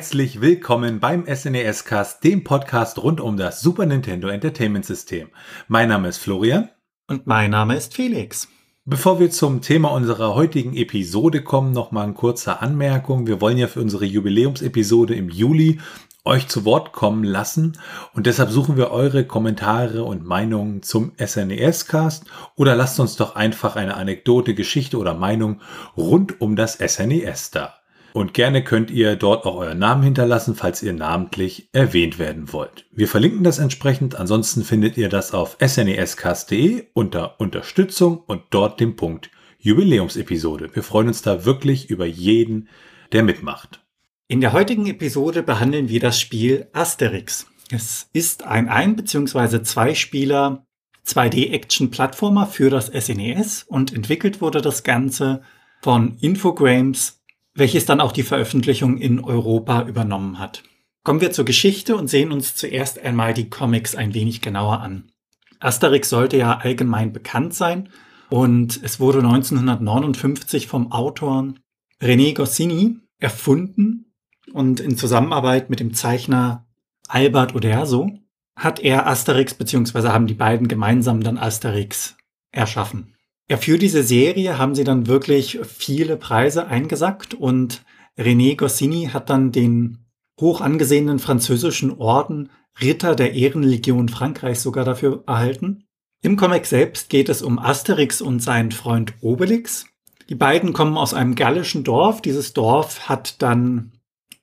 Herzlich 0.00 0.40
willkommen 0.40 0.98
beim 0.98 1.26
SNES 1.26 1.84
Cast, 1.84 2.24
dem 2.24 2.42
Podcast 2.42 3.02
rund 3.02 3.20
um 3.20 3.36
das 3.36 3.60
Super 3.60 3.84
Nintendo 3.84 4.28
Entertainment 4.28 4.86
System. 4.86 5.28
Mein 5.68 5.90
Name 5.90 6.08
ist 6.08 6.16
Florian. 6.16 6.70
Und 7.06 7.26
mein 7.26 7.50
Name 7.50 7.76
ist 7.76 7.92
Felix. 7.92 8.48
Bevor 8.86 9.20
wir 9.20 9.30
zum 9.30 9.60
Thema 9.60 9.90
unserer 9.90 10.34
heutigen 10.34 10.74
Episode 10.74 11.42
kommen, 11.42 11.72
noch 11.72 11.92
mal 11.92 12.04
eine 12.04 12.14
kurze 12.14 12.62
Anmerkung. 12.62 13.26
Wir 13.26 13.42
wollen 13.42 13.58
ja 13.58 13.66
für 13.66 13.82
unsere 13.82 14.06
Jubiläumsepisode 14.06 15.14
im 15.14 15.28
Juli 15.28 15.80
euch 16.24 16.48
zu 16.48 16.64
Wort 16.64 16.92
kommen 16.92 17.22
lassen 17.22 17.76
und 18.14 18.26
deshalb 18.26 18.48
suchen 18.48 18.78
wir 18.78 18.92
eure 18.92 19.26
Kommentare 19.26 20.04
und 20.04 20.24
Meinungen 20.24 20.82
zum 20.82 21.12
SNES-Cast 21.18 22.24
oder 22.56 22.74
lasst 22.74 22.98
uns 23.00 23.16
doch 23.16 23.36
einfach 23.36 23.76
eine 23.76 23.98
Anekdote, 23.98 24.54
Geschichte 24.54 24.96
oder 24.96 25.12
Meinung 25.12 25.60
rund 25.94 26.40
um 26.40 26.56
das 26.56 26.78
SNES 26.78 27.50
da. 27.50 27.79
Und 28.12 28.34
gerne 28.34 28.64
könnt 28.64 28.90
ihr 28.90 29.16
dort 29.16 29.44
auch 29.46 29.56
euren 29.56 29.78
Namen 29.78 30.02
hinterlassen, 30.02 30.54
falls 30.54 30.82
ihr 30.82 30.92
namentlich 30.92 31.68
erwähnt 31.72 32.18
werden 32.18 32.52
wollt. 32.52 32.86
Wir 32.90 33.08
verlinken 33.08 33.44
das 33.44 33.58
entsprechend. 33.58 34.16
Ansonsten 34.16 34.64
findet 34.64 34.96
ihr 34.96 35.08
das 35.08 35.32
auf 35.32 35.56
snescast.de 35.64 36.86
unter 36.92 37.38
Unterstützung 37.40 38.18
und 38.18 38.42
dort 38.50 38.80
den 38.80 38.96
Punkt 38.96 39.30
Jubiläumsepisode. 39.58 40.70
Wir 40.74 40.82
freuen 40.82 41.08
uns 41.08 41.22
da 41.22 41.44
wirklich 41.44 41.90
über 41.90 42.06
jeden, 42.06 42.68
der 43.12 43.22
mitmacht. 43.22 43.84
In 44.28 44.40
der 44.40 44.52
heutigen 44.52 44.86
Episode 44.86 45.42
behandeln 45.42 45.88
wir 45.88 46.00
das 46.00 46.18
Spiel 46.20 46.68
Asterix. 46.72 47.46
Es 47.70 48.08
ist 48.12 48.44
ein 48.44 48.68
ein- 48.68 48.96
bzw. 48.96 49.62
zwei 49.62 49.94
Spieler 49.94 50.64
2D-Action-Plattformer 51.06 52.46
für 52.46 52.70
das 52.70 52.86
SNES 52.86 53.64
und 53.64 53.92
entwickelt 53.92 54.40
wurde 54.40 54.60
das 54.60 54.82
Ganze 54.82 55.42
von 55.82 56.16
Infogrames 56.20 57.19
welches 57.60 57.84
dann 57.84 58.00
auch 58.00 58.12
die 58.12 58.24
Veröffentlichung 58.24 58.96
in 58.96 59.22
Europa 59.22 59.86
übernommen 59.86 60.38
hat. 60.38 60.64
Kommen 61.04 61.20
wir 61.20 61.30
zur 61.30 61.44
Geschichte 61.44 61.94
und 61.94 62.08
sehen 62.08 62.32
uns 62.32 62.56
zuerst 62.56 62.98
einmal 62.98 63.34
die 63.34 63.48
Comics 63.48 63.94
ein 63.94 64.14
wenig 64.14 64.40
genauer 64.40 64.80
an. 64.80 65.12
Asterix 65.60 66.08
sollte 66.08 66.36
ja 66.38 66.58
allgemein 66.58 67.12
bekannt 67.12 67.54
sein 67.54 67.90
und 68.30 68.82
es 68.82 68.98
wurde 68.98 69.18
1959 69.18 70.66
vom 70.66 70.90
Autor 70.90 71.54
René 72.02 72.34
Goscinny 72.34 72.96
erfunden 73.18 74.12
und 74.52 74.80
in 74.80 74.96
Zusammenarbeit 74.96 75.68
mit 75.70 75.80
dem 75.80 75.94
Zeichner 75.94 76.66
Albert 77.08 77.54
Uderzo 77.54 78.10
hat 78.56 78.80
er 78.80 79.06
Asterix 79.06 79.54
bzw. 79.54 80.08
haben 80.08 80.26
die 80.26 80.34
beiden 80.34 80.66
gemeinsam 80.66 81.22
dann 81.22 81.38
Asterix 81.38 82.16
erschaffen. 82.52 83.14
Ja, 83.50 83.56
für 83.56 83.78
diese 83.78 84.04
Serie 84.04 84.58
haben 84.58 84.76
sie 84.76 84.84
dann 84.84 85.08
wirklich 85.08 85.58
viele 85.64 86.16
Preise 86.16 86.68
eingesackt 86.68 87.34
und 87.34 87.82
René 88.16 88.56
Goscinny 88.56 89.10
hat 89.12 89.28
dann 89.28 89.50
den 89.50 90.06
hoch 90.40 90.60
angesehenen 90.60 91.18
französischen 91.18 91.90
Orden 91.98 92.50
Ritter 92.80 93.16
der 93.16 93.32
Ehrenlegion 93.32 94.08
Frankreichs 94.08 94.62
sogar 94.62 94.84
dafür 94.84 95.24
erhalten. 95.26 95.82
Im 96.22 96.36
Comic 96.36 96.64
selbst 96.64 97.10
geht 97.10 97.28
es 97.28 97.42
um 97.42 97.58
Asterix 97.58 98.20
und 98.20 98.38
seinen 98.38 98.70
Freund 98.70 99.14
Obelix. 99.20 99.86
Die 100.28 100.36
beiden 100.36 100.72
kommen 100.72 100.96
aus 100.96 101.12
einem 101.12 101.34
gallischen 101.34 101.82
Dorf. 101.82 102.22
Dieses 102.22 102.52
Dorf 102.52 103.08
hat 103.08 103.42
dann 103.42 103.94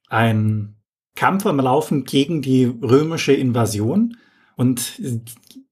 einen 0.10 0.82
Kampf 1.16 1.46
am 1.46 1.62
Laufen 1.62 2.04
gegen 2.04 2.42
die 2.42 2.66
römische 2.66 3.32
Invasion. 3.32 4.18
Und 4.58 5.00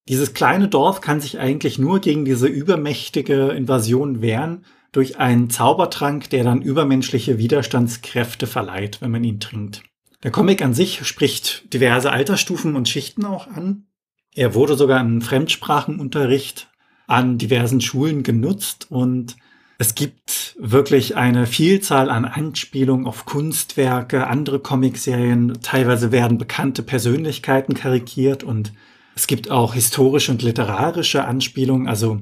dieses 0.08 0.34
kleine 0.34 0.68
Dorf 0.68 1.02
kann 1.02 1.20
sich 1.20 1.40
eigentlich 1.40 1.80
nur 1.80 2.00
gegen 2.00 2.26
diese 2.26 2.48
übermächtige 2.48 3.50
Invasion 3.50 4.22
wehren 4.22 4.66
durch 4.92 5.18
einen 5.18 5.50
Zaubertrank, 5.50 6.30
der 6.30 6.44
dann 6.44 6.62
übermenschliche 6.62 7.38
Widerstandskräfte 7.38 8.48
verleiht, 8.48 9.02
wenn 9.02 9.12
man 9.12 9.24
ihn 9.24 9.40
trinkt. 9.40 9.84
Der 10.24 10.32
Comic 10.32 10.62
an 10.62 10.74
sich 10.74 11.06
spricht 11.06 11.74
diverse 11.74 12.12
Altersstufen 12.12 12.76
und 12.76 12.88
Schichten 12.88 13.26
auch 13.26 13.48
an. 13.48 13.88
Er 14.34 14.54
wurde 14.54 14.76
sogar 14.76 15.02
im 15.02 15.22
Fremdsprachenunterricht 15.22 16.70
an 17.08 17.38
diversen 17.38 17.82
Schulen 17.82 18.24
genutzt 18.24 18.88
und 18.90 19.36
es 19.78 19.96
gibt 19.96 20.56
wirklich 20.58 21.18
eine 21.18 21.48
Vielzahl 21.48 22.10
an 22.10 22.26
Anspielungen 22.26 23.08
auf 23.08 23.26
Kunstwerke, 23.26 24.28
andere 24.28 24.60
Comicserien. 24.60 25.60
Teilweise 25.62 26.12
werden 26.12 26.38
bekannte 26.38 26.82
Persönlichkeiten 26.82 27.74
karikiert 27.74 28.44
und 28.44 28.72
es 29.16 29.28
gibt 29.28 29.50
auch 29.50 29.74
historische 29.74 30.32
und 30.32 30.44
literarische 30.44 31.26
Anspielungen, 31.26 31.88
also 31.88 32.22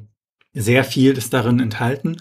sehr 0.54 0.84
viel 0.84 1.18
ist 1.18 1.34
darin 1.34 1.60
enthalten. 1.60 2.18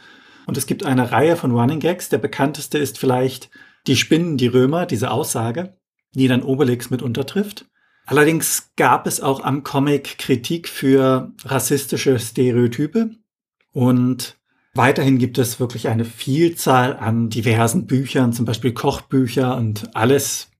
Und 0.46 0.56
es 0.56 0.66
gibt 0.66 0.84
eine 0.84 1.12
Reihe 1.12 1.36
von 1.36 1.52
Running 1.52 1.78
Gags. 1.78 2.08
Der 2.08 2.18
bekannteste 2.18 2.78
ist 2.78 2.98
vielleicht 2.98 3.50
Die 3.86 3.96
Spinnen, 3.96 4.36
die 4.36 4.46
Römer, 4.46 4.86
diese 4.86 5.10
Aussage, 5.10 5.76
die 6.14 6.28
dann 6.28 6.42
Obelix 6.42 6.90
mit 6.90 7.02
untertrifft. 7.02 7.66
Allerdings 8.06 8.70
gab 8.76 9.06
es 9.06 9.20
auch 9.20 9.42
am 9.42 9.64
Comic 9.64 10.18
Kritik 10.18 10.68
für 10.68 11.32
rassistische 11.44 12.18
Stereotype 12.18 13.10
und 13.72 14.36
weiterhin 14.74 15.18
gibt 15.18 15.38
es 15.38 15.58
wirklich 15.58 15.88
eine 15.88 16.04
Vielzahl 16.04 16.96
an 16.96 17.28
diversen 17.28 17.86
Büchern, 17.86 18.32
zum 18.32 18.44
Beispiel 18.44 18.72
Kochbücher 18.72 19.56
und 19.56 19.96
alles 19.96 20.51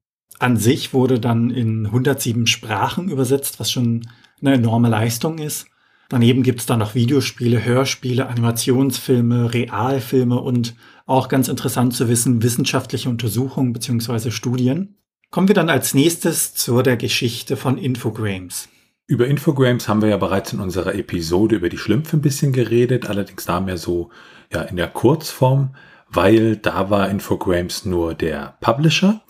an 0.42 0.56
sich 0.56 0.92
wurde 0.92 1.20
dann 1.20 1.50
in 1.50 1.86
107 1.86 2.46
Sprachen 2.46 3.08
übersetzt, 3.08 3.60
was 3.60 3.70
schon 3.70 4.06
eine 4.40 4.54
enorme 4.54 4.88
Leistung 4.88 5.38
ist. 5.38 5.66
Daneben 6.08 6.42
gibt 6.42 6.60
es 6.60 6.66
dann 6.66 6.80
noch 6.80 6.94
Videospiele, 6.94 7.64
Hörspiele, 7.64 8.26
Animationsfilme, 8.28 9.54
Realfilme 9.54 10.38
und 10.38 10.74
auch 11.06 11.28
ganz 11.28 11.48
interessant 11.48 11.94
zu 11.94 12.08
wissen, 12.08 12.42
wissenschaftliche 12.42 13.08
Untersuchungen 13.08 13.72
bzw. 13.72 14.30
Studien. 14.30 14.96
Kommen 15.30 15.48
wir 15.48 15.54
dann 15.54 15.70
als 15.70 15.94
nächstes 15.94 16.54
zu 16.54 16.82
der 16.82 16.96
Geschichte 16.96 17.56
von 17.56 17.78
Infogrames. 17.78 18.68
Über 19.06 19.26
Infogrames 19.26 19.88
haben 19.88 20.02
wir 20.02 20.10
ja 20.10 20.16
bereits 20.16 20.52
in 20.52 20.60
unserer 20.60 20.94
Episode 20.94 21.56
über 21.56 21.68
die 21.68 21.78
Schlümpfe 21.78 22.16
ein 22.16 22.22
bisschen 22.22 22.52
geredet, 22.52 23.08
allerdings 23.08 23.44
da 23.44 23.60
mehr 23.60 23.78
so 23.78 24.10
ja 24.52 24.62
in 24.62 24.76
der 24.76 24.88
Kurzform, 24.88 25.74
weil 26.10 26.56
da 26.56 26.90
war 26.90 27.08
Infogrames 27.08 27.84
nur 27.84 28.14
der 28.14 28.56
Publisher 28.60 29.22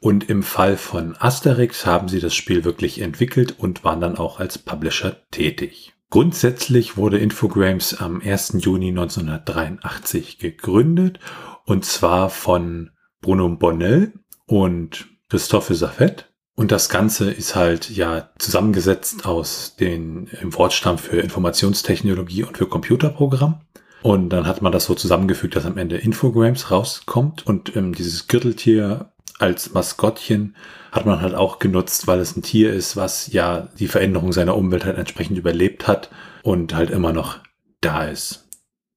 und 0.00 0.28
im 0.28 0.42
Fall 0.42 0.76
von 0.76 1.16
Asterix 1.18 1.84
haben 1.84 2.08
sie 2.08 2.20
das 2.20 2.34
Spiel 2.34 2.64
wirklich 2.64 3.00
entwickelt 3.00 3.56
und 3.58 3.84
waren 3.84 4.00
dann 4.00 4.16
auch 4.16 4.38
als 4.38 4.58
Publisher 4.58 5.16
tätig. 5.30 5.92
Grundsätzlich 6.10 6.96
wurde 6.96 7.18
Infogrames 7.18 8.00
am 8.00 8.22
1. 8.22 8.56
Juni 8.60 8.88
1983 8.88 10.38
gegründet 10.38 11.18
und 11.64 11.84
zwar 11.84 12.30
von 12.30 12.90
Bruno 13.20 13.48
Bonnell 13.50 14.12
und 14.46 15.08
Christophe 15.28 15.74
Safet. 15.74 16.32
Und 16.54 16.72
das 16.72 16.88
Ganze 16.88 17.30
ist 17.30 17.54
halt 17.54 17.90
ja 17.90 18.30
zusammengesetzt 18.38 19.26
aus 19.26 19.76
den 19.76 20.28
im 20.40 20.54
Wortstamm 20.54 20.98
für 20.98 21.18
Informationstechnologie 21.20 22.44
und 22.44 22.56
für 22.56 22.66
Computerprogramm. 22.66 23.60
Und 24.02 24.30
dann 24.30 24.46
hat 24.46 24.62
man 24.62 24.72
das 24.72 24.84
so 24.84 24.94
zusammengefügt, 24.94 25.56
dass 25.56 25.66
am 25.66 25.76
Ende 25.76 25.98
Infogrames 25.98 26.70
rauskommt 26.70 27.46
und 27.46 27.76
ähm, 27.76 27.94
dieses 27.94 28.28
Gürteltier 28.28 29.12
als 29.38 29.72
Maskottchen 29.72 30.56
hat 30.92 31.06
man 31.06 31.20
halt 31.20 31.34
auch 31.34 31.58
genutzt, 31.58 32.06
weil 32.06 32.20
es 32.20 32.36
ein 32.36 32.42
Tier 32.42 32.72
ist, 32.72 32.96
was 32.96 33.32
ja 33.32 33.68
die 33.78 33.88
Veränderung 33.88 34.32
seiner 34.32 34.56
Umwelt 34.56 34.84
halt 34.84 34.98
entsprechend 34.98 35.38
überlebt 35.38 35.86
hat 35.86 36.10
und 36.42 36.74
halt 36.74 36.90
immer 36.90 37.12
noch 37.12 37.38
da 37.80 38.04
ist. 38.04 38.48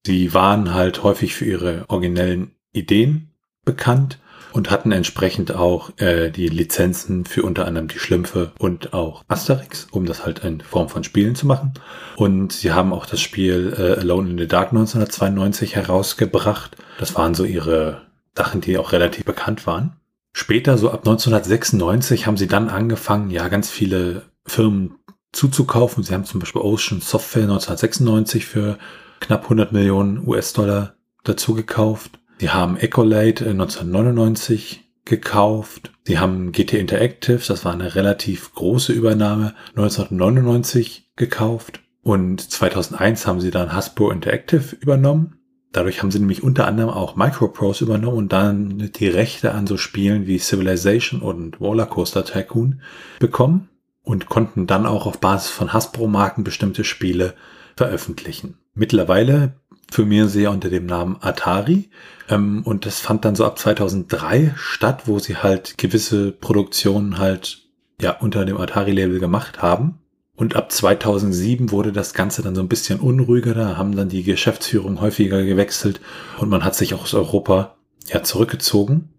Sie 0.04 0.34
waren 0.34 0.74
halt 0.74 1.02
häufig 1.02 1.34
für 1.34 1.44
ihre 1.44 1.84
originellen 1.88 2.52
Ideen 2.72 3.30
bekannt 3.64 4.18
und 4.52 4.70
hatten 4.70 4.92
entsprechend 4.92 5.54
auch 5.54 5.96
äh, 5.98 6.30
die 6.30 6.48
Lizenzen 6.48 7.24
für 7.24 7.42
unter 7.42 7.66
anderem 7.66 7.88
die 7.88 7.98
Schlümpfe 7.98 8.52
und 8.58 8.92
auch 8.92 9.24
Asterix, 9.28 9.86
um 9.90 10.04
das 10.04 10.24
halt 10.24 10.40
in 10.40 10.60
Form 10.60 10.88
von 10.88 11.04
Spielen 11.04 11.34
zu 11.34 11.46
machen. 11.46 11.74
Und 12.16 12.52
sie 12.52 12.72
haben 12.72 12.92
auch 12.92 13.06
das 13.06 13.20
Spiel 13.20 13.74
äh, 13.78 14.00
Alone 14.00 14.30
in 14.30 14.38
the 14.38 14.46
Dark 14.46 14.70
1992 14.70 15.76
herausgebracht. 15.76 16.76
Das 16.98 17.14
waren 17.14 17.34
so 17.34 17.44
ihre 17.44 18.02
Sachen, 18.36 18.60
die 18.60 18.78
auch 18.78 18.92
relativ 18.92 19.24
bekannt 19.24 19.66
waren. 19.66 19.96
Später, 20.32 20.78
so 20.78 20.90
ab 20.90 21.00
1996, 21.00 22.26
haben 22.26 22.36
sie 22.36 22.46
dann 22.46 22.68
angefangen, 22.68 23.30
ja, 23.30 23.48
ganz 23.48 23.70
viele 23.70 24.22
Firmen 24.46 24.94
zuzukaufen. 25.32 26.02
Sie 26.02 26.14
haben 26.14 26.24
zum 26.24 26.40
Beispiel 26.40 26.62
Ocean 26.62 27.00
Software 27.00 27.44
1996 27.44 28.46
für 28.46 28.78
knapp 29.20 29.44
100 29.44 29.72
Millionen 29.72 30.26
US-Dollar 30.26 30.94
dazu 31.24 31.54
gekauft. 31.54 32.18
Sie 32.38 32.50
haben 32.50 32.76
Ecolate 32.76 33.48
1999 33.48 34.82
gekauft. 35.04 35.92
Sie 36.04 36.18
haben 36.18 36.52
GT 36.52 36.74
Interactive, 36.74 37.40
das 37.46 37.64
war 37.64 37.72
eine 37.72 37.94
relativ 37.94 38.52
große 38.54 38.92
Übernahme, 38.92 39.54
1999 39.76 41.12
gekauft. 41.16 41.80
Und 42.02 42.40
2001 42.40 43.26
haben 43.26 43.40
sie 43.40 43.50
dann 43.50 43.72
Hasbro 43.72 44.10
Interactive 44.10 44.74
übernommen. 44.76 45.38
Dadurch 45.72 46.02
haben 46.02 46.10
sie 46.10 46.18
nämlich 46.18 46.42
unter 46.42 46.66
anderem 46.66 46.90
auch 46.90 47.16
Microprose 47.16 47.84
übernommen 47.84 48.18
und 48.18 48.32
dann 48.32 48.90
die 48.92 49.08
Rechte 49.08 49.52
an 49.52 49.66
so 49.66 49.78
Spielen 49.78 50.26
wie 50.26 50.38
Civilization 50.38 51.22
und 51.22 51.60
Rollercoaster 51.60 52.24
Tycoon 52.24 52.82
bekommen 53.18 53.68
und 54.02 54.28
konnten 54.28 54.66
dann 54.66 54.84
auch 54.84 55.06
auf 55.06 55.18
Basis 55.18 55.50
von 55.50 55.72
Hasbro-Marken 55.72 56.44
bestimmte 56.44 56.84
Spiele 56.84 57.34
veröffentlichen. 57.76 58.58
Mittlerweile 58.74 59.54
firmieren 59.90 60.28
sie 60.28 60.42
ja 60.42 60.50
unter 60.50 60.70
dem 60.70 60.86
Namen 60.86 61.16
Atari. 61.20 61.90
Ähm, 62.28 62.62
und 62.64 62.86
das 62.86 63.00
fand 63.00 63.24
dann 63.24 63.36
so 63.36 63.44
ab 63.44 63.58
2003 63.58 64.54
statt, 64.56 65.02
wo 65.06 65.18
sie 65.18 65.36
halt 65.36 65.78
gewisse 65.78 66.32
Produktionen 66.32 67.18
halt 67.18 67.62
ja 68.00 68.16
unter 68.18 68.44
dem 68.44 68.58
Atari-Label 68.58 69.20
gemacht 69.20 69.62
haben. 69.62 69.98
Und 70.42 70.56
ab 70.56 70.72
2007 70.72 71.70
wurde 71.70 71.92
das 71.92 72.14
Ganze 72.14 72.42
dann 72.42 72.56
so 72.56 72.62
ein 72.62 72.68
bisschen 72.68 72.98
unruhiger. 72.98 73.54
Da 73.54 73.76
haben 73.76 73.94
dann 73.94 74.08
die 74.08 74.24
Geschäftsführung 74.24 75.00
häufiger 75.00 75.44
gewechselt 75.44 76.00
und 76.36 76.48
man 76.48 76.64
hat 76.64 76.74
sich 76.74 76.94
auch 76.94 77.04
aus 77.04 77.14
Europa 77.14 77.76
ja 78.08 78.24
zurückgezogen. 78.24 79.10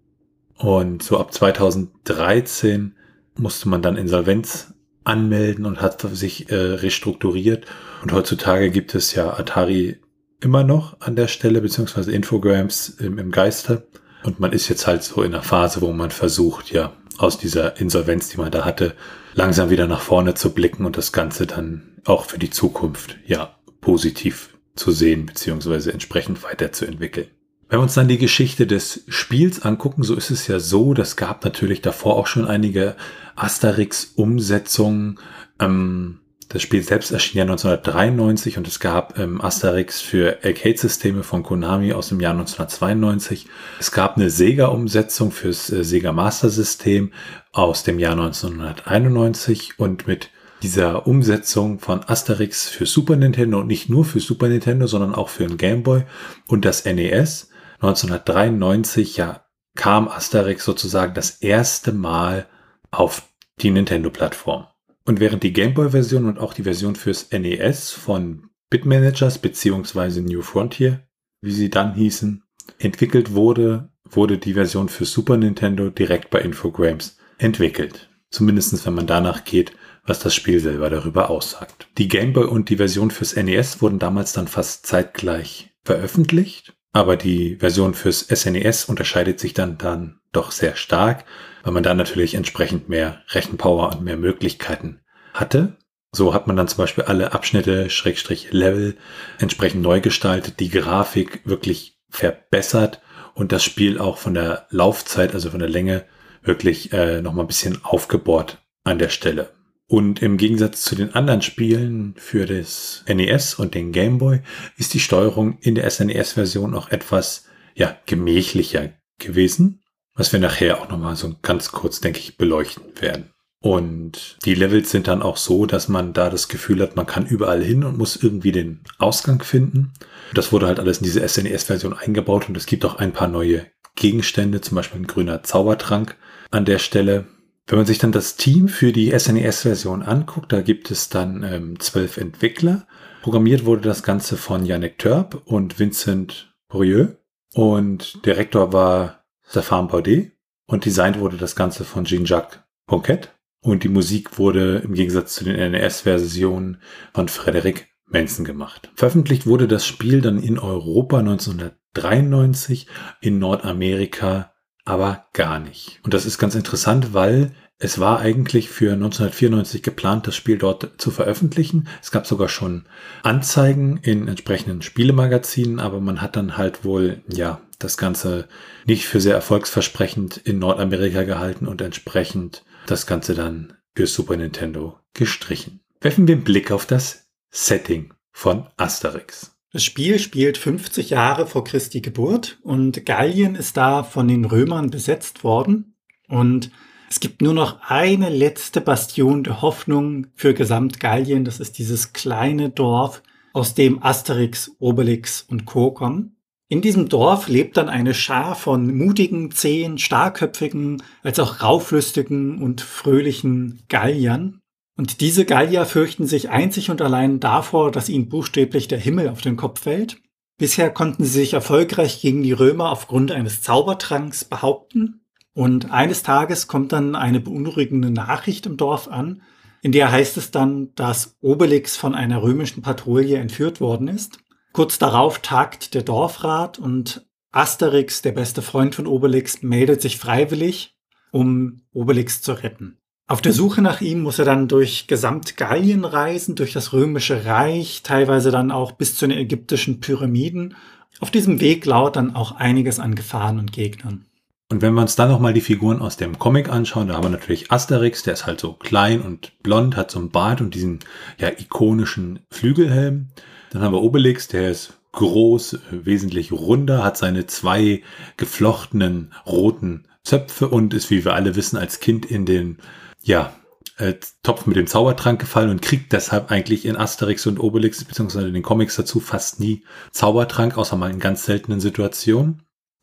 Und 0.58 1.02
so 1.02 1.18
ab 1.18 1.32
2013 1.32 2.94
musste 3.38 3.70
man 3.70 3.80
dann 3.80 3.96
Insolvenz 3.96 4.74
anmelden 5.04 5.64
und 5.64 5.80
hat 5.80 6.02
sich 6.02 6.50
äh, 6.50 6.56
restrukturiert. 6.56 7.64
Und 8.02 8.12
heutzutage 8.12 8.70
gibt 8.70 8.94
es 8.94 9.14
ja 9.14 9.32
Atari 9.32 9.96
immer 10.42 10.62
noch 10.62 11.00
an 11.00 11.16
der 11.16 11.28
Stelle, 11.28 11.62
beziehungsweise 11.62 12.12
Infograms 12.12 12.90
im, 12.90 13.16
im 13.16 13.30
Geiste. 13.30 13.86
Und 14.24 14.40
man 14.40 14.52
ist 14.52 14.68
jetzt 14.68 14.86
halt 14.86 15.02
so 15.02 15.22
in 15.22 15.32
einer 15.32 15.42
Phase, 15.42 15.80
wo 15.80 15.90
man 15.90 16.10
versucht, 16.10 16.70
ja, 16.70 16.92
aus 17.18 17.38
dieser 17.38 17.78
Insolvenz, 17.80 18.28
die 18.28 18.38
man 18.38 18.50
da 18.50 18.64
hatte, 18.64 18.94
langsam 19.34 19.70
wieder 19.70 19.86
nach 19.86 20.00
vorne 20.00 20.34
zu 20.34 20.50
blicken 20.52 20.84
und 20.84 20.96
das 20.96 21.12
Ganze 21.12 21.46
dann 21.46 21.82
auch 22.04 22.24
für 22.26 22.38
die 22.38 22.50
Zukunft, 22.50 23.16
ja, 23.26 23.56
positiv 23.80 24.50
zu 24.76 24.90
sehen, 24.90 25.26
beziehungsweise 25.26 25.92
entsprechend 25.92 26.42
weiterzuentwickeln. 26.42 27.28
Wenn 27.68 27.78
wir 27.78 27.82
uns 27.82 27.94
dann 27.94 28.08
die 28.08 28.18
Geschichte 28.18 28.66
des 28.66 29.04
Spiels 29.08 29.62
angucken, 29.62 30.02
so 30.02 30.14
ist 30.14 30.30
es 30.30 30.46
ja 30.46 30.58
so, 30.58 30.94
das 30.94 31.16
gab 31.16 31.44
natürlich 31.44 31.80
davor 31.80 32.16
auch 32.16 32.26
schon 32.26 32.46
einige 32.46 32.94
Asterix-Umsetzungen. 33.36 35.18
Ähm, 35.58 36.20
das 36.48 36.62
Spiel 36.62 36.82
selbst 36.82 37.10
erschien 37.10 37.38
ja 37.38 37.44
1993 37.44 38.58
und 38.58 38.66
es 38.66 38.80
gab 38.80 39.18
ähm, 39.18 39.40
Asterix 39.40 40.00
für 40.00 40.38
Arcade-Systeme 40.44 41.22
von 41.22 41.42
Konami 41.42 41.92
aus 41.92 42.08
dem 42.08 42.20
Jahr 42.20 42.32
1992. 42.32 43.46
Es 43.80 43.92
gab 43.92 44.16
eine 44.16 44.30
Sega-Umsetzung 44.30 45.30
fürs 45.30 45.70
äh, 45.70 45.84
Sega 45.84 46.12
Master 46.12 46.50
System 46.50 47.12
aus 47.52 47.82
dem 47.82 47.98
Jahr 47.98 48.12
1991 48.12 49.78
und 49.78 50.06
mit 50.06 50.30
dieser 50.62 51.06
Umsetzung 51.06 51.78
von 51.78 52.02
Asterix 52.04 52.68
für 52.68 52.86
Super 52.86 53.16
Nintendo 53.16 53.60
und 53.60 53.66
nicht 53.66 53.90
nur 53.90 54.04
für 54.04 54.20
Super 54.20 54.48
Nintendo, 54.48 54.86
sondern 54.86 55.14
auch 55.14 55.28
für 55.28 55.46
den 55.46 55.58
Game 55.58 55.82
Boy 55.82 56.04
und 56.48 56.64
das 56.64 56.84
NES 56.84 57.50
1993 57.80 59.16
ja 59.16 59.44
kam 59.74 60.08
Asterix 60.08 60.64
sozusagen 60.64 61.14
das 61.14 61.30
erste 61.30 61.92
Mal 61.92 62.46
auf 62.90 63.22
die 63.60 63.70
Nintendo-Plattform. 63.70 64.66
Und 65.06 65.20
während 65.20 65.42
die 65.42 65.52
Gameboy-Version 65.52 66.26
und 66.26 66.38
auch 66.38 66.54
die 66.54 66.62
Version 66.62 66.96
fürs 66.96 67.30
NES 67.30 67.90
von 67.90 68.48
Bitmanagers 68.70 69.38
beziehungsweise 69.38 70.22
New 70.22 70.42
Frontier, 70.42 71.06
wie 71.42 71.52
sie 71.52 71.70
dann 71.70 71.94
hießen, 71.94 72.42
entwickelt 72.78 73.32
wurde, 73.32 73.90
wurde 74.04 74.38
die 74.38 74.54
Version 74.54 74.88
für 74.88 75.04
Super 75.04 75.36
Nintendo 75.36 75.90
direkt 75.90 76.30
bei 76.30 76.40
Infogrames 76.40 77.18
entwickelt. 77.38 78.08
Zumindest 78.30 78.84
wenn 78.86 78.94
man 78.94 79.06
danach 79.06 79.44
geht, 79.44 79.72
was 80.06 80.18
das 80.18 80.34
Spiel 80.34 80.58
selber 80.58 80.90
darüber 80.90 81.30
aussagt. 81.30 81.86
Die 81.98 82.08
Gameboy 82.08 82.46
und 82.46 82.68
die 82.68 82.76
Version 82.76 83.10
fürs 83.10 83.36
NES 83.36 83.80
wurden 83.80 83.98
damals 83.98 84.32
dann 84.32 84.48
fast 84.48 84.86
zeitgleich 84.86 85.70
veröffentlicht, 85.84 86.74
aber 86.92 87.16
die 87.16 87.56
Version 87.56 87.94
fürs 87.94 88.20
SNES 88.20 88.84
e 88.84 88.90
unterscheidet 88.90 89.38
sich 89.38 89.54
dann, 89.54 89.78
dann 89.78 90.20
doch 90.32 90.50
sehr 90.50 90.76
stark 90.76 91.24
weil 91.64 91.72
man 91.72 91.82
da 91.82 91.94
natürlich 91.94 92.34
entsprechend 92.34 92.88
mehr 92.88 93.22
Rechenpower 93.30 93.92
und 93.92 94.04
mehr 94.04 94.16
Möglichkeiten 94.16 95.00
hatte. 95.32 95.76
So 96.12 96.32
hat 96.32 96.46
man 96.46 96.56
dann 96.56 96.68
zum 96.68 96.78
Beispiel 96.78 97.04
alle 97.04 97.32
Abschnitte, 97.32 97.90
Schrägstrich 97.90 98.52
Level 98.52 98.96
entsprechend 99.38 99.82
neu 99.82 100.00
gestaltet, 100.00 100.60
die 100.60 100.70
Grafik 100.70 101.40
wirklich 101.44 101.98
verbessert 102.08 103.00
und 103.34 103.50
das 103.50 103.64
Spiel 103.64 103.98
auch 103.98 104.18
von 104.18 104.34
der 104.34 104.66
Laufzeit, 104.70 105.34
also 105.34 105.50
von 105.50 105.58
der 105.58 105.68
Länge, 105.68 106.04
wirklich 106.42 106.92
äh, 106.92 107.20
nochmal 107.20 107.44
ein 107.44 107.48
bisschen 107.48 107.84
aufgebohrt 107.84 108.62
an 108.84 108.98
der 108.98 109.08
Stelle. 109.08 109.50
Und 109.86 110.22
im 110.22 110.36
Gegensatz 110.36 110.82
zu 110.82 110.94
den 110.94 111.14
anderen 111.14 111.42
Spielen 111.42 112.14
für 112.16 112.46
das 112.46 113.04
NES 113.08 113.54
und 113.54 113.74
den 113.74 113.92
Game 113.92 114.18
Boy 114.18 114.40
ist 114.76 114.94
die 114.94 115.00
Steuerung 115.00 115.58
in 115.60 115.74
der 115.74 115.88
SNES-Version 115.90 116.74
auch 116.74 116.90
etwas 116.90 117.46
ja, 117.74 117.96
gemächlicher 118.06 118.90
gewesen 119.18 119.83
was 120.14 120.32
wir 120.32 120.40
nachher 120.40 120.80
auch 120.80 120.88
nochmal 120.88 121.16
so 121.16 121.34
ganz 121.42 121.72
kurz, 121.72 122.00
denke 122.00 122.20
ich, 122.20 122.36
beleuchten 122.36 122.84
werden. 123.00 123.30
Und 123.64 124.36
die 124.44 124.54
Levels 124.54 124.90
sind 124.90 125.08
dann 125.08 125.22
auch 125.22 125.38
so, 125.38 125.64
dass 125.64 125.88
man 125.88 126.12
da 126.12 126.28
das 126.28 126.48
Gefühl 126.48 126.82
hat, 126.82 126.96
man 126.96 127.06
kann 127.06 127.24
überall 127.24 127.62
hin 127.62 127.82
und 127.82 127.96
muss 127.96 128.14
irgendwie 128.16 128.52
den 128.52 128.80
Ausgang 128.98 129.42
finden. 129.42 129.94
Das 130.34 130.52
wurde 130.52 130.66
halt 130.66 130.78
alles 130.78 130.98
in 130.98 131.04
diese 131.04 131.26
SNES-Version 131.26 131.94
eingebaut 131.94 132.46
und 132.46 132.58
es 132.58 132.66
gibt 132.66 132.84
auch 132.84 132.96
ein 132.96 133.12
paar 133.12 133.28
neue 133.28 133.64
Gegenstände, 133.96 134.60
zum 134.60 134.76
Beispiel 134.76 135.00
ein 135.00 135.06
grüner 135.06 135.42
Zaubertrank 135.42 136.16
an 136.50 136.66
der 136.66 136.78
Stelle. 136.78 137.24
Wenn 137.66 137.78
man 137.78 137.86
sich 137.86 137.96
dann 137.98 138.12
das 138.12 138.36
Team 138.36 138.68
für 138.68 138.92
die 138.92 139.18
SNES-Version 139.18 140.02
anguckt, 140.02 140.52
da 140.52 140.60
gibt 140.60 140.90
es 140.90 141.08
dann 141.08 141.42
ähm, 141.42 141.80
zwölf 141.80 142.18
Entwickler. 142.18 142.86
Programmiert 143.22 143.64
wurde 143.64 143.80
das 143.80 144.02
Ganze 144.02 144.36
von 144.36 144.66
Yannick 144.66 144.98
Törp 144.98 145.40
und 145.46 145.78
Vincent 145.78 146.54
Bourieux. 146.68 147.16
Und 147.54 148.26
Direktor 148.26 148.74
war 148.74 149.23
Stefan 149.54 149.86
Baudet 149.86 150.32
und 150.66 150.84
designt 150.84 151.20
wurde 151.20 151.36
das 151.36 151.54
Ganze 151.54 151.84
von 151.84 152.04
Jean-Jacques 152.04 152.58
Ponquet 152.88 153.28
und 153.60 153.84
die 153.84 153.88
Musik 153.88 154.36
wurde 154.36 154.78
im 154.78 154.94
Gegensatz 154.94 155.36
zu 155.36 155.44
den 155.44 155.70
NES-Versionen 155.70 156.78
von 157.12 157.28
Frederick 157.28 157.86
Manson 158.04 158.44
gemacht. 158.44 158.90
Veröffentlicht 158.96 159.46
wurde 159.46 159.68
das 159.68 159.86
Spiel 159.86 160.22
dann 160.22 160.42
in 160.42 160.58
Europa 160.58 161.20
1993, 161.20 162.88
in 163.20 163.38
Nordamerika 163.38 164.52
aber 164.84 165.28
gar 165.32 165.60
nicht. 165.60 166.00
Und 166.02 166.14
das 166.14 166.26
ist 166.26 166.38
ganz 166.38 166.56
interessant, 166.56 167.14
weil 167.14 167.54
es 167.78 168.00
war 168.00 168.18
eigentlich 168.18 168.68
für 168.68 168.94
1994 168.94 169.84
geplant, 169.84 170.26
das 170.26 170.34
Spiel 170.34 170.58
dort 170.58 170.94
zu 170.98 171.12
veröffentlichen. 171.12 171.86
Es 172.02 172.10
gab 172.10 172.26
sogar 172.26 172.48
schon 172.48 172.86
Anzeigen 173.22 173.98
in 173.98 174.26
entsprechenden 174.26 174.82
Spielemagazinen, 174.82 175.78
aber 175.78 176.00
man 176.00 176.20
hat 176.20 176.34
dann 176.34 176.56
halt 176.56 176.84
wohl, 176.84 177.22
ja, 177.28 177.60
das 177.78 177.96
Ganze 177.96 178.48
nicht 178.86 179.06
für 179.06 179.20
sehr 179.20 179.34
erfolgsversprechend 179.34 180.36
in 180.36 180.58
Nordamerika 180.58 181.24
gehalten 181.24 181.66
und 181.66 181.80
entsprechend 181.80 182.64
das 182.86 183.06
Ganze 183.06 183.34
dann 183.34 183.74
für 183.96 184.06
Super 184.06 184.36
Nintendo 184.36 184.98
gestrichen. 185.14 185.80
Werfen 186.00 186.28
wir 186.28 186.34
einen 186.34 186.44
Blick 186.44 186.70
auf 186.70 186.86
das 186.86 187.26
Setting 187.50 188.12
von 188.32 188.66
Asterix. 188.76 189.56
Das 189.72 189.82
Spiel 189.82 190.18
spielt 190.18 190.58
50 190.58 191.10
Jahre 191.10 191.46
vor 191.46 191.64
Christi 191.64 192.00
Geburt 192.00 192.58
und 192.62 193.06
Gallien 193.06 193.54
ist 193.54 193.76
da 193.76 194.04
von 194.04 194.28
den 194.28 194.44
Römern 194.44 194.90
besetzt 194.90 195.42
worden 195.42 195.96
und 196.28 196.70
es 197.10 197.20
gibt 197.20 197.42
nur 197.42 197.54
noch 197.54 197.80
eine 197.82 198.28
letzte 198.28 198.80
Bastion 198.80 199.44
der 199.44 199.62
Hoffnung 199.62 200.26
für 200.34 200.54
Gesamtgallien. 200.54 201.44
Das 201.44 201.60
ist 201.60 201.78
dieses 201.78 202.12
kleine 202.12 202.70
Dorf, 202.70 203.22
aus 203.54 203.74
dem 203.74 204.02
Asterix, 204.02 204.72
Obelix 204.80 205.42
und 205.42 205.64
Co. 205.64 205.92
kommen. 205.92 206.33
In 206.68 206.80
diesem 206.80 207.08
Dorf 207.08 207.48
lebt 207.48 207.76
dann 207.76 207.88
eine 207.88 208.14
Schar 208.14 208.54
von 208.54 208.96
mutigen, 208.96 209.50
zähen, 209.50 209.98
starkköpfigen, 209.98 211.02
als 211.22 211.38
auch 211.38 211.62
rauflüstigen 211.62 212.62
und 212.62 212.80
fröhlichen 212.80 213.82
Galliern. 213.88 214.60
Und 214.96 215.20
diese 215.20 215.44
Gallier 215.44 215.86
fürchten 215.86 216.26
sich 216.26 216.50
einzig 216.50 216.90
und 216.90 217.02
allein 217.02 217.40
davor, 217.40 217.90
dass 217.90 218.08
ihnen 218.08 218.28
buchstäblich 218.28 218.88
der 218.88 218.98
Himmel 218.98 219.28
auf 219.28 219.40
den 219.40 219.56
Kopf 219.56 219.82
fällt. 219.82 220.18
Bisher 220.56 220.90
konnten 220.90 221.24
sie 221.24 221.40
sich 221.40 221.52
erfolgreich 221.52 222.20
gegen 222.20 222.42
die 222.42 222.52
Römer 222.52 222.90
aufgrund 222.90 223.32
eines 223.32 223.60
Zaubertranks 223.60 224.44
behaupten. 224.44 225.20
Und 225.52 225.90
eines 225.90 226.22
Tages 226.22 226.66
kommt 226.66 226.92
dann 226.92 227.14
eine 227.14 227.40
beunruhigende 227.40 228.10
Nachricht 228.10 228.66
im 228.66 228.76
Dorf 228.76 229.08
an, 229.08 229.42
in 229.84 229.92
der 229.92 230.10
heißt 230.10 230.38
es 230.38 230.50
dann, 230.50 230.94
dass 230.94 231.36
Obelix 231.42 231.94
von 231.94 232.14
einer 232.14 232.42
römischen 232.42 232.80
Patrouille 232.80 233.36
entführt 233.36 233.82
worden 233.82 234.08
ist. 234.08 234.38
Kurz 234.74 234.98
darauf 234.98 235.38
tagt 235.38 235.94
der 235.94 236.02
Dorfrat 236.02 236.80
und 236.80 237.24
Asterix, 237.52 238.22
der 238.22 238.32
beste 238.32 238.60
Freund 238.60 238.96
von 238.96 239.06
Obelix, 239.06 239.62
meldet 239.62 240.02
sich 240.02 240.18
freiwillig, 240.18 240.96
um 241.30 241.82
Obelix 241.92 242.42
zu 242.42 242.54
retten. 242.54 242.98
Auf 243.28 243.40
der 243.40 243.52
Suche 243.52 243.82
nach 243.82 244.00
ihm 244.00 244.20
muss 244.20 244.40
er 244.40 244.44
dann 244.44 244.66
durch 244.66 245.06
Gesamtgallien 245.06 246.04
reisen, 246.04 246.56
durch 246.56 246.72
das 246.72 246.92
römische 246.92 247.44
Reich, 247.44 248.02
teilweise 248.02 248.50
dann 248.50 248.72
auch 248.72 248.90
bis 248.90 249.16
zu 249.16 249.28
den 249.28 249.38
ägyptischen 249.38 250.00
Pyramiden. 250.00 250.74
Auf 251.20 251.30
diesem 251.30 251.60
Weg 251.60 251.86
lauert 251.86 252.16
dann 252.16 252.34
auch 252.34 252.56
einiges 252.56 252.98
an 252.98 253.14
Gefahren 253.14 253.60
und 253.60 253.72
Gegnern. 253.72 254.26
Und 254.72 254.82
wenn 254.82 254.94
wir 254.94 255.02
uns 255.02 255.14
dann 255.14 255.28
nochmal 255.28 255.54
die 255.54 255.60
Figuren 255.60 256.02
aus 256.02 256.16
dem 256.16 256.40
Comic 256.40 256.68
anschauen, 256.68 257.06
da 257.06 257.14
haben 257.14 257.22
wir 257.22 257.30
natürlich 257.30 257.70
Asterix, 257.70 258.24
der 258.24 258.32
ist 258.32 258.44
halt 258.44 258.58
so 258.58 258.72
klein 258.72 259.20
und 259.20 259.52
blond, 259.62 259.96
hat 259.96 260.10
so 260.10 260.18
einen 260.18 260.30
Bart 260.30 260.60
und 260.60 260.74
diesen 260.74 260.98
ja 261.38 261.48
ikonischen 261.48 262.40
Flügelhelm. 262.50 263.28
Dann 263.74 263.82
haben 263.82 263.92
wir 263.92 264.02
Obelix, 264.02 264.46
der 264.46 264.70
ist 264.70 264.92
groß, 265.10 265.80
wesentlich 265.90 266.52
runder, 266.52 267.02
hat 267.02 267.16
seine 267.16 267.46
zwei 267.46 268.02
geflochtenen 268.36 269.34
roten 269.46 270.06
Zöpfe 270.22 270.68
und 270.68 270.94
ist, 270.94 271.10
wie 271.10 271.24
wir 271.24 271.34
alle 271.34 271.56
wissen, 271.56 271.76
als 271.76 271.98
Kind 271.98 272.24
in 272.24 272.46
den, 272.46 272.78
ja, 273.20 273.52
äh, 273.96 274.14
Topf 274.44 274.66
mit 274.66 274.76
dem 274.76 274.86
Zaubertrank 274.86 275.40
gefallen 275.40 275.70
und 275.70 275.82
kriegt 275.82 276.12
deshalb 276.12 276.52
eigentlich 276.52 276.86
in 276.86 276.96
Asterix 276.96 277.48
und 277.48 277.58
Obelix 277.58 278.04
beziehungsweise 278.04 278.46
in 278.46 278.54
den 278.54 278.62
Comics 278.62 278.94
dazu 278.94 279.18
fast 279.18 279.58
nie 279.58 279.82
Zaubertrank, 280.12 280.78
außer 280.78 280.94
mal 280.94 281.10
in 281.10 281.18
ganz 281.18 281.44
seltenen 281.44 281.80
Situationen. 281.80 282.62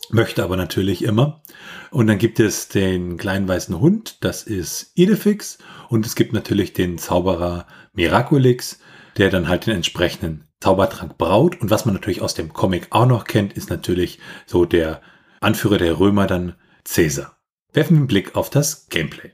Möchte 0.09 0.41
aber 0.41 0.55
natürlich 0.55 1.03
immer. 1.03 1.43
Und 1.89 2.07
dann 2.07 2.17
gibt 2.17 2.39
es 2.39 2.69
den 2.69 3.17
kleinen 3.17 3.45
weißen 3.45 3.77
Hund, 3.77 4.23
das 4.23 4.43
ist 4.43 4.93
Idefix. 4.95 5.57
Und 5.89 6.05
es 6.05 6.15
gibt 6.15 6.31
natürlich 6.31 6.71
den 6.71 6.97
Zauberer 6.97 7.67
Miraculix, 7.91 8.79
der 9.17 9.29
dann 9.29 9.49
halt 9.49 9.65
den 9.65 9.75
entsprechenden 9.75 10.47
Zaubertrank 10.61 11.17
braut. 11.17 11.59
Und 11.59 11.69
was 11.69 11.85
man 11.85 11.93
natürlich 11.93 12.21
aus 12.21 12.33
dem 12.33 12.53
Comic 12.53 12.87
auch 12.91 13.05
noch 13.05 13.25
kennt, 13.25 13.53
ist 13.53 13.69
natürlich 13.69 14.19
so 14.45 14.63
der 14.65 15.01
Anführer 15.41 15.77
der 15.77 15.99
Römer 15.99 16.27
dann 16.27 16.55
Caesar. 16.85 17.35
Werfen 17.73 17.95
wir 17.95 17.99
einen 17.99 18.07
Blick 18.07 18.35
auf 18.35 18.49
das 18.49 18.87
Gameplay. 18.87 19.31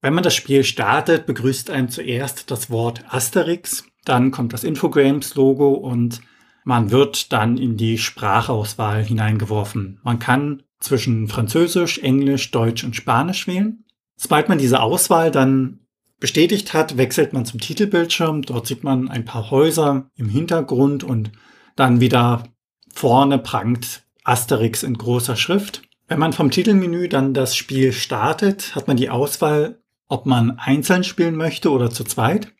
Wenn 0.00 0.14
man 0.14 0.24
das 0.24 0.34
Spiel 0.34 0.64
startet, 0.64 1.26
begrüßt 1.26 1.70
einem 1.70 1.90
zuerst 1.90 2.50
das 2.50 2.70
Wort 2.70 3.04
Asterix, 3.08 3.84
dann 4.04 4.30
kommt 4.30 4.54
das 4.54 4.64
Infogrames-Logo 4.64 5.72
und 5.72 6.22
man 6.64 6.90
wird 6.90 7.32
dann 7.32 7.58
in 7.58 7.76
die 7.76 7.98
Sprachauswahl 7.98 9.02
hineingeworfen. 9.04 10.00
Man 10.02 10.18
kann 10.18 10.62
zwischen 10.78 11.28
Französisch, 11.28 11.98
Englisch, 11.98 12.50
Deutsch 12.50 12.84
und 12.84 12.96
Spanisch 12.96 13.46
wählen. 13.46 13.84
Sobald 14.16 14.48
man 14.48 14.58
diese 14.58 14.80
Auswahl 14.80 15.30
dann 15.30 15.80
bestätigt 16.20 16.74
hat, 16.74 16.98
wechselt 16.98 17.32
man 17.32 17.46
zum 17.46 17.58
Titelbildschirm. 17.58 18.42
Dort 18.42 18.66
sieht 18.66 18.84
man 18.84 19.08
ein 19.08 19.24
paar 19.24 19.50
Häuser 19.50 20.10
im 20.14 20.28
Hintergrund 20.28 21.02
und 21.02 21.32
dann 21.74 22.00
wieder 22.00 22.44
vorne 22.92 23.38
prangt 23.38 24.02
Asterix 24.22 24.82
in 24.82 24.94
großer 24.96 25.34
Schrift. 25.34 25.82
Wenn 26.06 26.18
man 26.18 26.32
vom 26.32 26.50
Titelmenü 26.50 27.08
dann 27.08 27.34
das 27.34 27.56
Spiel 27.56 27.92
startet, 27.92 28.74
hat 28.74 28.86
man 28.86 28.96
die 28.96 29.10
Auswahl, 29.10 29.80
ob 30.08 30.26
man 30.26 30.58
einzeln 30.58 31.04
spielen 31.04 31.36
möchte 31.36 31.70
oder 31.70 31.90
zu 31.90 32.04
zweit. 32.04 32.52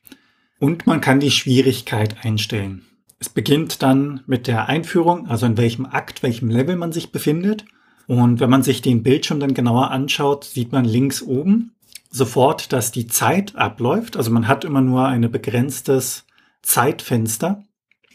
Und 0.58 0.86
man 0.86 1.00
kann 1.00 1.20
die 1.20 1.30
Schwierigkeit 1.30 2.24
einstellen. 2.24 2.82
Es 3.18 3.28
beginnt 3.28 3.82
dann 3.82 4.22
mit 4.26 4.46
der 4.46 4.68
Einführung, 4.68 5.26
also 5.28 5.46
in 5.46 5.58
welchem 5.58 5.84
Akt, 5.84 6.22
welchem 6.22 6.48
Level 6.48 6.76
man 6.76 6.92
sich 6.92 7.12
befindet. 7.12 7.64
Und 8.06 8.40
wenn 8.40 8.50
man 8.50 8.62
sich 8.62 8.82
den 8.82 9.02
Bildschirm 9.02 9.40
dann 9.40 9.52
genauer 9.52 9.90
anschaut, 9.90 10.44
sieht 10.44 10.72
man 10.72 10.84
links 10.84 11.22
oben 11.22 11.72
sofort, 12.10 12.72
dass 12.72 12.92
die 12.92 13.06
Zeit 13.06 13.56
abläuft. 13.56 14.16
Also 14.16 14.30
man 14.30 14.48
hat 14.48 14.64
immer 14.64 14.80
nur 14.80 15.06
ein 15.06 15.30
begrenztes 15.30 16.26
Zeitfenster, 16.62 17.64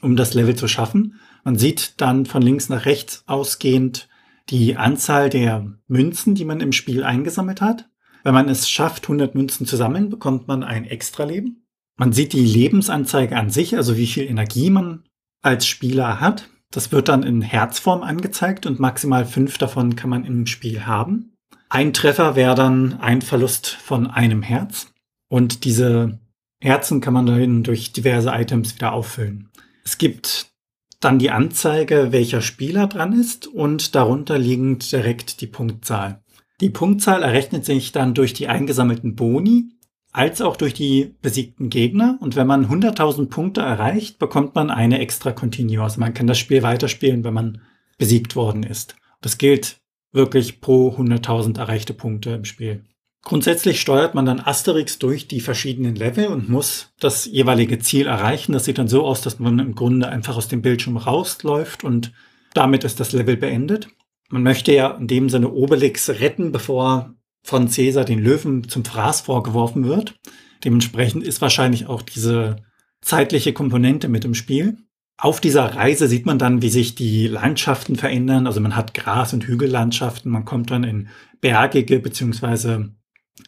um 0.02 0.16
das 0.16 0.34
Level 0.34 0.56
zu 0.56 0.68
schaffen. 0.68 1.20
Man 1.44 1.58
sieht 1.58 2.02
dann 2.02 2.26
von 2.26 2.42
links 2.42 2.70
nach 2.70 2.86
rechts 2.86 3.24
ausgehend 3.26 4.10
die 4.50 4.76
Anzahl 4.78 5.30
der 5.30 5.66
Münzen, 5.88 6.36
die 6.36 6.46
man 6.46 6.60
im 6.60 6.72
Spiel 6.72 7.04
eingesammelt 7.04 7.62
hat. 7.62 7.90
Wenn 8.24 8.34
man 8.34 8.50
es 8.50 8.70
schafft, 8.70 9.06
100 9.06 9.36
Münzen 9.36 9.66
zu 9.66 9.76
sammeln, 9.76 10.10
bekommt 10.10 10.48
man 10.48 10.64
ein 10.64 10.86
Extra-Leben. 10.86 11.66
Man 11.98 12.12
sieht 12.12 12.34
die 12.34 12.46
Lebensanzeige 12.46 13.38
an 13.38 13.50
sich, 13.50 13.78
also 13.78 13.96
wie 13.98 14.08
viel 14.08 14.26
Energie 14.26 14.70
man 14.70 15.04
als 15.42 15.66
Spieler 15.66 16.20
hat. 16.20 16.50
Das 16.72 16.92
wird 16.92 17.08
dann 17.08 17.24
in 17.24 17.42
Herzform 17.42 18.02
angezeigt 18.02 18.66
und 18.66 18.80
maximal 18.80 19.26
fünf 19.26 19.58
davon 19.58 19.96
kann 19.96 20.10
man 20.10 20.26
im 20.26 20.46
Spiel 20.46 20.86
haben. 20.86 21.35
Ein 21.70 21.94
Treffer 21.94 22.36
wäre 22.36 22.56
dann 22.56 23.00
ein 23.00 23.22
Verlust 23.22 23.68
von 23.68 24.08
einem 24.08 24.42
Herz. 24.42 24.88
Und 25.28 25.64
diese 25.66 26.20
Herzen 26.62 27.02
kann 27.02 27.14
man 27.14 27.26
dann 27.26 27.64
durch 27.64 27.92
diverse 27.94 28.30
Items 28.30 28.76
wieder 28.76 28.94
auffüllen. 28.94 29.50
Es 29.84 29.98
gibt 29.98 30.52
dann 31.00 31.20
die 31.20 31.32
Anzeige, 31.32 32.12
welcher 32.12 32.42
Spieler 32.42 32.88
dran 32.88 33.14
ist 33.14 33.48
und 33.48 33.96
darunter 33.96 34.38
liegend 34.40 34.92
direkt 34.92 35.42
die 35.42 35.48
Punktzahl. 35.48 36.24
Die 36.62 36.70
Punktzahl 36.70 37.22
errechnet 37.22 37.66
sich 37.66 37.92
dann 37.92 38.14
durch 38.14 38.34
die 38.34 38.48
eingesammelten 38.48 39.16
Boni 39.16 39.72
als 40.14 40.42
auch 40.42 40.56
durch 40.56 40.74
die 40.74 41.14
besiegten 41.22 41.70
Gegner. 41.70 42.18
Und 42.22 42.38
wenn 42.38 42.48
man 42.48 42.68
100.000 42.68 43.28
Punkte 43.28 43.62
erreicht, 43.62 44.18
bekommt 44.18 44.56
man 44.56 44.72
eine 44.72 45.00
extra 45.00 45.34
Continue. 45.34 45.84
Also 45.84 46.00
man 46.00 46.14
kann 46.14 46.28
das 46.28 46.40
Spiel 46.40 46.64
weiterspielen, 46.64 47.26
wenn 47.26 47.34
man 47.34 47.62
besiegt 47.98 48.38
worden 48.38 48.64
ist. 48.64 48.96
Das 49.20 49.38
gilt 49.38 49.82
wirklich 50.16 50.62
pro 50.62 50.96
100.000 50.98 51.60
erreichte 51.60 51.94
Punkte 51.94 52.32
im 52.32 52.46
Spiel. 52.46 52.84
Grundsätzlich 53.24 53.82
steuert 53.82 54.14
man 54.14 54.26
dann 54.26 54.40
Asterix 54.40 55.00
durch 55.00 55.28
die 55.28 55.40
verschiedenen 55.42 55.96
Level 55.96 56.28
und 56.28 56.48
muss 56.48 56.94
das 57.00 57.26
jeweilige 57.26 57.80
Ziel 57.80 58.06
erreichen. 58.06 58.54
Das 58.54 58.66
sieht 58.66 58.78
dann 58.78 58.88
so 58.88 59.04
aus, 59.04 59.22
dass 59.22 59.40
man 59.40 59.58
im 59.58 59.74
Grunde 59.74 60.10
einfach 60.10 60.38
aus 60.38 60.48
dem 60.48 60.62
Bildschirm 60.62 60.98
rausläuft 60.98 61.84
und 61.84 62.14
damit 62.54 62.84
ist 62.84 63.00
das 63.00 63.14
Level 63.14 63.36
beendet. 63.36 63.90
Man 64.30 64.44
möchte 64.44 64.74
ja 64.74 64.92
in 64.92 65.08
dem 65.08 65.30
Sinne 65.30 65.52
Obelix 65.52 66.08
retten, 66.10 66.52
bevor 66.52 67.16
von 67.44 67.70
Caesar 67.70 68.06
den 68.06 68.20
Löwen 68.20 68.70
zum 68.70 68.86
Fraß 68.86 69.22
vorgeworfen 69.22 69.86
wird. 69.86 70.20
Dementsprechend 70.64 71.24
ist 71.24 71.42
wahrscheinlich 71.42 71.88
auch 71.88 72.04
diese 72.04 72.58
zeitliche 73.02 73.54
Komponente 73.54 74.08
mit 74.08 74.26
im 74.26 74.34
Spiel. 74.34 74.78
Auf 75.18 75.40
dieser 75.40 75.76
Reise 75.76 76.08
sieht 76.08 76.26
man 76.26 76.40
dann, 76.40 76.62
wie 76.62 76.70
sich 76.70 76.96
die 76.96 77.28
Landschaften 77.28 77.96
verändern. 77.96 78.48
Also 78.48 78.60
man 78.60 78.76
hat 78.76 78.94
Gras- 78.94 79.34
und 79.34 79.46
Hügellandschaften. 79.46 80.32
Man 80.32 80.46
kommt 80.46 80.72
dann 80.72 80.84
in 80.84 81.08
bergige 81.40 82.00
beziehungsweise 82.00 82.92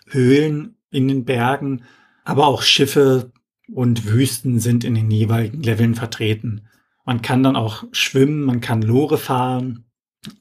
Höhlen 0.07 0.77
in 0.91 1.07
den 1.07 1.25
Bergen. 1.25 1.83
Aber 2.23 2.47
auch 2.47 2.61
Schiffe 2.61 3.31
und 3.73 4.05
Wüsten 4.05 4.59
sind 4.59 4.83
in 4.83 4.95
den 4.95 5.11
jeweiligen 5.11 5.61
Leveln 5.61 5.95
vertreten. 5.95 6.67
Man 7.05 7.21
kann 7.21 7.43
dann 7.43 7.55
auch 7.55 7.83
schwimmen, 7.91 8.43
man 8.43 8.61
kann 8.61 8.81
Lore 8.81 9.17
fahren. 9.17 9.85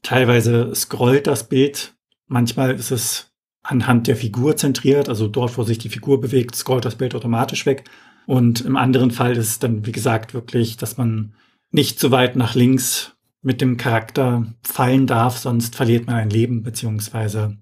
Teilweise 0.03 0.75
scrollt 0.75 1.27
das 1.27 1.49
Bild. 1.49 1.95
Manchmal 2.27 2.75
ist 2.75 2.91
es 2.91 3.33
anhand 3.63 4.07
der 4.07 4.17
Figur 4.17 4.57
zentriert, 4.57 5.09
also 5.09 5.27
dort, 5.29 5.59
wo 5.59 5.65
sich 5.65 5.79
die 5.79 5.89
Figur 5.89 6.21
bewegt, 6.21 6.55
scrollt 6.55 6.85
das 6.85 6.97
Bild 6.97 7.15
automatisch 7.15 7.67
weg. 7.67 7.85
Und 8.27 8.61
im 8.63 8.77
anderen 8.77 9.11
Fall 9.11 9.37
ist 9.37 9.49
es 9.49 9.59
dann, 9.59 9.87
wie 9.87 9.93
gesagt, 9.93 10.35
wirklich, 10.35 10.77
dass 10.77 10.97
man 10.97 11.33
nicht 11.71 11.99
zu 11.99 12.11
weit 12.11 12.37
nach 12.37 12.55
links 12.55 13.13
mit 13.43 13.61
dem 13.61 13.77
Charakter 13.77 14.47
fallen 14.63 15.07
darf, 15.07 15.39
sonst 15.39 15.77
verliert 15.77 16.07
man 16.07 16.17
ein 16.17 16.31
Leben 16.31 16.63
beziehungsweise 16.63 17.57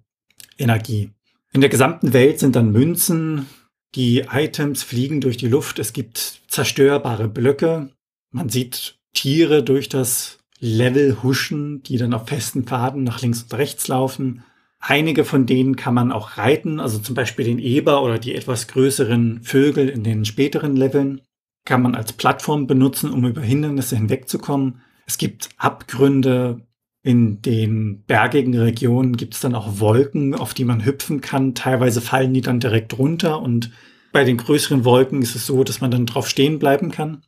Energie. 0.57 1.11
In 1.53 1.61
der 1.61 1.71
gesamten 1.71 2.13
Welt 2.13 2.39
sind 2.39 2.57
dann 2.57 2.73
Münzen, 2.73 3.47
die 3.95 4.25
Items 4.33 4.83
fliegen 4.83 5.21
durch 5.21 5.37
die 5.37 5.49
Luft, 5.49 5.79
es 5.79 5.93
gibt 5.93 6.41
zerstörbare 6.49 7.29
Blöcke, 7.29 7.91
man 8.31 8.49
sieht 8.49 8.99
Tiere 9.13 9.63
durch 9.63 9.89
das 9.89 10.39
Level 10.59 11.23
huschen, 11.23 11.83
die 11.83 11.99
dann 11.99 12.15
auf 12.15 12.29
festen 12.29 12.65
Pfaden 12.65 13.05
nach 13.05 13.21
links 13.21 13.43
und 13.43 13.55
rechts 13.55 13.87
laufen. 13.87 14.43
Einige 14.87 15.25
von 15.25 15.47
denen 15.47 15.77
kann 15.77 15.95
man 15.95 16.13
auch 16.13 16.37
reiten, 16.37 16.79
also 16.79 16.99
zum 16.99 17.15
Beispiel 17.15 17.47
den 17.47 17.59
Eber 17.59 18.03
oder 18.03 18.19
die 18.19 18.35
etwas 18.35 18.69
größeren 18.69 19.41
Vögel 19.43 19.89
in 19.89 20.05
den 20.05 20.27
späteren 20.27 20.77
Leveln 20.77 21.23
kann 21.65 21.81
man 21.81 21.95
als 21.95 22.13
Plattform 22.13 22.67
benutzen, 22.67 23.11
um 23.11 23.25
über 23.25 23.41
Hindernisse 23.41 23.97
hinwegzukommen. 23.97 24.83
Es 25.07 25.17
gibt 25.17 25.49
Abgründe. 25.57 26.67
In 27.03 27.41
den 27.41 28.03
bergigen 28.05 28.59
Regionen 28.59 29.17
gibt 29.17 29.33
es 29.33 29.41
dann 29.41 29.55
auch 29.55 29.81
Wolken, 29.81 30.35
auf 30.35 30.53
die 30.53 30.67
man 30.67 30.85
hüpfen 30.85 31.23
kann. 31.23 31.55
Teilweise 31.55 32.03
fallen 32.03 32.35
die 32.35 32.43
dann 32.43 32.61
direkt 32.61 32.99
runter 32.99 33.41
und 33.41 33.71
bei 34.13 34.25
den 34.25 34.37
größeren 34.37 34.85
Wolken 34.85 35.23
ist 35.23 35.35
es 35.35 35.47
so, 35.47 35.65
dass 35.65 35.81
man 35.81 35.93
dann 35.93 36.05
drauf 36.05 36.29
stehen 36.29 36.59
bleiben 36.59 36.91
kann. 36.91 37.23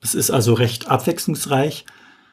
Es 0.00 0.14
ist 0.14 0.30
also 0.30 0.54
recht 0.54 0.88
abwechslungsreich. 0.88 1.84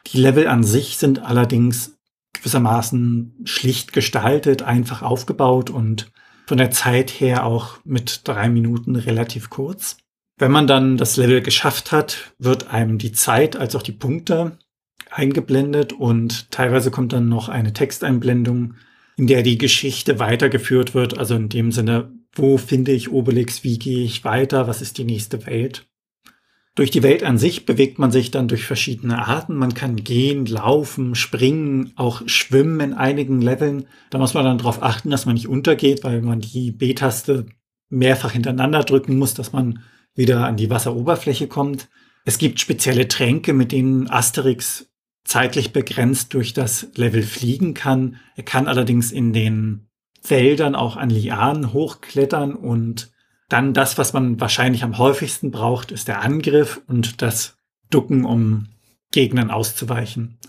Die 0.07 0.19
Level 0.19 0.47
an 0.47 0.63
sich 0.63 0.97
sind 0.97 1.21
allerdings 1.21 1.92
gewissermaßen 2.33 3.41
schlicht 3.45 3.93
gestaltet, 3.93 4.61
einfach 4.61 5.01
aufgebaut 5.01 5.69
und 5.69 6.11
von 6.45 6.57
der 6.57 6.71
Zeit 6.71 7.09
her 7.09 7.45
auch 7.45 7.77
mit 7.85 8.21
drei 8.27 8.49
Minuten 8.49 8.95
relativ 8.95 9.49
kurz. 9.49 9.97
Wenn 10.37 10.51
man 10.51 10.67
dann 10.67 10.97
das 10.97 11.15
Level 11.15 11.41
geschafft 11.41 11.91
hat, 11.91 12.33
wird 12.39 12.67
einem 12.67 12.97
die 12.97 13.11
Zeit 13.11 13.55
als 13.55 13.75
auch 13.75 13.83
die 13.83 13.91
Punkte 13.91 14.57
eingeblendet 15.09 15.93
und 15.93 16.51
teilweise 16.51 16.91
kommt 16.91 17.13
dann 17.13 17.29
noch 17.29 17.49
eine 17.49 17.73
Texteinblendung, 17.73 18.75
in 19.15 19.27
der 19.27 19.43
die 19.43 19.57
Geschichte 19.57 20.19
weitergeführt 20.19 20.95
wird. 20.95 21.17
Also 21.17 21.35
in 21.35 21.49
dem 21.49 21.71
Sinne, 21.71 22.11
wo 22.33 22.57
finde 22.57 22.91
ich 22.91 23.11
Obelix, 23.11 23.63
wie 23.63 23.77
gehe 23.77 24.03
ich 24.03 24.23
weiter, 24.23 24.67
was 24.67 24.81
ist 24.81 24.97
die 24.97 25.05
nächste 25.05 25.45
Welt. 25.45 25.85
Durch 26.75 26.89
die 26.89 27.03
Welt 27.03 27.23
an 27.23 27.37
sich 27.37 27.67
bewegt 27.67 27.99
man 27.99 28.11
sich 28.11 28.31
dann 28.31 28.47
durch 28.47 28.65
verschiedene 28.65 29.27
Arten. 29.27 29.55
Man 29.55 29.75
kann 29.75 29.95
gehen, 29.95 30.47
laufen, 30.47 31.13
springen, 31.13 31.93
auch 31.97 32.23
schwimmen 32.25 32.79
in 32.79 32.93
einigen 32.93 33.41
Leveln. 33.41 33.85
Da 34.09 34.17
muss 34.17 34.33
man 34.33 34.43
dann 34.43 34.57
darauf 34.57 34.81
achten, 34.81 35.11
dass 35.11 35.27
man 35.27 35.35
nicht 35.35 35.47
untergeht, 35.47 36.03
weil 36.03 36.23
man 36.23 36.41
die 36.41 36.71
B-Taste 36.71 37.45
mehrfach 37.89 38.31
hintereinander 38.31 38.83
drücken 38.83 39.19
muss, 39.19 39.35
dass 39.35 39.53
man 39.53 39.83
wieder 40.15 40.47
an 40.47 40.57
die 40.57 40.71
Wasseroberfläche 40.71 41.47
kommt. 41.47 41.89
Es 42.25 42.39
gibt 42.39 42.59
spezielle 42.59 43.07
Tränke, 43.07 43.53
mit 43.53 43.71
denen 43.71 44.09
Asterix 44.09 44.89
zeitlich 45.23 45.73
begrenzt 45.73 46.33
durch 46.33 46.53
das 46.53 46.87
Level 46.95 47.21
fliegen 47.21 47.75
kann. 47.75 48.17
Er 48.35 48.43
kann 48.43 48.67
allerdings 48.67 49.11
in 49.11 49.31
den 49.31 49.89
Wäldern 50.27 50.73
auch 50.73 50.97
an 50.97 51.11
Lianen 51.11 51.71
hochklettern 51.71 52.55
und 52.55 53.12
dann 53.53 53.75
das, 53.75 53.99
was 53.99 54.13
man 54.13 54.41
wahrscheinlich 54.41 54.83
am 54.83 54.97
häufigsten 54.97 55.51
braucht, 55.51 55.91
ist 55.91 56.07
der 56.07 56.21
Angriff 56.21 56.81
und 56.87 57.21
das 57.21 57.59
Ducken, 57.91 58.25
um 58.25 58.69
Gegnern 59.11 59.51
auszuweichen. 59.51 60.39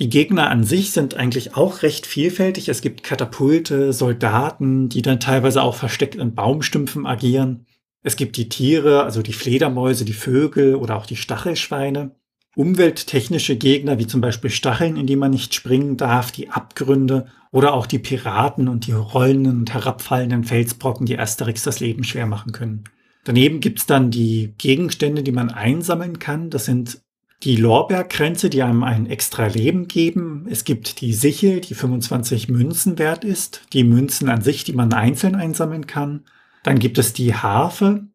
Die 0.00 0.08
Gegner 0.08 0.50
an 0.50 0.64
sich 0.64 0.90
sind 0.90 1.14
eigentlich 1.14 1.56
auch 1.56 1.82
recht 1.82 2.04
vielfältig. 2.04 2.68
Es 2.68 2.80
gibt 2.80 3.04
Katapulte, 3.04 3.92
Soldaten, 3.92 4.88
die 4.88 5.02
dann 5.02 5.20
teilweise 5.20 5.62
auch 5.62 5.76
versteckt 5.76 6.16
in 6.16 6.34
Baumstümpfen 6.34 7.06
agieren. 7.06 7.66
Es 8.02 8.16
gibt 8.16 8.36
die 8.36 8.48
Tiere, 8.48 9.04
also 9.04 9.22
die 9.22 9.32
Fledermäuse, 9.32 10.04
die 10.04 10.12
Vögel 10.12 10.74
oder 10.74 10.96
auch 10.96 11.06
die 11.06 11.16
Stachelschweine. 11.16 12.16
Umwelttechnische 12.58 13.54
Gegner, 13.54 14.00
wie 14.00 14.08
zum 14.08 14.20
Beispiel 14.20 14.50
Stacheln, 14.50 14.96
in 14.96 15.06
die 15.06 15.14
man 15.14 15.30
nicht 15.30 15.54
springen 15.54 15.96
darf, 15.96 16.32
die 16.32 16.50
Abgründe 16.50 17.26
oder 17.52 17.72
auch 17.72 17.86
die 17.86 18.00
Piraten 18.00 18.66
und 18.66 18.88
die 18.88 18.92
rollenden 18.92 19.60
und 19.60 19.72
herabfallenden 19.72 20.42
Felsbrocken, 20.42 21.06
die 21.06 21.20
Asterix 21.20 21.62
das 21.62 21.78
Leben 21.78 22.02
schwer 22.02 22.26
machen 22.26 22.50
können. 22.50 22.82
Daneben 23.22 23.60
gibt's 23.60 23.86
dann 23.86 24.10
die 24.10 24.54
Gegenstände, 24.58 25.22
die 25.22 25.30
man 25.30 25.50
einsammeln 25.50 26.18
kann. 26.18 26.50
Das 26.50 26.64
sind 26.64 27.00
die 27.44 27.54
Lorbeerkränze, 27.54 28.50
die 28.50 28.64
einem 28.64 28.82
ein 28.82 29.06
extra 29.06 29.46
Leben 29.46 29.86
geben. 29.86 30.48
Es 30.50 30.64
gibt 30.64 31.00
die 31.00 31.12
Sichel, 31.12 31.60
die 31.60 31.74
25 31.74 32.48
Münzen 32.48 32.98
wert 32.98 33.22
ist. 33.22 33.62
Die 33.72 33.84
Münzen 33.84 34.28
an 34.28 34.42
sich, 34.42 34.64
die 34.64 34.72
man 34.72 34.92
einzeln 34.92 35.36
einsammeln 35.36 35.86
kann. 35.86 36.24
Dann 36.64 36.80
gibt 36.80 36.98
es 36.98 37.12
die 37.12 37.36
Harfe. 37.36 38.08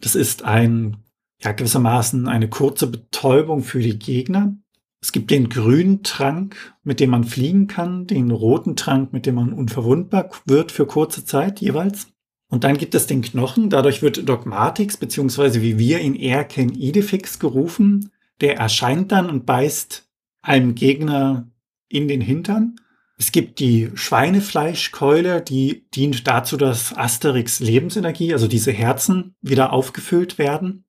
Das 0.00 0.14
ist 0.14 0.44
ein, 0.44 0.98
ja, 1.42 1.52
gewissermaßen 1.52 2.28
eine 2.28 2.48
kurze 2.48 2.86
Betäubung 2.88 3.62
für 3.62 3.80
die 3.80 3.98
Gegner. 3.98 4.56
Es 5.00 5.12
gibt 5.12 5.30
den 5.30 5.48
grünen 5.48 6.02
Trank, 6.02 6.74
mit 6.82 6.98
dem 6.98 7.10
man 7.10 7.24
fliegen 7.24 7.68
kann, 7.68 8.06
den 8.06 8.30
roten 8.30 8.74
Trank, 8.74 9.12
mit 9.12 9.26
dem 9.26 9.36
man 9.36 9.52
unverwundbar 9.52 10.30
wird 10.44 10.72
für 10.72 10.86
kurze 10.86 11.24
Zeit 11.24 11.60
jeweils. 11.60 12.08
Und 12.48 12.64
dann 12.64 12.78
gibt 12.78 12.94
es 12.94 13.06
den 13.06 13.22
Knochen, 13.22 13.70
dadurch 13.70 14.02
wird 14.02 14.28
Dogmatix, 14.28 14.96
beziehungsweise 14.96 15.62
wie 15.62 15.78
wir 15.78 16.00
ihn 16.00 16.14
eher 16.14 16.44
kennen, 16.44 16.74
Idefix 16.74 17.38
gerufen. 17.38 18.10
Der 18.40 18.56
erscheint 18.56 19.12
dann 19.12 19.28
und 19.28 19.46
beißt 19.46 20.08
einem 20.42 20.74
Gegner 20.74 21.50
in 21.88 22.08
den 22.08 22.20
Hintern. 22.20 22.76
Es 23.18 23.32
gibt 23.32 23.58
die 23.58 23.90
Schweinefleischkeule, 23.94 25.42
die 25.42 25.88
dient 25.90 26.26
dazu, 26.26 26.56
dass 26.56 26.96
Asterix 26.96 27.60
Lebensenergie, 27.60 28.32
also 28.32 28.48
diese 28.48 28.72
Herzen, 28.72 29.34
wieder 29.42 29.72
aufgefüllt 29.72 30.38
werden. 30.38 30.84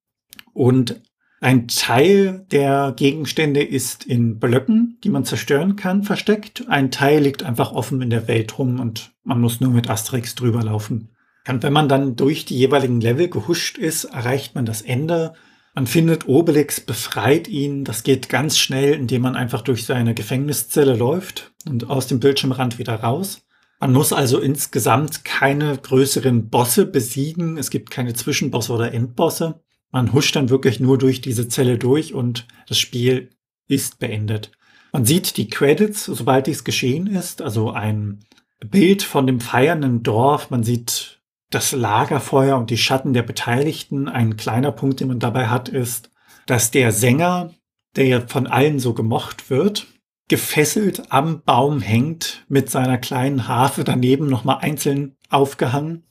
Und 0.59 1.01
ein 1.39 1.69
Teil 1.69 2.45
der 2.51 2.93
Gegenstände 2.97 3.63
ist 3.63 4.03
in 4.03 4.39
Blöcken, 4.39 4.97
die 5.05 5.09
man 5.09 5.23
zerstören 5.23 5.77
kann, 5.77 6.03
versteckt. 6.03 6.65
Ein 6.67 6.91
Teil 6.91 7.23
liegt 7.23 7.43
einfach 7.43 7.71
offen 7.71 8.01
in 8.01 8.09
der 8.09 8.27
Welt 8.27 8.59
rum 8.59 8.81
und 8.81 9.13
man 9.23 9.39
muss 9.39 9.61
nur 9.61 9.71
mit 9.71 9.89
Asterix 9.89 10.35
drüber 10.35 10.61
laufen. 10.61 11.15
Und 11.47 11.63
wenn 11.63 11.71
man 11.71 11.87
dann 11.87 12.17
durch 12.17 12.43
die 12.43 12.57
jeweiligen 12.57 12.99
Level 12.99 13.29
gehuscht 13.29 13.77
ist, 13.77 14.03
erreicht 14.03 14.53
man 14.53 14.65
das 14.65 14.81
Ende 14.81 15.33
man 15.75 15.87
findet 15.87 16.27
Obelix, 16.27 16.81
befreit 16.81 17.47
ihn. 17.47 17.85
Das 17.85 18.03
geht 18.03 18.27
ganz 18.27 18.57
schnell, 18.57 18.95
indem 18.95 19.21
man 19.21 19.37
einfach 19.37 19.61
durch 19.61 19.85
seine 19.85 20.13
Gefängniszelle 20.13 20.93
läuft 20.93 21.53
und 21.65 21.89
aus 21.89 22.07
dem 22.07 22.19
Bildschirmrand 22.19 22.79
wieder 22.79 22.95
raus. 22.95 23.43
Man 23.79 23.93
muss 23.93 24.11
also 24.11 24.39
insgesamt 24.39 25.23
keine 25.23 25.77
größeren 25.77 26.49
Bosse 26.49 26.85
besiegen. 26.85 27.57
Es 27.57 27.69
gibt 27.69 27.91
keine 27.91 28.13
Zwischenbosse 28.13 28.73
oder 28.73 28.91
Endbosse. 28.91 29.61
Man 29.91 30.13
huscht 30.13 30.35
dann 30.35 30.49
wirklich 30.49 30.79
nur 30.79 30.97
durch 30.97 31.21
diese 31.21 31.47
Zelle 31.47 31.77
durch 31.77 32.13
und 32.13 32.47
das 32.67 32.77
Spiel 32.77 33.29
ist 33.67 33.99
beendet. 33.99 34.51
Man 34.91 35.05
sieht 35.05 35.37
die 35.37 35.49
Credits, 35.49 36.05
sobald 36.05 36.47
dies 36.47 36.63
geschehen 36.63 37.07
ist, 37.07 37.41
also 37.41 37.71
ein 37.71 38.19
Bild 38.59 39.03
von 39.03 39.27
dem 39.27 39.39
feiernden 39.39 40.03
Dorf. 40.03 40.49
Man 40.49 40.63
sieht 40.63 41.21
das 41.49 41.71
Lagerfeuer 41.71 42.57
und 42.57 42.69
die 42.69 42.77
Schatten 42.77 43.13
der 43.13 43.23
Beteiligten. 43.23 44.07
Ein 44.07 44.37
kleiner 44.37 44.71
Punkt, 44.71 44.99
den 44.99 45.07
man 45.07 45.19
dabei 45.19 45.47
hat, 45.47 45.69
ist, 45.69 46.11
dass 46.45 46.71
der 46.71 46.91
Sänger, 46.91 47.53
der 47.95 48.27
von 48.27 48.47
allen 48.47 48.79
so 48.79 48.93
gemocht 48.93 49.49
wird, 49.49 49.87
gefesselt 50.27 51.11
am 51.11 51.41
Baum 51.43 51.81
hängt 51.81 52.45
mit 52.49 52.69
seiner 52.69 52.97
kleinen 52.97 53.47
Harfe 53.47 53.83
daneben 53.83 54.27
nochmal 54.27 54.59
einzeln 54.61 55.15
aufgehangen. 55.29 56.03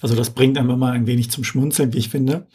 Also 0.00 0.14
das 0.14 0.30
bringt 0.30 0.58
einem 0.58 0.70
immer 0.70 0.92
ein 0.92 1.06
wenig 1.06 1.30
zum 1.30 1.42
Schmunzeln, 1.42 1.92
wie 1.92 1.98
ich 1.98 2.08
finde. 2.08 2.46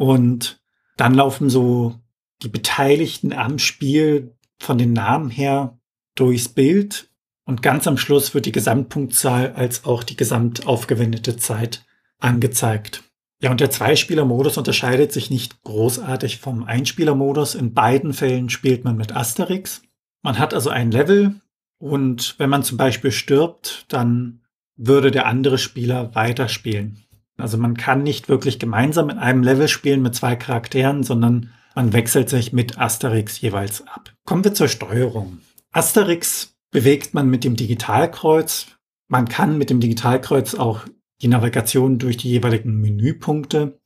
Und 0.00 0.62
dann 0.96 1.12
laufen 1.12 1.50
so 1.50 1.94
die 2.42 2.48
Beteiligten 2.48 3.34
am 3.34 3.58
Spiel 3.58 4.34
von 4.58 4.78
den 4.78 4.94
Namen 4.94 5.28
her 5.28 5.78
durchs 6.14 6.48
Bild 6.48 7.10
und 7.44 7.60
ganz 7.60 7.86
am 7.86 7.98
Schluss 7.98 8.32
wird 8.32 8.46
die 8.46 8.52
Gesamtpunktzahl 8.52 9.52
als 9.52 9.84
auch 9.84 10.02
die 10.02 10.16
gesamt 10.16 10.66
aufgewendete 10.66 11.36
Zeit 11.36 11.84
angezeigt. 12.18 13.02
Ja, 13.42 13.50
und 13.50 13.60
der 13.60 13.70
Zweispieler-Modus 13.70 14.56
unterscheidet 14.56 15.12
sich 15.12 15.28
nicht 15.28 15.62
großartig 15.64 16.38
vom 16.38 16.64
Einspieler-Modus. 16.64 17.54
In 17.54 17.74
beiden 17.74 18.14
Fällen 18.14 18.48
spielt 18.48 18.84
man 18.84 18.96
mit 18.96 19.14
Asterix. 19.14 19.82
Man 20.22 20.38
hat 20.38 20.54
also 20.54 20.70
ein 20.70 20.90
Level 20.90 21.34
und 21.78 22.36
wenn 22.38 22.48
man 22.48 22.62
zum 22.62 22.78
Beispiel 22.78 23.12
stirbt, 23.12 23.84
dann 23.88 24.40
würde 24.76 25.10
der 25.10 25.26
andere 25.26 25.58
Spieler 25.58 26.14
weiterspielen. 26.14 27.04
Also 27.40 27.58
man 27.58 27.76
kann 27.76 28.02
nicht 28.02 28.28
wirklich 28.28 28.58
gemeinsam 28.58 29.10
in 29.10 29.18
einem 29.18 29.42
Level 29.42 29.68
spielen 29.68 30.02
mit 30.02 30.14
zwei 30.14 30.36
Charakteren, 30.36 31.02
sondern 31.02 31.50
man 31.74 31.92
wechselt 31.92 32.28
sich 32.28 32.52
mit 32.52 32.78
Asterix 32.78 33.40
jeweils 33.40 33.86
ab. 33.86 34.12
Kommen 34.24 34.44
wir 34.44 34.54
zur 34.54 34.68
Steuerung. 34.68 35.38
Asterix 35.72 36.56
bewegt 36.70 37.14
man 37.14 37.28
mit 37.28 37.44
dem 37.44 37.56
Digitalkreuz. 37.56 38.66
Man 39.08 39.28
kann 39.28 39.58
mit 39.58 39.70
dem 39.70 39.80
Digitalkreuz 39.80 40.54
auch 40.54 40.86
die 41.22 41.28
Navigation 41.28 41.98
durch 41.98 42.16
die 42.16 42.30
jeweiligen 42.30 42.80
Menüpunkte 42.80 43.80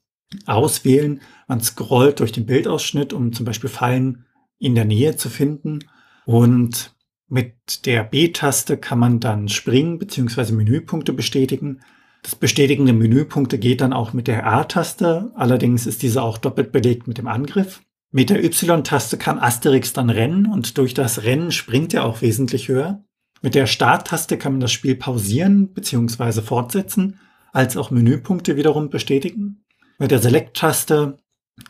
auswählen. 0.46 1.20
Man 1.48 1.60
scrollt 1.60 2.20
durch 2.20 2.32
den 2.32 2.46
Bildausschnitt, 2.46 3.12
um 3.12 3.32
zum 3.32 3.44
Beispiel 3.44 3.70
Fallen 3.70 4.26
in 4.58 4.74
der 4.74 4.84
Nähe 4.84 5.16
zu 5.16 5.28
finden. 5.28 5.80
Und 6.26 6.94
mit 7.28 7.86
der 7.86 8.04
B-Taste 8.04 8.76
kann 8.76 8.98
man 8.98 9.20
dann 9.20 9.48
springen 9.48 9.98
bzw. 9.98 10.52
Menüpunkte 10.52 11.12
bestätigen. 11.12 11.80
Das 12.24 12.34
Bestätigen 12.34 12.86
der 12.86 12.94
Menüpunkte 12.94 13.58
geht 13.58 13.82
dann 13.82 13.92
auch 13.92 14.14
mit 14.14 14.28
der 14.28 14.46
A-Taste. 14.46 15.30
Allerdings 15.34 15.86
ist 15.86 16.00
diese 16.02 16.22
auch 16.22 16.38
doppelt 16.38 16.72
belegt 16.72 17.06
mit 17.06 17.18
dem 17.18 17.28
Angriff. 17.28 17.82
Mit 18.12 18.30
der 18.30 18.42
Y-Taste 18.42 19.18
kann 19.18 19.38
Asterix 19.38 19.92
dann 19.92 20.08
rennen 20.08 20.46
und 20.46 20.78
durch 20.78 20.94
das 20.94 21.24
Rennen 21.24 21.52
springt 21.52 21.92
er 21.92 22.06
auch 22.06 22.22
wesentlich 22.22 22.68
höher. 22.68 23.04
Mit 23.42 23.54
der 23.54 23.66
Start-Taste 23.66 24.38
kann 24.38 24.52
man 24.52 24.60
das 24.60 24.72
Spiel 24.72 24.94
pausieren 24.94 25.74
bzw. 25.74 26.40
fortsetzen, 26.40 27.20
als 27.52 27.76
auch 27.76 27.90
Menüpunkte 27.90 28.56
wiederum 28.56 28.88
bestätigen. 28.88 29.62
Mit 29.98 30.10
der 30.10 30.18
Select-Taste 30.18 31.18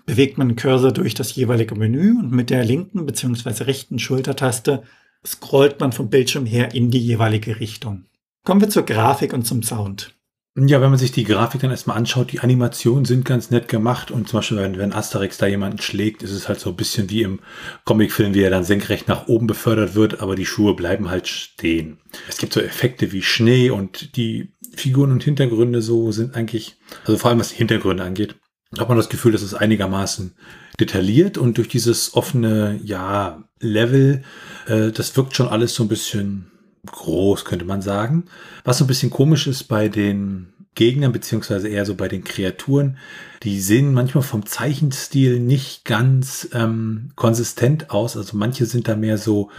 bewegt 0.07 0.39
man 0.39 0.51
den 0.51 0.57
Cursor 0.57 0.93
durch 0.93 1.15
das 1.15 1.35
jeweilige 1.35 1.75
Menü 1.75 2.17
und 2.17 2.31
mit 2.31 2.51
der 2.51 2.65
linken 2.65 3.07
bzw. 3.07 3.65
rechten 3.65 3.99
Schultertaste 3.99 4.85
scrollt 5.27 5.81
man 5.81 5.91
vom 5.91 6.11
Bildschirm 6.11 6.47
her 6.47 6.75
in 6.75 6.93
die 6.93 7.05
jeweilige 7.05 7.59
Richtung. 7.59 8.05
Kommen 8.45 8.61
wir 8.61 8.69
zur 8.69 8.85
Grafik 8.85 9.33
und 9.33 9.45
zum 9.45 9.65
Sound. 9.65 10.15
Ja, 10.57 10.81
wenn 10.81 10.91
man 10.91 11.01
sich 11.01 11.11
die 11.11 11.25
Grafik 11.25 11.63
dann 11.63 11.73
erstmal 11.73 11.97
anschaut, 11.97 12.31
die 12.31 12.39
Animationen 12.39 13.05
sind 13.05 13.25
ganz 13.25 13.51
nett 13.51 13.67
gemacht 13.67 14.13
und 14.13 14.29
zum 14.29 14.39
Beispiel, 14.39 14.59
wenn, 14.59 14.79
wenn 14.79 14.93
Asterix 14.93 15.37
da 15.37 15.47
jemanden 15.47 15.81
schlägt, 15.81 16.23
ist 16.23 16.31
es 16.31 16.49
halt 16.49 16.61
so 16.61 16.71
ein 16.71 16.77
bisschen 16.77 17.11
wie 17.11 17.23
im 17.23 17.41
Comicfilm, 17.85 18.35
wie 18.35 18.43
er 18.43 18.51
dann 18.51 18.63
senkrecht 18.63 19.09
nach 19.09 19.27
oben 19.27 19.49
befördert 19.49 19.97
wird, 19.97 20.21
aber 20.21 20.37
die 20.37 20.47
Schuhe 20.47 20.75
bleiben 20.75 21.11
halt 21.11 21.27
stehen. 21.27 21.99
Es 22.29 22.39
gibt 22.39 22.53
so 22.53 22.61
Effekte 22.61 23.11
wie 23.11 23.23
Schnee 23.23 23.71
und 23.71 24.17
die 24.17 24.55
Figuren 24.77 25.11
und 25.11 25.25
Hintergründe 25.25 25.83
so 25.83 26.13
sind 26.13 26.37
eigentlich, 26.37 26.77
also 27.05 27.19
vor 27.19 27.31
allem 27.31 27.41
was 27.41 27.49
die 27.49 27.57
Hintergründe 27.57 28.05
angeht, 28.05 28.37
hat 28.79 28.89
man 28.89 28.97
das 28.97 29.09
Gefühl, 29.09 29.33
dass 29.33 29.43
es 29.43 29.55
einigermaßen 29.55 30.37
detailliert 30.79 31.37
und 31.37 31.59
durch 31.59 31.69
dieses 31.69 32.15
offene, 32.15 32.79
ja, 32.85 33.43
Level, 33.59 34.23
äh, 34.67 34.93
das 34.93 35.17
wirkt 35.17 35.35
schon 35.35 35.49
alles 35.49 35.75
so 35.75 35.83
ein 35.83 35.89
bisschen 35.89 36.53
groß, 36.87 37.45
könnte 37.45 37.65
man 37.65 37.83
sagen. 37.83 38.25
Was 38.65 38.79
so 38.79 38.85
ein 38.85 38.89
bisschen 38.89 39.11
komisch 39.11 39.47
ist 39.47 39.65
bei 39.65 39.89
den 39.89 40.55
Gegnern, 40.75 41.13
beziehungsweise 41.13 41.69
eher 41.69 41.87
so 41.87 41.95
bei 41.95 42.09
den 42.09 42.25
Kreaturen, 42.25 42.99
die 43.43 43.61
sehen 43.61 43.95
manchmal 43.95 44.25
vom 44.25 44.45
Zeichenstil 44.47 45.39
nicht 45.39 45.85
ganz 45.85 46.49
ähm, 46.53 47.11
konsistent 47.15 47.91
aus. 47.91 48.17
Also 48.17 48.37
manche 48.37 48.67
sind 48.67 48.89
da 48.89 48.97
mehr 48.97 49.19
so 49.19 49.51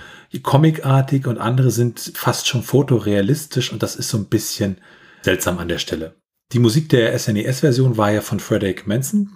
comicartig 0.44 1.28
und 1.28 1.38
andere 1.38 1.72
sind 1.72 2.12
fast 2.16 2.48
schon 2.48 2.64
fotorealistisch 2.64 3.72
und 3.72 3.82
das 3.82 3.96
ist 3.96 4.10
so 4.10 4.18
ein 4.18 4.26
bisschen 4.26 4.78
seltsam 5.22 5.58
an 5.60 5.70
der 5.70 5.80
Stelle. 5.80 6.16
Die 6.52 6.60
Musik 6.60 6.90
der 6.90 7.18
SNES-Version 7.18 7.98
war 7.98 8.12
ja 8.12 8.22
von 8.22 8.40
Frederick 8.40 8.86
Manson 8.86 9.32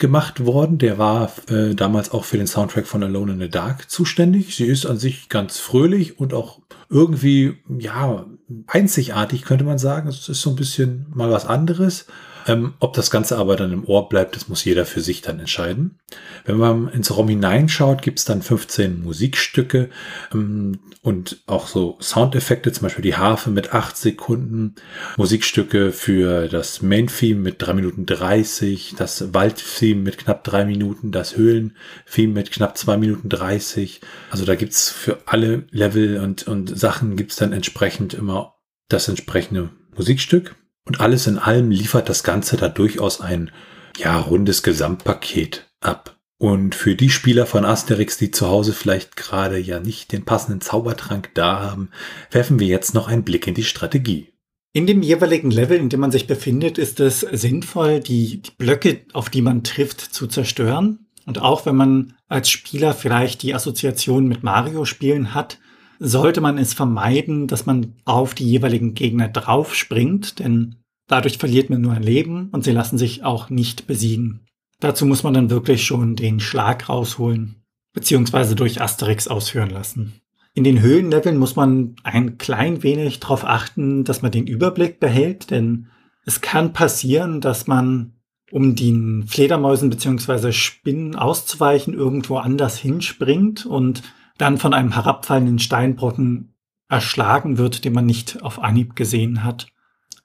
gemacht 0.00 0.44
worden. 0.44 0.78
Der 0.78 0.98
war 0.98 1.30
äh, 1.48 1.76
damals 1.76 2.10
auch 2.10 2.24
für 2.24 2.36
den 2.36 2.48
Soundtrack 2.48 2.88
von 2.88 3.04
Alone 3.04 3.34
in 3.34 3.38
the 3.38 3.48
Dark 3.48 3.88
zuständig. 3.88 4.56
Sie 4.56 4.66
ist 4.66 4.86
an 4.86 4.98
sich 4.98 5.28
ganz 5.28 5.58
fröhlich 5.58 6.18
und 6.18 6.34
auch 6.34 6.60
irgendwie, 6.88 7.58
ja, 7.78 8.26
einzigartig, 8.66 9.42
könnte 9.42 9.64
man 9.64 9.78
sagen. 9.78 10.08
Es 10.08 10.28
ist 10.28 10.40
so 10.40 10.50
ein 10.50 10.56
bisschen 10.56 11.06
mal 11.14 11.30
was 11.30 11.46
anderes. 11.46 12.06
Ähm, 12.50 12.74
ob 12.80 12.94
das 12.94 13.12
Ganze 13.12 13.38
aber 13.38 13.54
dann 13.54 13.72
im 13.72 13.84
Ohr 13.84 14.08
bleibt, 14.08 14.34
das 14.34 14.48
muss 14.48 14.64
jeder 14.64 14.84
für 14.84 15.00
sich 15.00 15.22
dann 15.22 15.38
entscheiden. 15.38 16.00
Wenn 16.44 16.56
man 16.56 16.88
ins 16.88 17.16
ROM 17.16 17.28
hineinschaut, 17.28 18.02
gibt 18.02 18.18
es 18.18 18.24
dann 18.24 18.42
15 18.42 19.04
Musikstücke 19.04 19.88
ähm, 20.34 20.80
und 21.02 21.44
auch 21.46 21.68
so 21.68 21.96
Soundeffekte, 22.00 22.72
zum 22.72 22.82
Beispiel 22.82 23.04
die 23.04 23.14
Harfe 23.14 23.50
mit 23.50 23.72
8 23.72 23.96
Sekunden, 23.96 24.74
Musikstücke 25.16 25.92
für 25.92 26.48
das 26.48 26.82
Main-Theme 26.82 27.40
mit 27.40 27.56
3 27.62 27.74
Minuten 27.74 28.04
30, 28.04 28.94
das 28.98 29.32
Wald-Theme 29.32 30.00
mit 30.00 30.18
knapp 30.18 30.42
3 30.42 30.64
Minuten, 30.64 31.12
das 31.12 31.36
Höhlen-Theme 31.36 32.32
mit 32.32 32.50
knapp 32.50 32.76
2 32.76 32.96
Minuten 32.96 33.28
30. 33.28 34.00
Also 34.30 34.44
da 34.44 34.56
gibt's 34.56 34.90
für 34.90 35.18
alle 35.26 35.66
Level 35.70 36.18
und, 36.18 36.48
und 36.48 36.76
Sachen 36.76 37.14
gibt's 37.14 37.36
dann 37.36 37.52
entsprechend 37.52 38.12
immer 38.12 38.56
das 38.88 39.06
entsprechende 39.06 39.70
Musikstück. 39.94 40.56
Und 40.86 41.00
alles 41.00 41.26
in 41.26 41.38
allem 41.38 41.70
liefert 41.70 42.08
das 42.08 42.22
Ganze 42.22 42.56
da 42.56 42.68
durchaus 42.68 43.20
ein, 43.20 43.50
ja, 43.96 44.18
rundes 44.18 44.62
Gesamtpaket 44.62 45.68
ab. 45.80 46.16
Und 46.38 46.74
für 46.74 46.94
die 46.94 47.10
Spieler 47.10 47.44
von 47.44 47.66
Asterix, 47.66 48.16
die 48.16 48.30
zu 48.30 48.48
Hause 48.48 48.72
vielleicht 48.72 49.14
gerade 49.14 49.58
ja 49.58 49.78
nicht 49.78 50.10
den 50.10 50.24
passenden 50.24 50.62
Zaubertrank 50.62 51.30
da 51.34 51.60
haben, 51.60 51.90
werfen 52.30 52.58
wir 52.58 52.66
jetzt 52.66 52.94
noch 52.94 53.08
einen 53.08 53.24
Blick 53.24 53.46
in 53.46 53.54
die 53.54 53.62
Strategie. 53.62 54.32
In 54.72 54.86
dem 54.86 55.02
jeweiligen 55.02 55.50
Level, 55.50 55.76
in 55.76 55.90
dem 55.90 56.00
man 56.00 56.12
sich 56.12 56.26
befindet, 56.26 56.78
ist 56.78 56.98
es 57.00 57.20
sinnvoll, 57.20 58.00
die, 58.00 58.40
die 58.40 58.52
Blöcke, 58.56 59.02
auf 59.12 59.28
die 59.28 59.42
man 59.42 59.64
trifft, 59.64 60.00
zu 60.00 60.28
zerstören. 60.28 61.06
Und 61.26 61.40
auch 61.40 61.66
wenn 61.66 61.76
man 61.76 62.14
als 62.28 62.48
Spieler 62.48 62.94
vielleicht 62.94 63.42
die 63.42 63.54
Assoziation 63.54 64.26
mit 64.26 64.42
Mario-Spielen 64.42 65.34
hat, 65.34 65.58
sollte 66.00 66.40
man 66.40 66.58
es 66.58 66.74
vermeiden, 66.74 67.46
dass 67.46 67.66
man 67.66 67.94
auf 68.04 68.34
die 68.34 68.50
jeweiligen 68.50 68.94
Gegner 68.94 69.28
draufspringt, 69.28 70.40
denn 70.40 70.80
Dadurch 71.10 71.38
verliert 71.38 71.70
man 71.70 71.80
nur 71.80 71.92
ein 71.92 72.04
Leben 72.04 72.50
und 72.52 72.62
sie 72.62 72.70
lassen 72.70 72.96
sich 72.96 73.24
auch 73.24 73.50
nicht 73.50 73.88
besiegen. 73.88 74.46
Dazu 74.78 75.04
muss 75.06 75.24
man 75.24 75.34
dann 75.34 75.50
wirklich 75.50 75.84
schon 75.84 76.14
den 76.14 76.38
Schlag 76.38 76.88
rausholen, 76.88 77.64
beziehungsweise 77.92 78.54
durch 78.54 78.80
Asterix 78.80 79.26
ausführen 79.26 79.70
lassen. 79.70 80.20
In 80.54 80.62
den 80.62 80.80
Höhlenleveln 80.80 81.36
muss 81.36 81.56
man 81.56 81.96
ein 82.04 82.38
klein 82.38 82.84
wenig 82.84 83.18
darauf 83.18 83.44
achten, 83.44 84.04
dass 84.04 84.22
man 84.22 84.30
den 84.30 84.46
Überblick 84.46 85.00
behält, 85.00 85.50
denn 85.50 85.88
es 86.24 86.40
kann 86.40 86.72
passieren, 86.72 87.40
dass 87.40 87.66
man, 87.66 88.12
um 88.52 88.76
den 88.76 89.24
Fledermäusen 89.26 89.90
beziehungsweise 89.90 90.52
Spinnen 90.52 91.16
auszuweichen, 91.16 91.92
irgendwo 91.92 92.36
anders 92.36 92.78
hinspringt 92.78 93.66
und 93.66 94.04
dann 94.40 94.58
von 94.58 94.74
einem 94.74 94.92
herabfallenden 94.92 95.58
Steinbrocken 95.58 96.54
erschlagen 96.88 97.58
wird, 97.58 97.84
den 97.84 97.92
man 97.92 98.06
nicht 98.06 98.42
auf 98.42 98.62
Anhieb 98.62 98.96
gesehen 98.96 99.44
hat. 99.44 99.68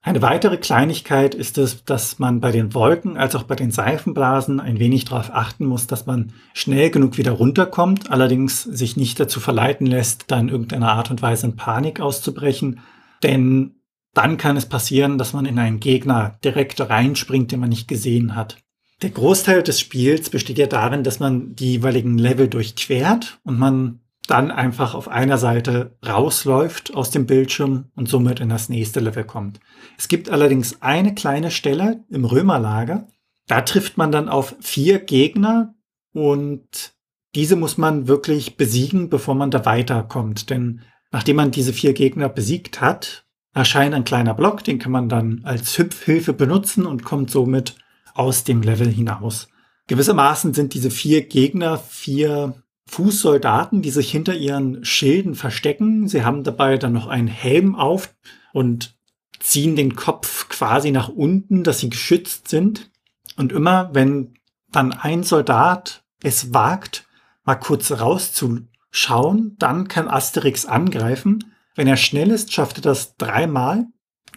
Eine 0.01 0.21
weitere 0.21 0.57
Kleinigkeit 0.57 1.33
ist 1.33 1.57
es, 1.57 1.83
dass 1.83 2.19
man 2.19 2.39
bei 2.39 2.51
den 2.51 2.75
Wolken 2.75 3.17
als 3.17 3.35
auch 3.35 3.43
bei 3.43 3.55
den 3.55 3.71
Seifenblasen 3.71 4.59
ein 4.59 4.77
wenig 4.77 5.05
darauf 5.05 5.33
achten 5.33 5.65
muss, 5.65 5.87
dass 5.87 6.05
man 6.05 6.31
schnell 6.53 6.91
genug 6.91 7.17
wieder 7.17 7.31
runterkommt, 7.31 8.11
allerdings 8.11 8.61
sich 8.63 8.97
nicht 8.97 9.19
dazu 9.19 9.39
verleiten 9.39 9.87
lässt, 9.87 10.25
da 10.27 10.39
in 10.39 10.49
irgendeiner 10.49 10.91
Art 10.91 11.09
und 11.09 11.23
Weise 11.23 11.47
in 11.47 11.55
Panik 11.55 11.99
auszubrechen, 11.99 12.81
denn 13.23 13.75
dann 14.13 14.37
kann 14.37 14.57
es 14.57 14.67
passieren, 14.67 15.17
dass 15.17 15.33
man 15.33 15.45
in 15.45 15.59
einen 15.59 15.79
Gegner 15.79 16.37
direkt 16.43 16.79
reinspringt, 16.79 17.51
den 17.51 17.59
man 17.59 17.69
nicht 17.69 17.87
gesehen 17.87 18.35
hat. 18.35 18.57
Der 19.01 19.09
Großteil 19.09 19.63
des 19.63 19.79
Spiels 19.79 20.29
besteht 20.29 20.57
ja 20.57 20.67
darin, 20.67 21.03
dass 21.03 21.19
man 21.19 21.55
die 21.55 21.73
jeweiligen 21.73 22.17
Level 22.17 22.47
durchquert 22.47 23.39
und 23.43 23.59
man 23.59 24.01
dann 24.27 24.51
einfach 24.51 24.93
auf 24.95 25.07
einer 25.07 25.37
Seite 25.37 25.97
rausläuft 26.05 26.93
aus 26.93 27.11
dem 27.11 27.25
Bildschirm 27.25 27.85
und 27.95 28.09
somit 28.09 28.39
in 28.39 28.49
das 28.49 28.69
nächste 28.69 28.99
Level 28.99 29.23
kommt. 29.23 29.59
Es 29.97 30.07
gibt 30.07 30.29
allerdings 30.29 30.81
eine 30.81 31.13
kleine 31.13 31.51
Stelle 31.51 32.03
im 32.09 32.25
Römerlager. 32.25 33.07
Da 33.47 33.61
trifft 33.61 33.97
man 33.97 34.11
dann 34.11 34.29
auf 34.29 34.55
vier 34.61 34.99
Gegner 34.99 35.75
und 36.13 36.93
diese 37.35 37.55
muss 37.55 37.77
man 37.77 38.07
wirklich 38.07 38.57
besiegen, 38.57 39.09
bevor 39.09 39.35
man 39.35 39.51
da 39.51 39.65
weiterkommt. 39.65 40.49
Denn 40.49 40.81
nachdem 41.11 41.35
man 41.35 41.51
diese 41.51 41.73
vier 41.73 41.93
Gegner 41.93 42.29
besiegt 42.29 42.81
hat, 42.81 43.25
erscheint 43.53 43.93
ein 43.93 44.03
kleiner 44.03 44.33
Block, 44.33 44.63
den 44.63 44.79
kann 44.79 44.91
man 44.91 45.09
dann 45.09 45.41
als 45.43 45.77
Hüpfhilfe 45.77 46.33
benutzen 46.33 46.85
und 46.85 47.03
kommt 47.03 47.29
somit 47.31 47.75
aus 48.13 48.43
dem 48.43 48.61
Level 48.61 48.87
hinaus. 48.87 49.49
Gewissermaßen 49.87 50.53
sind 50.53 50.73
diese 50.73 50.89
vier 50.89 51.27
Gegner 51.27 51.77
vier 51.77 52.55
Fußsoldaten, 52.87 53.81
die 53.81 53.89
sich 53.89 54.11
hinter 54.11 54.35
ihren 54.35 54.85
Schilden 54.85 55.35
verstecken. 55.35 56.07
Sie 56.07 56.23
haben 56.23 56.43
dabei 56.43 56.77
dann 56.77 56.93
noch 56.93 57.07
einen 57.07 57.27
Helm 57.27 57.75
auf 57.75 58.15
und 58.53 58.95
ziehen 59.39 59.75
den 59.75 59.95
Kopf 59.95 60.49
quasi 60.49 60.91
nach 60.91 61.09
unten, 61.09 61.63
dass 61.63 61.79
sie 61.79 61.89
geschützt 61.89 62.47
sind. 62.47 62.91
Und 63.37 63.51
immer, 63.51 63.89
wenn 63.93 64.35
dann 64.71 64.93
ein 64.93 65.23
Soldat 65.23 66.03
es 66.23 66.53
wagt, 66.53 67.07
mal 67.43 67.55
kurz 67.55 67.91
rauszuschauen, 67.91 69.55
dann 69.59 69.87
kann 69.87 70.07
Asterix 70.07 70.65
angreifen. 70.65 71.53
Wenn 71.75 71.87
er 71.87 71.97
schnell 71.97 72.31
ist, 72.31 72.53
schafft 72.53 72.77
er 72.77 72.81
das 72.81 73.17
dreimal 73.17 73.85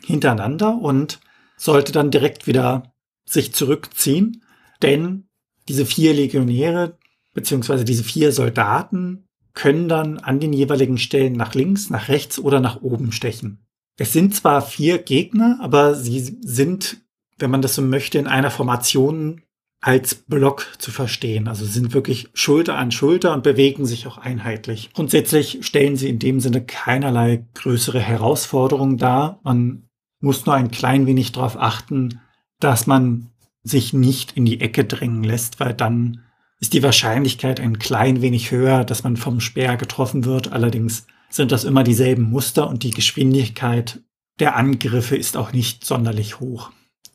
hintereinander 0.05 0.77
und 0.77 1.21
sollte 1.57 1.93
dann 1.93 2.11
direkt 2.11 2.47
wieder 2.47 2.93
sich 3.25 3.55
zurückziehen. 3.55 4.43
Denn 4.83 5.29
diese 5.69 5.87
vier 5.87 6.15
Legionäre, 6.15 6.98
beziehungsweise 7.39 7.85
diese 7.85 8.03
vier 8.03 8.33
Soldaten 8.33 9.29
können 9.55 9.89
dann 9.89 10.19
an 10.19 10.41
den 10.41 10.53
jeweiligen 10.53 10.99
Stellen 10.99 11.35
nach 11.35 11.55
links, 11.55 11.89
nach 11.89 12.09
rechts 12.09 12.41
oder 12.41 12.59
nach 12.59 12.83
oben 12.83 13.13
stechen. 13.13 13.65
Es 13.97 14.13
sind 14.13 14.35
zwar 14.35 14.61
vier 14.61 14.99
Gegner, 14.99 15.59
aber 15.61 15.95
sie 15.95 16.19
sind, 16.41 16.97
wenn 17.39 17.53
man 17.53 17.63
das 17.63 17.77
so 17.77 17.83
möchte, 17.83 18.19
in 18.19 18.27
einer 18.27 18.51
Formation 18.51 19.43
als 19.81 20.17
Block 20.17 20.67
zu 20.79 20.91
verstehen. 20.91 21.47
Also 21.47 21.65
sind 21.65 21.95
wirklich 21.95 22.29
Schulter 22.35 22.77
an 22.77 22.91
Schulter 22.91 23.33
und 23.33 23.45
bewegen 23.45 23.87
sich 23.87 24.09
auch 24.09 24.19
einheitlich. 24.19 24.91
Grundsätzlich 24.95 25.59
stellen 25.61 25.95
sie 25.95 26.09
in 26.09 26.19
dem 26.19 26.41
Sinne 26.41 26.65
keinerlei 26.65 27.45
größere 27.55 28.01
Herausforderungen 28.01 28.99
dar. 28.99 29.39
Man 29.45 29.85
muss 30.21 30.45
nur 30.45 30.57
ein 30.57 30.73
klein 30.73 31.07
wenig 31.07 31.31
darauf 31.31 31.57
achten, 31.57 32.21
dass 32.59 32.89
man 32.89 33.31
sich 33.63 33.93
nicht 33.93 34.33
in 34.33 34.45
die 34.45 34.61
Ecke 34.61 34.85
drängen 34.85 35.23
lässt, 35.23 35.61
weil 35.61 35.75
dann 35.75 36.25
ist 36.61 36.73
die 36.73 36.83
Wahrscheinlichkeit 36.83 37.61
ein 37.61 37.79
klein 37.79 38.21
wenig 38.21 38.51
höher, 38.51 38.85
dass 38.85 39.05
man 39.05 39.17
vom 39.17 39.41
Speer 39.41 39.77
getroffen 39.77 40.25
wird. 40.25 40.53
Allerdings 40.53 41.07
sind 41.31 41.53
das 41.53 41.65
immer 41.65 41.85
dieselben 41.85 42.23
Muster 42.23 42.69
und 42.69 42.83
die 42.83 42.91
Geschwindigkeit 42.91 44.01
der 44.41 44.57
Angriffe 44.57 45.17
ist 45.17 45.37
auch 45.37 45.53
nicht 45.53 45.85
sonderlich 45.85 46.41
hoch. 46.41 46.71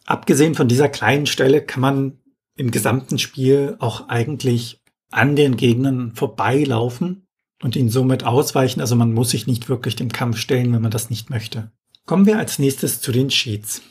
Abgesehen 0.06 0.56
von 0.56 0.68
dieser 0.68 0.90
kleinen 0.90 1.26
Stelle 1.26 1.62
kann 1.62 1.82
man 1.82 2.18
im 2.56 2.72
gesamten 2.72 3.18
Spiel 3.18 3.78
auch 3.80 4.10
eigentlich 4.10 4.82
an 5.12 5.36
den 5.36 5.58
Gegnern 5.58 6.14
vorbeilaufen 6.16 7.28
und 7.62 7.76
ihnen 7.76 7.90
somit 7.90 8.24
ausweichen. 8.24 8.82
Also 8.82 8.96
man 8.96 9.14
muss 9.14 9.30
sich 9.30 9.48
nicht 9.48 9.70
wirklich 9.70 9.96
dem 9.96 10.12
Kampf 10.12 10.38
stellen, 10.38 10.74
wenn 10.74 10.82
man 10.82 10.92
das 10.92 11.10
nicht 11.10 11.30
möchte. 11.30 11.72
Kommen 12.06 12.26
wir 12.26 12.38
als 12.38 12.60
nächstes 12.60 13.00
zu 13.00 13.12
den 13.12 13.30
Cheats. 13.30 13.82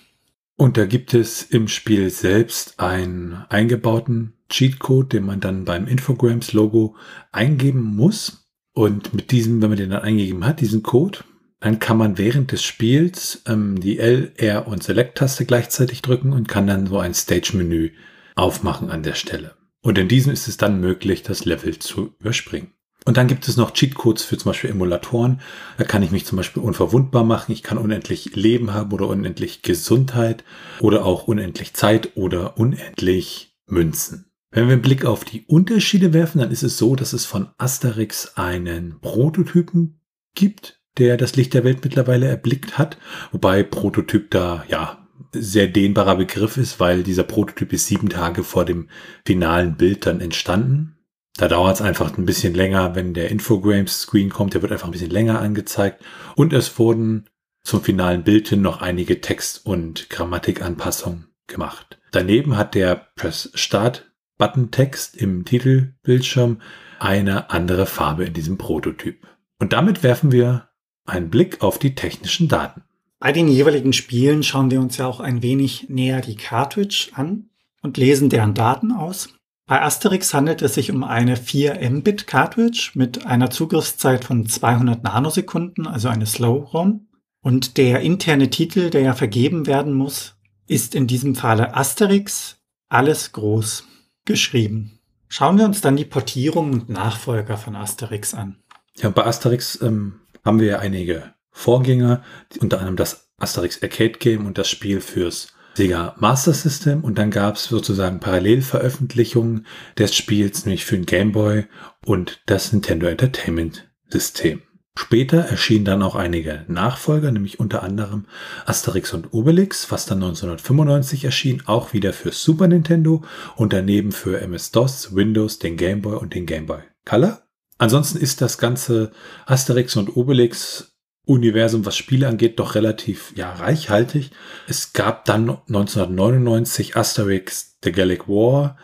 Und 0.57 0.77
da 0.77 0.85
gibt 0.85 1.15
es 1.15 1.43
im 1.43 1.67
Spiel 1.67 2.11
selbst 2.11 2.79
einen 2.79 3.45
eingebauten 3.49 4.35
Cheatcode, 4.53 5.15
den 5.15 5.27
man 5.27 5.41
dann 5.41 5.65
beim 5.65 5.87
Infogrames-Logo 5.87 6.95
eingeben 7.33 7.83
muss. 7.83 8.47
Und 8.75 9.12
mit 9.12 9.33
diesem, 9.33 9.61
wenn 9.61 9.71
man 9.71 9.79
den 9.79 9.91
dann 9.91 10.03
eingegeben 10.03 10.47
hat, 10.47 10.61
diesen 10.61 10.83
Code, 10.83 11.21
dann 11.61 11.79
kann 11.79 11.97
man 11.97 12.19
während 12.19 12.53
des 12.53 12.62
Spiels 12.62 13.43
ähm, 13.47 13.81
die 13.81 13.99
L, 13.99 14.33
R 14.37 14.67
und 14.67 14.83
Select-Taste 14.83 15.45
gleichzeitig 15.47 16.03
drücken 16.03 16.33
und 16.33 16.49
kann 16.49 16.67
dann 16.67 16.87
so 16.87 16.99
ein 16.99 17.15
Stage-Menü 17.15 17.91
aufmachen 18.35 18.91
an 18.91 19.03
der 19.03 19.15
Stelle. 19.15 19.55
Und 19.81 19.99
in 19.99 20.09
diesem 20.09 20.33
ist 20.33 20.49
es 20.49 20.57
dann 20.57 20.81
möglich, 20.81 21.23
das 21.23 21.45
Level 21.45 21.79
zu 21.79 22.15
überspringen. 22.19 22.73
Und 23.05 23.17
dann 23.17 23.27
gibt 23.27 23.49
es 23.49 23.57
noch 23.57 23.73
Cheatcodes 23.73 24.25
für 24.25 24.38
zum 24.38 24.51
Beispiel 24.51 24.71
Emulatoren. 24.71 25.41
Da 25.77 25.85
kann 25.85 26.03
ich 26.03 26.12
mich 26.12 26.25
zum 26.25 26.37
Beispiel 26.37 26.62
unverwundbar 26.62 27.25
machen. 27.25 27.53
Ich 27.53 27.65
kann 27.65 27.79
unendlich 27.79 28.37
Leben 28.37 28.73
haben 28.73 28.93
oder 28.93 29.09
unendlich 29.09 29.62
Gesundheit 29.62 30.45
oder 30.79 31.05
auch 31.05 31.27
unendlich 31.27 31.75
Zeit 31.75 32.17
oder 32.17 32.59
unendlich 32.59 33.57
Münzen. 33.67 34.32
Wenn 34.55 34.67
wir 34.67 34.75
einen 34.75 34.83
Blick 34.83 35.07
auf 35.07 35.25
die 35.25 35.45
Unterschiede 35.47 36.12
werfen, 36.12 36.38
dann 36.38 36.51
ist 36.51 36.62
es 36.62 36.77
so, 36.77 36.95
dass 36.95 37.15
es 37.15 37.25
von 37.25 37.49
Asterix 37.57 38.35
einen 38.37 39.01
Prototypen 39.01 39.99
gibt, 40.35 40.83
der 40.99 41.17
das 41.17 41.37
Licht 41.37 41.55
der 41.55 41.65
Welt 41.65 41.83
mittlerweile 41.83 42.29
erblickt 42.29 42.77
hat. 42.77 42.99
Wobei 43.33 43.62
Prototyp 43.62 44.31
da, 44.31 44.65
ja, 44.69 45.09
sehr 45.33 45.69
dehnbarer 45.69 46.17
Begriff 46.17 46.59
ist, 46.59 46.79
weil 46.81 47.03
dieser 47.03 47.23
Prototyp 47.23 47.73
ist 47.73 47.87
sieben 47.87 48.11
Tage 48.11 48.45
vor 48.45 48.67
dem 48.67 48.91
finalen 49.25 49.79
Bild 49.79 50.05
dann 50.05 50.21
entstanden. 50.21 50.99
Da 51.38 51.49
dauert 51.49 51.77
es 51.77 51.81
einfach 51.81 52.19
ein 52.19 52.27
bisschen 52.27 52.53
länger, 52.53 52.95
wenn 52.95 53.15
der 53.15 53.31
Infogrames-Screen 53.31 54.29
kommt, 54.29 54.53
der 54.53 54.61
wird 54.61 54.73
einfach 54.73 54.88
ein 54.88 54.93
bisschen 54.93 55.09
länger 55.09 55.41
angezeigt. 55.41 56.05
Und 56.37 56.53
es 56.53 56.79
wurden 56.79 57.25
zum 57.65 57.83
finalen 57.83 58.23
Bild 58.23 58.49
hin 58.49 58.61
noch 58.61 58.83
einige 58.83 59.23
Text- 59.23 59.65
und 59.65 60.11
Grammatikanpassungen 60.11 61.29
gemacht. 61.47 61.99
Daneben 62.11 62.59
hat 62.59 62.75
der 62.75 62.97
Press 63.17 63.51
Start 63.55 64.12
Button-Text 64.43 65.17
im 65.17 65.45
Titelbildschirm 65.45 66.61
eine 66.99 67.51
andere 67.51 67.87
Farbe 67.87 68.25
in 68.25 68.33
diesem 68.33 68.59
Prototyp. 68.59 69.25
Und 69.61 69.73
damit 69.73 70.03
werfen 70.03 70.33
wir 70.33 70.69
einen 71.07 71.31
Blick 71.31 71.63
auf 71.63 71.79
die 71.79 71.95
technischen 71.95 72.49
Daten. 72.49 72.83
Bei 73.21 73.31
den 73.31 73.47
jeweiligen 73.47 73.93
Spielen 73.93 74.43
schauen 74.43 74.73
wir 74.73 74.81
uns 74.81 74.97
ja 74.97 75.07
auch 75.07 75.21
ein 75.21 75.45
wenig 75.45 75.87
näher 75.91 76.23
die 76.23 76.35
Cartridge 76.35 77.11
an 77.15 77.51
und 77.83 77.99
lesen 77.99 78.31
deren 78.31 78.53
Daten 78.53 78.91
aus. 78.91 79.29
Bei 79.69 79.81
Asterix 79.81 80.35
handelt 80.35 80.61
es 80.61 80.75
sich 80.75 80.91
um 80.91 81.05
eine 81.05 81.37
4 81.37 81.89
Mbit 81.89 82.27
Cartridge 82.27 82.91
mit 82.95 83.25
einer 83.25 83.51
Zugriffszeit 83.51 84.25
von 84.25 84.47
200 84.47 85.05
Nanosekunden, 85.05 85.87
also 85.87 86.09
eine 86.09 86.27
Slow 86.27 86.69
ROM. 86.73 87.07
Und 87.45 87.77
der 87.77 88.01
interne 88.01 88.51
Titel, 88.51 88.91
der 88.91 89.03
ja 89.03 89.15
vergeben 89.15 89.69
werden 89.69 89.93
muss, 89.93 90.35
ist 90.67 90.97
in 90.97 91.07
diesem 91.07 91.37
Falle 91.37 91.77
Asterix, 91.77 92.59
alles 92.89 93.31
groß 93.31 93.87
geschrieben. 94.25 94.99
Schauen 95.29 95.59
wir 95.59 95.65
uns 95.65 95.81
dann 95.81 95.97
die 95.97 96.05
Portierung 96.05 96.73
und 96.73 96.89
Nachfolger 96.89 97.57
von 97.57 97.75
Asterix 97.75 98.35
an. 98.35 98.57
Ja, 98.97 99.09
bei 99.09 99.25
Asterix 99.25 99.81
ähm, 99.81 100.21
haben 100.45 100.61
wir 100.61 100.67
ja 100.67 100.79
einige 100.79 101.35
Vorgänger, 101.51 102.23
unter 102.61 102.79
anderem 102.79 102.97
das 102.97 103.31
Asterix 103.39 103.83
Arcade 103.83 104.19
Game 104.19 104.47
und 104.47 104.59
das 104.59 104.69
Spiel 104.69 105.01
fürs 105.01 105.49
Sega 105.75 106.15
Master 106.19 106.53
System 106.53 107.03
und 107.03 107.17
dann 107.17 107.31
gab 107.31 107.57
es 107.57 107.65
sozusagen 107.65 108.21
Parallelveröffentlichungen 108.21 109.67
des 109.97 110.15
Spiels, 110.15 110.67
nämlich 110.67 110.85
für 110.85 110.97
den 110.97 111.07
Game 111.07 111.33
Boy 111.33 111.65
und 112.05 112.43
das 112.47 112.73
Nintendo 112.73 113.07
Entertainment 113.07 113.91
System. 114.11 114.63
Später 114.99 115.39
erschienen 115.39 115.87
dann 115.87 116.03
auch 116.03 116.17
einige 116.17 116.65
Nachfolger, 116.69 117.33
nämlich 117.33 117.59
unter 117.59 117.83
anderem 117.83 118.27
Asterix 118.67 119.15
und 119.15 119.33
Obelix, 119.33 119.91
was 119.91 120.05
dann 120.05 120.19
1995 120.19 121.25
erschien, 121.25 121.63
auch 121.65 121.95
wieder 121.95 122.13
für 122.13 122.31
Super 122.31 122.69
Nintendo 122.69 123.25
und 123.57 123.73
daneben 123.73 124.13
für 124.13 124.41
MS-DOS, 124.41 125.15
Windows, 125.15 125.59
den 125.59 125.79
Game 125.79 126.03
Boy 126.03 126.17
und 126.17 126.35
den 126.35 126.45
Game 126.45 126.67
Boy 126.67 126.81
Color. 127.07 127.43
Ansonsten 127.79 128.19
ist 128.19 128.43
das 128.43 128.59
ganze 128.59 129.13
Asterix 129.47 129.97
und 129.97 130.15
Obelix 130.15 130.93
Universum, 131.25 131.87
was 131.87 131.97
Spiele 131.97 132.29
angeht, 132.29 132.59
doch 132.59 132.75
relativ 132.75 133.33
ja, 133.37 133.53
reichhaltig. 133.53 134.31
Es 134.67 134.93
gab 134.93 135.25
dann 135.25 135.49
1999 135.69 136.97
Asterix 136.97 137.79
The 137.83 137.93
Gallic 137.93 138.29
War. 138.29 138.77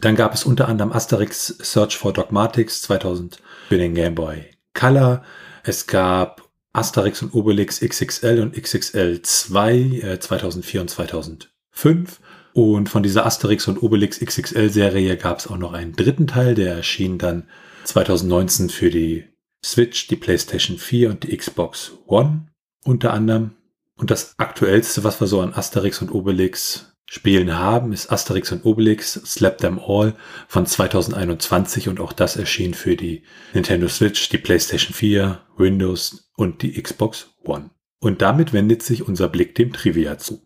Dann 0.00 0.14
gab 0.14 0.34
es 0.34 0.44
unter 0.44 0.68
anderem 0.68 0.92
Asterix 0.92 1.46
Search 1.46 1.96
for 1.96 2.12
Dogmatics 2.12 2.82
2000 2.82 3.38
für 3.68 3.78
den 3.78 3.94
Game 3.94 4.14
Boy 4.14 4.44
Color. 4.74 5.24
Es 5.62 5.86
gab 5.86 6.48
Asterix 6.72 7.22
und 7.22 7.34
Obelix 7.34 7.80
XXL 7.80 8.40
und 8.40 8.54
XXL 8.54 9.22
2 9.22 9.74
äh, 9.76 10.20
2004 10.20 10.80
und 10.80 10.88
2005. 10.90 12.20
Und 12.52 12.88
von 12.88 13.02
dieser 13.02 13.26
Asterix 13.26 13.68
und 13.68 13.82
Obelix 13.82 14.20
XXL 14.20 14.70
Serie 14.70 15.16
gab 15.16 15.38
es 15.38 15.46
auch 15.46 15.58
noch 15.58 15.72
einen 15.72 15.94
dritten 15.94 16.26
Teil, 16.26 16.54
der 16.54 16.74
erschien 16.74 17.18
dann 17.18 17.48
2019 17.84 18.70
für 18.70 18.90
die 18.90 19.24
Switch, 19.64 20.08
die 20.08 20.16
PlayStation 20.16 20.78
4 20.78 21.10
und 21.10 21.24
die 21.24 21.36
Xbox 21.36 21.92
One 22.06 22.48
unter 22.84 23.12
anderem. 23.12 23.52
Und 23.96 24.10
das 24.10 24.34
aktuellste, 24.38 25.04
was 25.04 25.20
wir 25.20 25.26
so 25.26 25.40
an 25.40 25.54
Asterix 25.54 26.00
und 26.00 26.12
Obelix 26.12 26.92
Spielen 27.10 27.56
haben, 27.56 27.92
ist 27.94 28.12
Asterix 28.12 28.52
und 28.52 28.66
Obelix 28.66 29.14
Slap 29.14 29.56
Them 29.58 29.78
All 29.78 30.14
von 30.46 30.66
2021 30.66 31.88
und 31.88 32.00
auch 32.00 32.12
das 32.12 32.36
erschien 32.36 32.74
für 32.74 32.96
die 32.96 33.22
Nintendo 33.54 33.88
Switch, 33.88 34.28
die 34.28 34.36
PlayStation 34.36 34.92
4, 34.92 35.40
Windows 35.56 36.30
und 36.36 36.60
die 36.60 36.80
Xbox 36.80 37.30
One. 37.44 37.70
Und 37.98 38.20
damit 38.20 38.52
wendet 38.52 38.82
sich 38.82 39.08
unser 39.08 39.28
Blick 39.28 39.54
dem 39.54 39.72
Trivia 39.72 40.18
zu. 40.18 40.42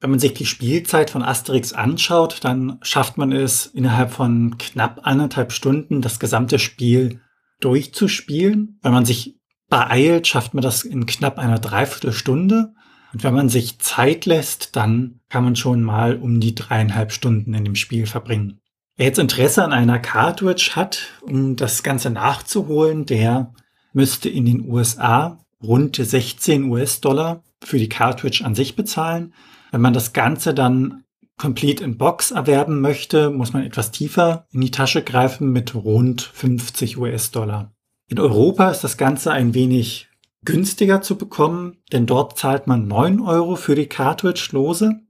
Wenn 0.00 0.10
man 0.10 0.20
sich 0.20 0.34
die 0.34 0.46
Spielzeit 0.46 1.10
von 1.10 1.22
Asterix 1.22 1.72
anschaut, 1.72 2.38
dann 2.42 2.78
schafft 2.82 3.18
man 3.18 3.32
es 3.32 3.66
innerhalb 3.66 4.12
von 4.12 4.56
knapp 4.56 5.00
anderthalb 5.02 5.50
Stunden 5.50 6.00
das 6.00 6.20
gesamte 6.20 6.60
Spiel 6.60 7.22
durchzuspielen. 7.60 8.78
Wenn 8.82 8.92
man 8.92 9.04
sich 9.04 9.40
beeilt, 9.68 10.28
schafft 10.28 10.54
man 10.54 10.62
das 10.62 10.84
in 10.84 11.06
knapp 11.06 11.38
einer 11.38 11.58
Dreiviertelstunde. 11.58 12.72
Und 13.12 13.24
wenn 13.24 13.34
man 13.34 13.48
sich 13.48 13.78
Zeit 13.78 14.26
lässt, 14.26 14.76
dann 14.76 15.20
kann 15.34 15.42
man 15.42 15.56
schon 15.56 15.82
mal 15.82 16.14
um 16.14 16.38
die 16.38 16.54
dreieinhalb 16.54 17.10
Stunden 17.10 17.54
in 17.54 17.64
dem 17.64 17.74
Spiel 17.74 18.06
verbringen. 18.06 18.60
Wer 18.96 19.06
jetzt 19.06 19.18
Interesse 19.18 19.64
an 19.64 19.72
einer 19.72 19.98
Cartridge 19.98 20.74
hat, 20.76 21.08
um 21.22 21.56
das 21.56 21.82
Ganze 21.82 22.10
nachzuholen, 22.10 23.04
der 23.04 23.52
müsste 23.92 24.28
in 24.28 24.46
den 24.46 24.70
USA 24.70 25.44
rund 25.60 25.96
16 25.96 26.70
US-Dollar 26.70 27.42
für 27.64 27.78
die 27.78 27.88
Cartridge 27.88 28.44
an 28.44 28.54
sich 28.54 28.76
bezahlen. 28.76 29.34
Wenn 29.72 29.80
man 29.80 29.92
das 29.92 30.12
Ganze 30.12 30.54
dann 30.54 31.02
Complete 31.36 31.82
in 31.82 31.98
Box 31.98 32.30
erwerben 32.30 32.80
möchte, 32.80 33.30
muss 33.30 33.52
man 33.52 33.64
etwas 33.64 33.90
tiefer 33.90 34.46
in 34.52 34.60
die 34.60 34.70
Tasche 34.70 35.02
greifen 35.02 35.50
mit 35.50 35.74
rund 35.74 36.22
50 36.22 36.96
US-Dollar. 36.96 37.72
In 38.06 38.20
Europa 38.20 38.70
ist 38.70 38.84
das 38.84 38.96
Ganze 38.96 39.32
ein 39.32 39.52
wenig 39.52 40.08
günstiger 40.44 41.02
zu 41.02 41.18
bekommen, 41.18 41.78
denn 41.92 42.06
dort 42.06 42.38
zahlt 42.38 42.68
man 42.68 42.86
9 42.86 43.20
Euro 43.20 43.56
für 43.56 43.74
die 43.74 43.88
Cartridge-Lose 43.88 45.00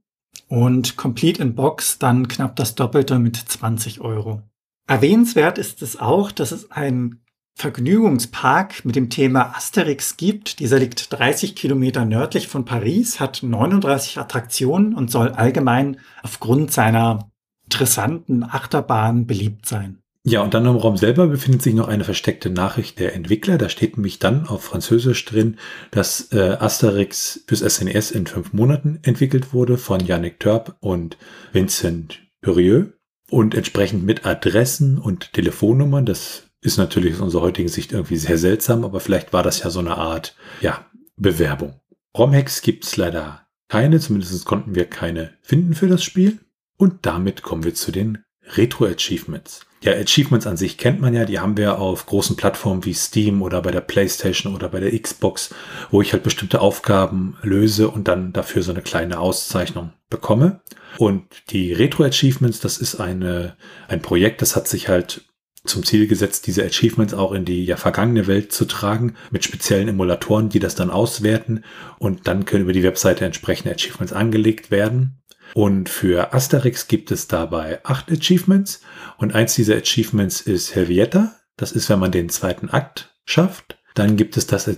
und 0.47 0.95
Complete 0.95 1.41
in 1.41 1.55
Box 1.55 1.99
dann 1.99 2.27
knapp 2.27 2.55
das 2.55 2.75
Doppelte 2.75 3.19
mit 3.19 3.35
20 3.35 4.01
Euro. 4.01 4.41
Erwähnenswert 4.87 5.57
ist 5.57 5.81
es 5.81 5.99
auch, 5.99 6.31
dass 6.31 6.51
es 6.51 6.71
ein 6.71 7.21
Vergnügungspark 7.57 8.83
mit 8.83 8.95
dem 8.95 9.09
Thema 9.09 9.55
Asterix 9.55 10.17
gibt. 10.17 10.59
Dieser 10.59 10.77
liegt 10.77 11.11
30 11.13 11.55
Kilometer 11.55 12.05
nördlich 12.05 12.47
von 12.47 12.65
Paris, 12.65 13.19
hat 13.19 13.41
39 13.43 14.19
Attraktionen 14.19 14.93
und 14.93 15.09
soll 15.09 15.29
allgemein 15.29 15.97
aufgrund 16.21 16.71
seiner 16.71 17.31
interessanten 17.63 18.43
Achterbahn 18.43 19.25
beliebt 19.25 19.65
sein. 19.65 19.99
Ja, 20.27 20.41
und 20.41 20.55
dann 20.55 20.65
im 20.65 20.75
Raum 20.75 20.97
selber 20.97 21.27
befindet 21.27 21.61
sich 21.61 21.75
noch 21.75 21.87
eine 21.87 22.03
versteckte 22.03 22.49
Nachricht 22.49 22.97
der 22.97 23.13
Entwickler. 23.13 23.59
Da 23.59 23.69
steht 23.69 23.95
nämlich 23.95 24.17
dann 24.17 24.47
auf 24.47 24.63
Französisch 24.63 25.23
drin, 25.23 25.57
dass 25.91 26.31
äh, 26.31 26.57
Asterix 26.59 27.43
fürs 27.45 27.59
SNES 27.59 28.09
in 28.09 28.25
fünf 28.25 28.51
Monaten 28.51 28.97
entwickelt 29.03 29.53
wurde 29.53 29.77
von 29.77 29.99
Yannick 29.99 30.39
Törp 30.39 30.77
und 30.79 31.17
Vincent 31.53 32.23
Purieux 32.41 32.87
und 33.29 33.53
entsprechend 33.53 34.03
mit 34.03 34.25
Adressen 34.25 34.97
und 34.97 35.31
Telefonnummern. 35.33 36.07
Das 36.07 36.49
ist 36.59 36.77
natürlich 36.77 37.13
aus 37.13 37.21
unserer 37.21 37.43
heutigen 37.43 37.69
Sicht 37.69 37.91
irgendwie 37.91 38.17
sehr 38.17 38.39
seltsam, 38.39 38.83
aber 38.83 39.01
vielleicht 39.01 39.31
war 39.31 39.43
das 39.43 39.61
ja 39.61 39.69
so 39.69 39.79
eine 39.79 39.95
Art, 39.95 40.35
ja, 40.59 40.87
Bewerbung. 41.17 41.79
Romhacks 42.17 42.63
gibt 42.63 42.83
es 42.83 42.97
leider 42.97 43.45
keine, 43.67 43.99
zumindest 43.99 44.43
konnten 44.45 44.73
wir 44.73 44.85
keine 44.85 45.35
finden 45.43 45.75
für 45.75 45.87
das 45.87 46.03
Spiel. 46.03 46.39
Und 46.77 47.05
damit 47.05 47.43
kommen 47.43 47.63
wir 47.63 47.75
zu 47.75 47.91
den 47.91 48.23
Retro-Achievements. 48.55 49.67
Ja, 49.85 49.93
Achievements 49.93 50.47
an 50.47 50.57
sich 50.57 50.79
kennt 50.79 50.99
man 50.99 51.13
ja, 51.13 51.25
die 51.25 51.39
haben 51.39 51.57
wir 51.57 51.77
auf 51.77 52.07
großen 52.07 52.35
Plattformen 52.35 52.85
wie 52.85 52.93
Steam 52.95 53.43
oder 53.43 53.61
bei 53.61 53.69
der 53.69 53.81
PlayStation 53.81 54.55
oder 54.55 54.67
bei 54.67 54.79
der 54.79 54.99
Xbox, 54.99 55.53
wo 55.91 56.01
ich 56.01 56.11
halt 56.11 56.23
bestimmte 56.23 56.59
Aufgaben 56.59 57.37
löse 57.43 57.89
und 57.89 58.07
dann 58.07 58.33
dafür 58.33 58.63
so 58.63 58.71
eine 58.71 58.81
kleine 58.81 59.19
Auszeichnung 59.19 59.93
bekomme. 60.09 60.61
Und 60.97 61.25
die 61.51 61.71
Retro-Achievements, 61.71 62.59
das 62.61 62.79
ist 62.79 62.95
eine, 62.95 63.57
ein 63.87 64.01
Projekt, 64.01 64.41
das 64.41 64.55
hat 64.55 64.67
sich 64.67 64.87
halt 64.89 65.21
zum 65.65 65.83
Ziel 65.83 66.07
gesetzt, 66.07 66.47
diese 66.47 66.63
Achievements 66.63 67.13
auch 67.13 67.31
in 67.31 67.45
die 67.45 67.63
ja 67.63 67.77
vergangene 67.77 68.25
Welt 68.25 68.51
zu 68.51 68.65
tragen, 68.65 69.13
mit 69.29 69.43
speziellen 69.43 69.87
Emulatoren, 69.87 70.49
die 70.49 70.59
das 70.59 70.73
dann 70.73 70.89
auswerten 70.89 71.63
und 71.99 72.27
dann 72.27 72.45
können 72.45 72.63
über 72.63 72.73
die 72.73 72.83
Webseite 72.83 73.23
entsprechende 73.23 73.75
Achievements 73.75 74.13
angelegt 74.13 74.71
werden. 74.71 75.21
Und 75.53 75.89
für 75.89 76.33
Asterix 76.33 76.87
gibt 76.87 77.11
es 77.11 77.27
dabei 77.27 77.83
acht 77.85 78.11
Achievements 78.11 78.81
und 79.17 79.33
eins 79.35 79.55
dieser 79.55 79.75
Achievements 79.75 80.41
ist 80.41 80.75
Helvietta. 80.75 81.35
Das 81.57 81.71
ist, 81.71 81.89
wenn 81.89 81.99
man 81.99 82.11
den 82.11 82.29
zweiten 82.29 82.69
Akt 82.69 83.15
schafft. 83.25 83.77
Dann 83.93 84.17
gibt 84.17 84.35
es 84.37 84.47
das 84.47 84.69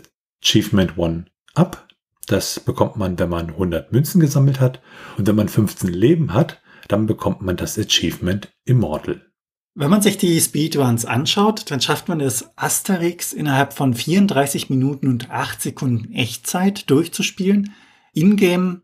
Achievement 0.43 0.97
One 0.97 1.25
Up. 1.55 1.87
Das 2.27 2.59
bekommt 2.59 2.97
man, 2.97 3.17
wenn 3.17 3.29
man 3.29 3.49
100 3.49 3.91
Münzen 3.91 4.19
gesammelt 4.19 4.59
hat. 4.59 4.81
Und 5.17 5.27
wenn 5.27 5.35
man 5.35 5.49
15 5.49 5.89
Leben 5.89 6.33
hat, 6.33 6.61
dann 6.87 7.07
bekommt 7.07 7.41
man 7.41 7.55
das 7.55 7.79
Achievement 7.79 8.53
Immortal. 8.65 9.21
Wenn 9.79 9.91
man 9.91 10.01
sich 10.01 10.17
die 10.17 10.39
Speedruns 10.41 11.05
anschaut, 11.05 11.69
dann 11.69 11.81
schafft 11.81 12.09
man 12.09 12.19
es, 12.19 12.49
Asterix 12.55 13.31
innerhalb 13.31 13.73
von 13.73 13.93
34 13.93 14.69
Minuten 14.69 15.07
und 15.07 15.29
8 15.29 15.61
Sekunden 15.61 16.13
Echtzeit 16.13 16.89
durchzuspielen. 16.89 17.73
Ingame 18.13 18.81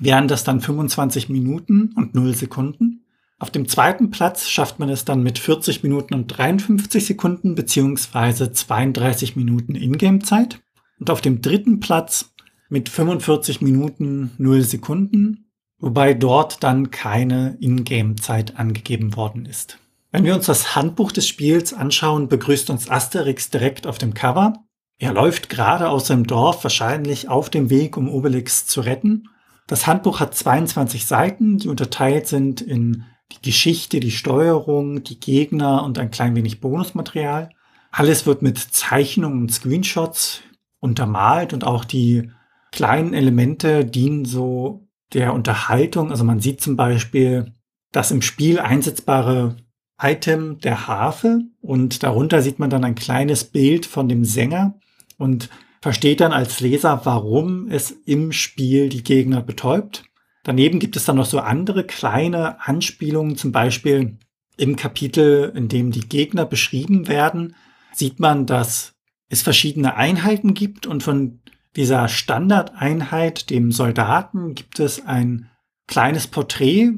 wären 0.00 0.28
das 0.28 0.44
dann 0.44 0.60
25 0.60 1.28
Minuten 1.28 1.92
und 1.96 2.14
0 2.14 2.34
Sekunden. 2.34 3.04
Auf 3.38 3.50
dem 3.50 3.66
zweiten 3.66 4.10
Platz 4.10 4.48
schafft 4.48 4.78
man 4.78 4.88
es 4.88 5.04
dann 5.04 5.22
mit 5.22 5.38
40 5.38 5.82
Minuten 5.82 6.14
und 6.14 6.28
53 6.28 7.04
Sekunden 7.04 7.54
beziehungsweise 7.54 8.52
32 8.52 9.34
Minuten 9.34 9.74
Ingame-Zeit. 9.74 10.60
Und 11.00 11.10
auf 11.10 11.20
dem 11.20 11.42
dritten 11.42 11.80
Platz 11.80 12.32
mit 12.68 12.88
45 12.88 13.60
Minuten 13.60 14.30
0 14.38 14.62
Sekunden, 14.62 15.50
wobei 15.80 16.14
dort 16.14 16.62
dann 16.62 16.90
keine 16.92 17.58
Ingame-Zeit 17.60 18.56
angegeben 18.56 19.16
worden 19.16 19.44
ist. 19.44 19.78
Wenn 20.12 20.24
wir 20.24 20.34
uns 20.34 20.46
das 20.46 20.76
Handbuch 20.76 21.10
des 21.10 21.26
Spiels 21.26 21.74
anschauen, 21.74 22.28
begrüßt 22.28 22.70
uns 22.70 22.88
Asterix 22.88 23.50
direkt 23.50 23.86
auf 23.86 23.98
dem 23.98 24.14
Cover. 24.14 24.52
Er 24.98 25.14
läuft 25.14 25.48
gerade 25.48 25.88
aus 25.88 26.06
seinem 26.06 26.26
Dorf, 26.26 26.62
wahrscheinlich 26.62 27.28
auf 27.28 27.50
dem 27.50 27.70
Weg, 27.70 27.96
um 27.96 28.08
Obelix 28.08 28.66
zu 28.66 28.82
retten. 28.82 29.28
Das 29.72 29.86
Handbuch 29.86 30.20
hat 30.20 30.34
22 30.34 31.06
Seiten, 31.06 31.56
die 31.56 31.68
unterteilt 31.68 32.26
sind 32.26 32.60
in 32.60 33.06
die 33.32 33.40
Geschichte, 33.40 34.00
die 34.00 34.10
Steuerung, 34.10 35.02
die 35.02 35.18
Gegner 35.18 35.82
und 35.82 35.98
ein 35.98 36.10
klein 36.10 36.36
wenig 36.36 36.60
Bonusmaterial. 36.60 37.48
Alles 37.90 38.26
wird 38.26 38.42
mit 38.42 38.58
Zeichnungen 38.58 39.40
und 39.40 39.50
Screenshots 39.50 40.42
untermalt 40.80 41.54
und 41.54 41.64
auch 41.64 41.86
die 41.86 42.30
kleinen 42.70 43.14
Elemente 43.14 43.86
dienen 43.86 44.26
so 44.26 44.86
der 45.14 45.32
Unterhaltung. 45.32 46.10
Also 46.10 46.24
man 46.24 46.40
sieht 46.40 46.60
zum 46.60 46.76
Beispiel 46.76 47.54
das 47.92 48.10
im 48.10 48.20
Spiel 48.20 48.58
einsetzbare 48.60 49.56
Item 49.98 50.58
der 50.60 50.86
Harfe 50.86 51.44
und 51.62 52.02
darunter 52.02 52.42
sieht 52.42 52.58
man 52.58 52.68
dann 52.68 52.84
ein 52.84 52.94
kleines 52.94 53.44
Bild 53.44 53.86
von 53.86 54.06
dem 54.06 54.26
Sänger 54.26 54.74
und 55.16 55.48
versteht 55.82 56.20
dann 56.20 56.32
als 56.32 56.60
Leser, 56.60 57.02
warum 57.04 57.68
es 57.68 57.90
im 57.90 58.32
Spiel 58.32 58.88
die 58.88 59.02
Gegner 59.02 59.42
betäubt. 59.42 60.04
Daneben 60.44 60.78
gibt 60.78 60.96
es 60.96 61.04
dann 61.04 61.16
noch 61.16 61.26
so 61.26 61.40
andere 61.40 61.84
kleine 61.84 62.66
Anspielungen, 62.66 63.36
zum 63.36 63.52
Beispiel 63.52 64.16
im 64.56 64.76
Kapitel, 64.76 65.52
in 65.54 65.68
dem 65.68 65.90
die 65.90 66.08
Gegner 66.08 66.46
beschrieben 66.46 67.08
werden, 67.08 67.56
sieht 67.92 68.20
man, 68.20 68.46
dass 68.46 68.94
es 69.28 69.42
verschiedene 69.42 69.96
Einheiten 69.96 70.54
gibt 70.54 70.86
und 70.86 71.02
von 71.02 71.40
dieser 71.74 72.08
Standardeinheit, 72.08 73.50
dem 73.50 73.72
Soldaten, 73.72 74.54
gibt 74.54 74.78
es 74.78 75.04
ein 75.04 75.50
kleines 75.88 76.26
Porträt, 76.26 76.92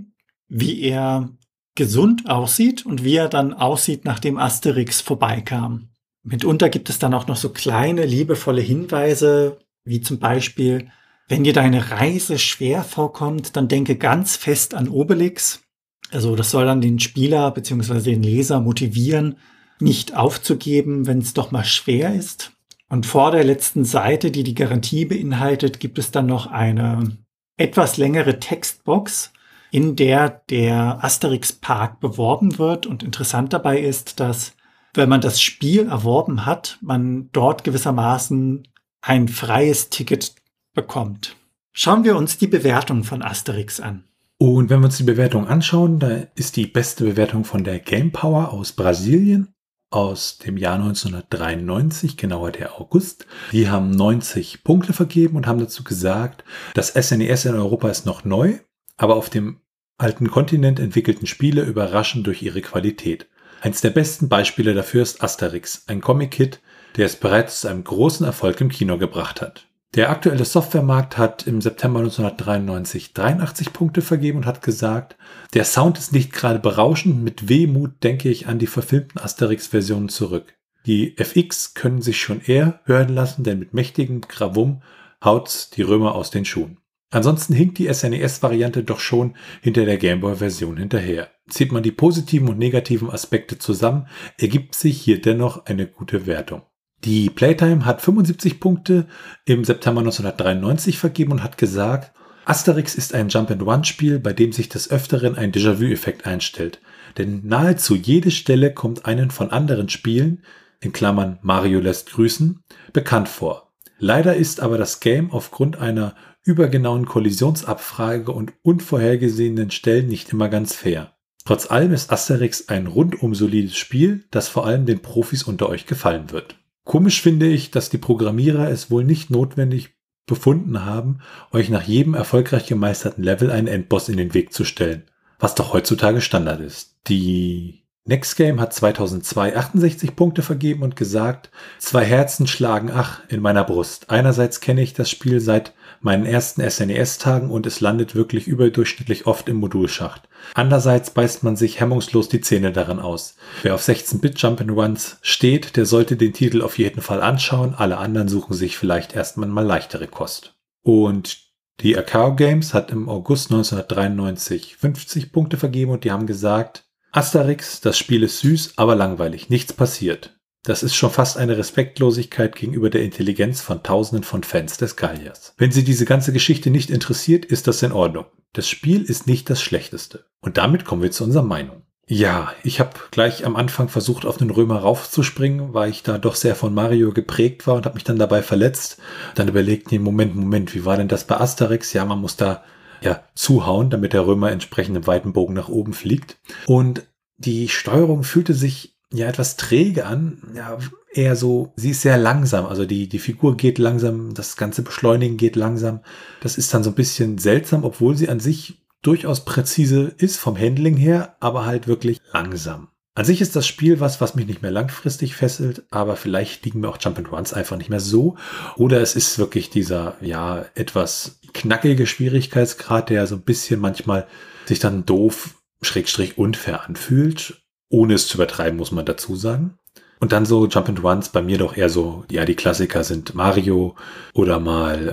wie 0.48 0.82
er 0.82 1.30
gesund 1.74 2.28
aussieht 2.28 2.84
und 2.84 3.02
wie 3.02 3.16
er 3.16 3.28
dann 3.28 3.54
aussieht, 3.54 4.04
nachdem 4.04 4.36
Asterix 4.36 5.00
vorbeikam. 5.00 5.88
Mitunter 6.24 6.70
gibt 6.70 6.88
es 6.88 6.98
dann 6.98 7.14
auch 7.14 7.26
noch 7.26 7.36
so 7.36 7.50
kleine, 7.50 8.06
liebevolle 8.06 8.62
Hinweise, 8.62 9.58
wie 9.84 10.00
zum 10.00 10.18
Beispiel, 10.18 10.88
wenn 11.28 11.44
dir 11.44 11.52
deine 11.52 11.90
Reise 11.90 12.38
schwer 12.38 12.82
vorkommt, 12.82 13.56
dann 13.56 13.68
denke 13.68 13.96
ganz 13.96 14.36
fest 14.36 14.74
an 14.74 14.88
Obelix. 14.88 15.62
Also 16.10 16.34
das 16.34 16.50
soll 16.50 16.64
dann 16.64 16.80
den 16.80 16.98
Spieler 16.98 17.50
bzw. 17.50 18.00
den 18.00 18.22
Leser 18.22 18.60
motivieren, 18.60 19.36
nicht 19.80 20.16
aufzugeben, 20.16 21.06
wenn 21.06 21.18
es 21.18 21.34
doch 21.34 21.50
mal 21.50 21.64
schwer 21.64 22.14
ist. 22.14 22.52
Und 22.88 23.06
vor 23.06 23.30
der 23.30 23.44
letzten 23.44 23.84
Seite, 23.84 24.30
die 24.30 24.44
die 24.44 24.54
Garantie 24.54 25.04
beinhaltet, 25.04 25.80
gibt 25.80 25.98
es 25.98 26.10
dann 26.10 26.26
noch 26.26 26.46
eine 26.46 27.18
etwas 27.56 27.96
längere 27.96 28.38
Textbox, 28.40 29.32
in 29.70 29.96
der 29.96 30.42
der 30.48 31.04
Asterix 31.04 31.52
Park 31.52 32.00
beworben 32.00 32.58
wird. 32.58 32.86
Und 32.86 33.02
interessant 33.02 33.52
dabei 33.52 33.80
ist, 33.80 34.20
dass 34.20 34.54
wenn 34.94 35.08
man 35.08 35.20
das 35.20 35.40
Spiel 35.40 35.88
erworben 35.88 36.46
hat, 36.46 36.78
man 36.80 37.28
dort 37.32 37.64
gewissermaßen 37.64 38.68
ein 39.00 39.28
freies 39.28 39.90
Ticket 39.90 40.34
bekommt. 40.72 41.36
Schauen 41.72 42.04
wir 42.04 42.16
uns 42.16 42.38
die 42.38 42.46
Bewertung 42.46 43.04
von 43.04 43.22
Asterix 43.22 43.80
an. 43.80 44.04
Und 44.38 44.70
wenn 44.70 44.80
wir 44.80 44.86
uns 44.86 44.96
die 44.96 45.04
Bewertung 45.04 45.46
anschauen, 45.46 45.98
da 45.98 46.24
ist 46.34 46.56
die 46.56 46.66
beste 46.66 47.04
Bewertung 47.04 47.44
von 47.44 47.64
der 47.64 47.78
Game 47.78 48.12
Power 48.12 48.52
aus 48.52 48.72
Brasilien 48.72 49.48
aus 49.90 50.38
dem 50.38 50.56
Jahr 50.56 50.74
1993, 50.74 52.16
genauer 52.16 52.50
der 52.50 52.80
August. 52.80 53.26
Die 53.52 53.68
haben 53.68 53.90
90 53.90 54.64
Punkte 54.64 54.92
vergeben 54.92 55.36
und 55.36 55.46
haben 55.46 55.60
dazu 55.60 55.84
gesagt, 55.84 56.44
das 56.74 56.88
SNES 56.88 57.44
e 57.44 57.48
in 57.50 57.54
Europa 57.54 57.88
ist 57.88 58.04
noch 58.04 58.24
neu, 58.24 58.58
aber 58.96 59.14
auf 59.14 59.30
dem 59.30 59.60
alten 59.96 60.30
Kontinent 60.30 60.80
entwickelten 60.80 61.28
Spiele 61.28 61.62
überraschen 61.62 62.24
durch 62.24 62.42
ihre 62.42 62.60
Qualität. 62.60 63.28
Eins 63.64 63.80
der 63.80 63.88
besten 63.88 64.28
Beispiele 64.28 64.74
dafür 64.74 65.00
ist 65.00 65.22
Asterix, 65.22 65.84
ein 65.86 66.02
Comic-Hit, 66.02 66.60
der 66.98 67.06
es 67.06 67.16
bereits 67.16 67.62
zu 67.62 67.68
einem 67.68 67.82
großen 67.82 68.26
Erfolg 68.26 68.60
im 68.60 68.68
Kino 68.68 68.98
gebracht 68.98 69.40
hat. 69.40 69.68
Der 69.94 70.10
aktuelle 70.10 70.44
Softwaremarkt 70.44 71.16
hat 71.16 71.46
im 71.46 71.62
September 71.62 72.00
1993 72.00 73.14
83 73.14 73.72
Punkte 73.72 74.02
vergeben 74.02 74.36
und 74.36 74.44
hat 74.44 74.60
gesagt, 74.60 75.16
der 75.54 75.64
Sound 75.64 75.96
ist 75.96 76.12
nicht 76.12 76.34
gerade 76.34 76.58
berauschend, 76.58 77.24
mit 77.24 77.48
Wehmut 77.48 78.02
denke 78.02 78.28
ich 78.28 78.48
an 78.48 78.58
die 78.58 78.66
verfilmten 78.66 79.18
Asterix-Versionen 79.18 80.10
zurück. 80.10 80.52
Die 80.84 81.16
FX 81.16 81.72
können 81.72 82.02
sich 82.02 82.20
schon 82.20 82.42
eher 82.42 82.80
hören 82.84 83.14
lassen, 83.14 83.44
denn 83.44 83.60
mit 83.60 83.72
mächtigem 83.72 84.20
Gravum 84.20 84.82
haut's 85.24 85.70
die 85.70 85.80
Römer 85.80 86.14
aus 86.14 86.30
den 86.30 86.44
Schuhen. 86.44 86.80
Ansonsten 87.10 87.54
hinkt 87.54 87.78
die 87.78 87.90
SNES-Variante 87.90 88.84
doch 88.84 89.00
schon 89.00 89.36
hinter 89.62 89.86
der 89.86 89.96
Gameboy-Version 89.96 90.76
hinterher. 90.76 91.30
Zieht 91.48 91.72
man 91.72 91.82
die 91.82 91.92
positiven 91.92 92.48
und 92.48 92.58
negativen 92.58 93.10
Aspekte 93.10 93.58
zusammen, 93.58 94.08
ergibt 94.38 94.74
sich 94.74 95.00
hier 95.00 95.20
dennoch 95.20 95.66
eine 95.66 95.86
gute 95.86 96.26
Wertung. 96.26 96.62
Die 97.04 97.28
Playtime 97.28 97.84
hat 97.84 98.00
75 98.00 98.60
Punkte 98.60 99.06
im 99.44 99.64
September 99.64 100.00
1993 100.00 100.98
vergeben 100.98 101.32
und 101.32 101.42
hat 101.42 101.58
gesagt, 101.58 102.12
Asterix 102.46 102.94
ist 102.94 103.14
ein 103.14 103.28
Jump-and-Run-Spiel, 103.28 104.18
bei 104.20 104.32
dem 104.32 104.52
sich 104.52 104.68
des 104.68 104.90
Öfteren 104.90 105.36
ein 105.36 105.52
Déjà-vu-Effekt 105.52 106.26
einstellt. 106.26 106.80
Denn 107.16 107.42
nahezu 107.44 107.94
jede 107.94 108.30
Stelle 108.30 108.72
kommt 108.72 109.06
einen 109.06 109.30
von 109.30 109.50
anderen 109.50 109.88
Spielen, 109.88 110.42
in 110.80 110.92
Klammern 110.92 111.38
Mario 111.42 111.80
lässt 111.80 112.12
grüßen, 112.12 112.62
bekannt 112.92 113.28
vor. 113.28 113.72
Leider 113.98 114.36
ist 114.36 114.60
aber 114.60 114.76
das 114.76 115.00
Game 115.00 115.30
aufgrund 115.30 115.78
einer 115.78 116.14
übergenauen 116.42 117.06
Kollisionsabfrage 117.06 118.32
und 118.32 118.52
unvorhergesehenen 118.62 119.70
Stellen 119.70 120.08
nicht 120.08 120.32
immer 120.32 120.48
ganz 120.48 120.74
fair. 120.74 121.13
Trotz 121.44 121.70
allem 121.70 121.92
ist 121.92 122.10
Asterix 122.10 122.68
ein 122.68 122.86
rundum 122.86 123.34
solides 123.34 123.76
Spiel, 123.76 124.24
das 124.30 124.48
vor 124.48 124.66
allem 124.66 124.86
den 124.86 125.00
Profis 125.00 125.42
unter 125.42 125.68
euch 125.68 125.84
gefallen 125.84 126.30
wird. 126.30 126.56
Komisch 126.84 127.20
finde 127.20 127.46
ich, 127.46 127.70
dass 127.70 127.90
die 127.90 127.98
Programmierer 127.98 128.70
es 128.70 128.90
wohl 128.90 129.04
nicht 129.04 129.30
notwendig 129.30 129.94
befunden 130.26 130.84
haben, 130.86 131.18
euch 131.52 131.68
nach 131.68 131.82
jedem 131.82 132.14
erfolgreich 132.14 132.66
gemeisterten 132.66 133.22
Level 133.22 133.50
einen 133.50 133.66
Endboss 133.66 134.08
in 134.08 134.16
den 134.16 134.32
Weg 134.32 134.54
zu 134.54 134.64
stellen, 134.64 135.04
was 135.38 135.54
doch 135.54 135.74
heutzutage 135.74 136.22
Standard 136.22 136.60
ist. 136.60 136.96
Die 137.08 137.84
Next 138.06 138.36
Game 138.36 138.60
hat 138.60 138.72
2002 138.72 139.56
68 139.56 140.14
Punkte 140.16 140.42
vergeben 140.42 140.82
und 140.82 140.96
gesagt, 140.96 141.50
zwei 141.78 142.04
Herzen 142.04 142.46
schlagen 142.46 142.90
ach 142.90 143.20
in 143.28 143.40
meiner 143.40 143.64
Brust. 143.64 144.10
Einerseits 144.10 144.60
kenne 144.60 144.82
ich 144.82 144.92
das 144.92 145.10
Spiel 145.10 145.40
seit 145.40 145.72
meinen 146.04 146.26
ersten 146.26 146.68
SNES-Tagen 146.68 147.50
und 147.50 147.66
es 147.66 147.80
landet 147.80 148.14
wirklich 148.14 148.46
überdurchschnittlich 148.46 149.26
oft 149.26 149.48
im 149.48 149.56
Modulschacht. 149.56 150.28
Andererseits 150.54 151.10
beißt 151.10 151.42
man 151.42 151.56
sich 151.56 151.80
hemmungslos 151.80 152.28
die 152.28 152.40
Zähne 152.40 152.72
daran 152.72 153.00
aus. 153.00 153.36
Wer 153.62 153.74
auf 153.74 153.82
16-Bit 153.82 154.38
Jump'n'Runs 154.38 155.16
steht, 155.22 155.76
der 155.76 155.86
sollte 155.86 156.16
den 156.16 156.32
Titel 156.32 156.62
auf 156.62 156.78
jeden 156.78 157.00
Fall 157.00 157.22
anschauen. 157.22 157.74
Alle 157.74 157.98
anderen 157.98 158.28
suchen 158.28 158.54
sich 158.54 158.76
vielleicht 158.76 159.14
erstmal 159.14 159.48
mal 159.48 159.64
leichtere 159.64 160.06
Kost. 160.06 160.54
Und 160.82 161.38
die 161.80 161.96
Akao 161.96 162.36
Games 162.36 162.74
hat 162.74 162.90
im 162.90 163.08
August 163.08 163.50
1993 163.50 164.76
50 164.76 165.32
Punkte 165.32 165.56
vergeben 165.56 165.90
und 165.90 166.04
die 166.04 166.12
haben 166.12 166.26
gesagt, 166.26 166.84
Asterix, 167.10 167.80
das 167.80 167.96
Spiel 167.96 168.22
ist 168.22 168.40
süß, 168.40 168.74
aber 168.76 168.94
langweilig, 168.94 169.48
nichts 169.48 169.72
passiert. 169.72 170.33
Das 170.64 170.82
ist 170.82 170.94
schon 170.94 171.10
fast 171.10 171.36
eine 171.36 171.58
Respektlosigkeit 171.58 172.56
gegenüber 172.56 172.88
der 172.88 173.02
Intelligenz 173.02 173.60
von 173.60 173.82
Tausenden 173.82 174.24
von 174.24 174.42
Fans 174.42 174.78
des 174.78 174.96
Galliers. 174.96 175.52
Wenn 175.58 175.72
Sie 175.72 175.84
diese 175.84 176.06
ganze 176.06 176.32
Geschichte 176.32 176.70
nicht 176.70 176.88
interessiert, 176.88 177.44
ist 177.44 177.66
das 177.66 177.82
in 177.82 177.92
Ordnung. 177.92 178.24
Das 178.54 178.66
Spiel 178.66 179.02
ist 179.02 179.26
nicht 179.26 179.50
das 179.50 179.60
Schlechteste. 179.60 180.24
Und 180.40 180.56
damit 180.56 180.86
kommen 180.86 181.02
wir 181.02 181.10
zu 181.10 181.24
unserer 181.24 181.42
Meinung. 181.42 181.82
Ja, 182.06 182.54
ich 182.62 182.80
habe 182.80 182.92
gleich 183.10 183.44
am 183.44 183.56
Anfang 183.56 183.90
versucht, 183.90 184.24
auf 184.24 184.38
den 184.38 184.48
Römer 184.48 184.78
raufzuspringen, 184.78 185.74
weil 185.74 185.90
ich 185.90 186.02
da 186.02 186.16
doch 186.16 186.34
sehr 186.34 186.54
von 186.54 186.72
Mario 186.72 187.12
geprägt 187.12 187.66
war 187.66 187.74
und 187.74 187.84
habe 187.84 187.96
mich 187.96 188.04
dann 188.04 188.18
dabei 188.18 188.42
verletzt. 188.42 188.98
Dann 189.34 189.48
überlegt, 189.48 189.92
nee, 189.92 189.98
Moment, 189.98 190.34
Moment, 190.34 190.74
wie 190.74 190.86
war 190.86 190.96
denn 190.96 191.08
das 191.08 191.26
bei 191.26 191.38
Asterix? 191.38 191.92
Ja, 191.92 192.06
man 192.06 192.20
muss 192.20 192.36
da 192.36 192.64
ja 193.02 193.22
zuhauen, 193.34 193.90
damit 193.90 194.14
der 194.14 194.26
Römer 194.26 194.50
entsprechend 194.50 194.96
im 194.96 195.06
weiten 195.06 195.34
Bogen 195.34 195.52
nach 195.52 195.68
oben 195.68 195.92
fliegt. 195.92 196.38
Und 196.66 197.06
die 197.36 197.68
Steuerung 197.68 198.22
fühlte 198.22 198.54
sich 198.54 198.93
ja 199.16 199.28
etwas 199.28 199.56
träge 199.56 200.06
an. 200.06 200.42
Ja, 200.54 200.78
eher 201.12 201.36
so, 201.36 201.72
sie 201.76 201.90
ist 201.90 202.02
sehr 202.02 202.18
langsam. 202.18 202.66
Also 202.66 202.84
die, 202.84 203.08
die 203.08 203.18
Figur 203.18 203.56
geht 203.56 203.78
langsam, 203.78 204.34
das 204.34 204.56
ganze 204.56 204.82
Beschleunigen 204.82 205.36
geht 205.36 205.56
langsam. 205.56 206.00
Das 206.40 206.58
ist 206.58 206.72
dann 206.74 206.82
so 206.82 206.90
ein 206.90 206.96
bisschen 206.96 207.38
seltsam, 207.38 207.84
obwohl 207.84 208.16
sie 208.16 208.28
an 208.28 208.40
sich 208.40 208.78
durchaus 209.02 209.44
präzise 209.44 210.12
ist 210.16 210.38
vom 210.38 210.58
Handling 210.58 210.96
her, 210.96 211.36
aber 211.40 211.66
halt 211.66 211.86
wirklich 211.86 212.20
langsam. 212.32 212.88
An 213.16 213.24
sich 213.24 213.40
ist 213.40 213.54
das 213.54 213.66
Spiel 213.66 214.00
was, 214.00 214.20
was 214.20 214.34
mich 214.34 214.46
nicht 214.46 214.62
mehr 214.62 214.72
langfristig 214.72 215.36
fesselt, 215.36 215.84
aber 215.90 216.16
vielleicht 216.16 216.64
liegen 216.64 216.80
mir 216.80 216.88
auch 216.88 216.98
Jump 217.00 217.18
and 217.18 217.30
Runs 217.30 217.52
einfach 217.52 217.76
nicht 217.76 217.90
mehr 217.90 218.00
so. 218.00 218.36
Oder 218.76 219.00
es 219.00 219.14
ist 219.14 219.38
wirklich 219.38 219.70
dieser, 219.70 220.16
ja, 220.20 220.64
etwas 220.74 221.38
knackige 221.52 222.08
Schwierigkeitsgrad, 222.08 223.10
der 223.10 223.28
so 223.28 223.36
ein 223.36 223.42
bisschen 223.42 223.78
manchmal 223.78 224.26
sich 224.66 224.80
dann 224.80 225.06
doof, 225.06 225.54
schrägstrich 225.80 226.38
unfair 226.38 226.84
anfühlt 226.84 227.63
ohne 227.94 228.14
es 228.14 228.26
zu 228.26 228.36
übertreiben, 228.36 228.76
muss 228.76 228.92
man 228.92 229.06
dazu 229.06 229.36
sagen. 229.36 229.78
Und 230.20 230.32
dann 230.32 230.46
so 230.46 230.66
Jump 230.66 230.88
and 230.88 231.02
Runs 231.02 231.28
bei 231.28 231.42
mir 231.42 231.58
doch 231.58 231.76
eher 231.76 231.90
so, 231.90 232.24
ja, 232.30 232.44
die 232.44 232.54
Klassiker 232.54 233.04
sind 233.04 233.34
Mario 233.34 233.94
oder 234.32 234.58
mal, 234.58 235.08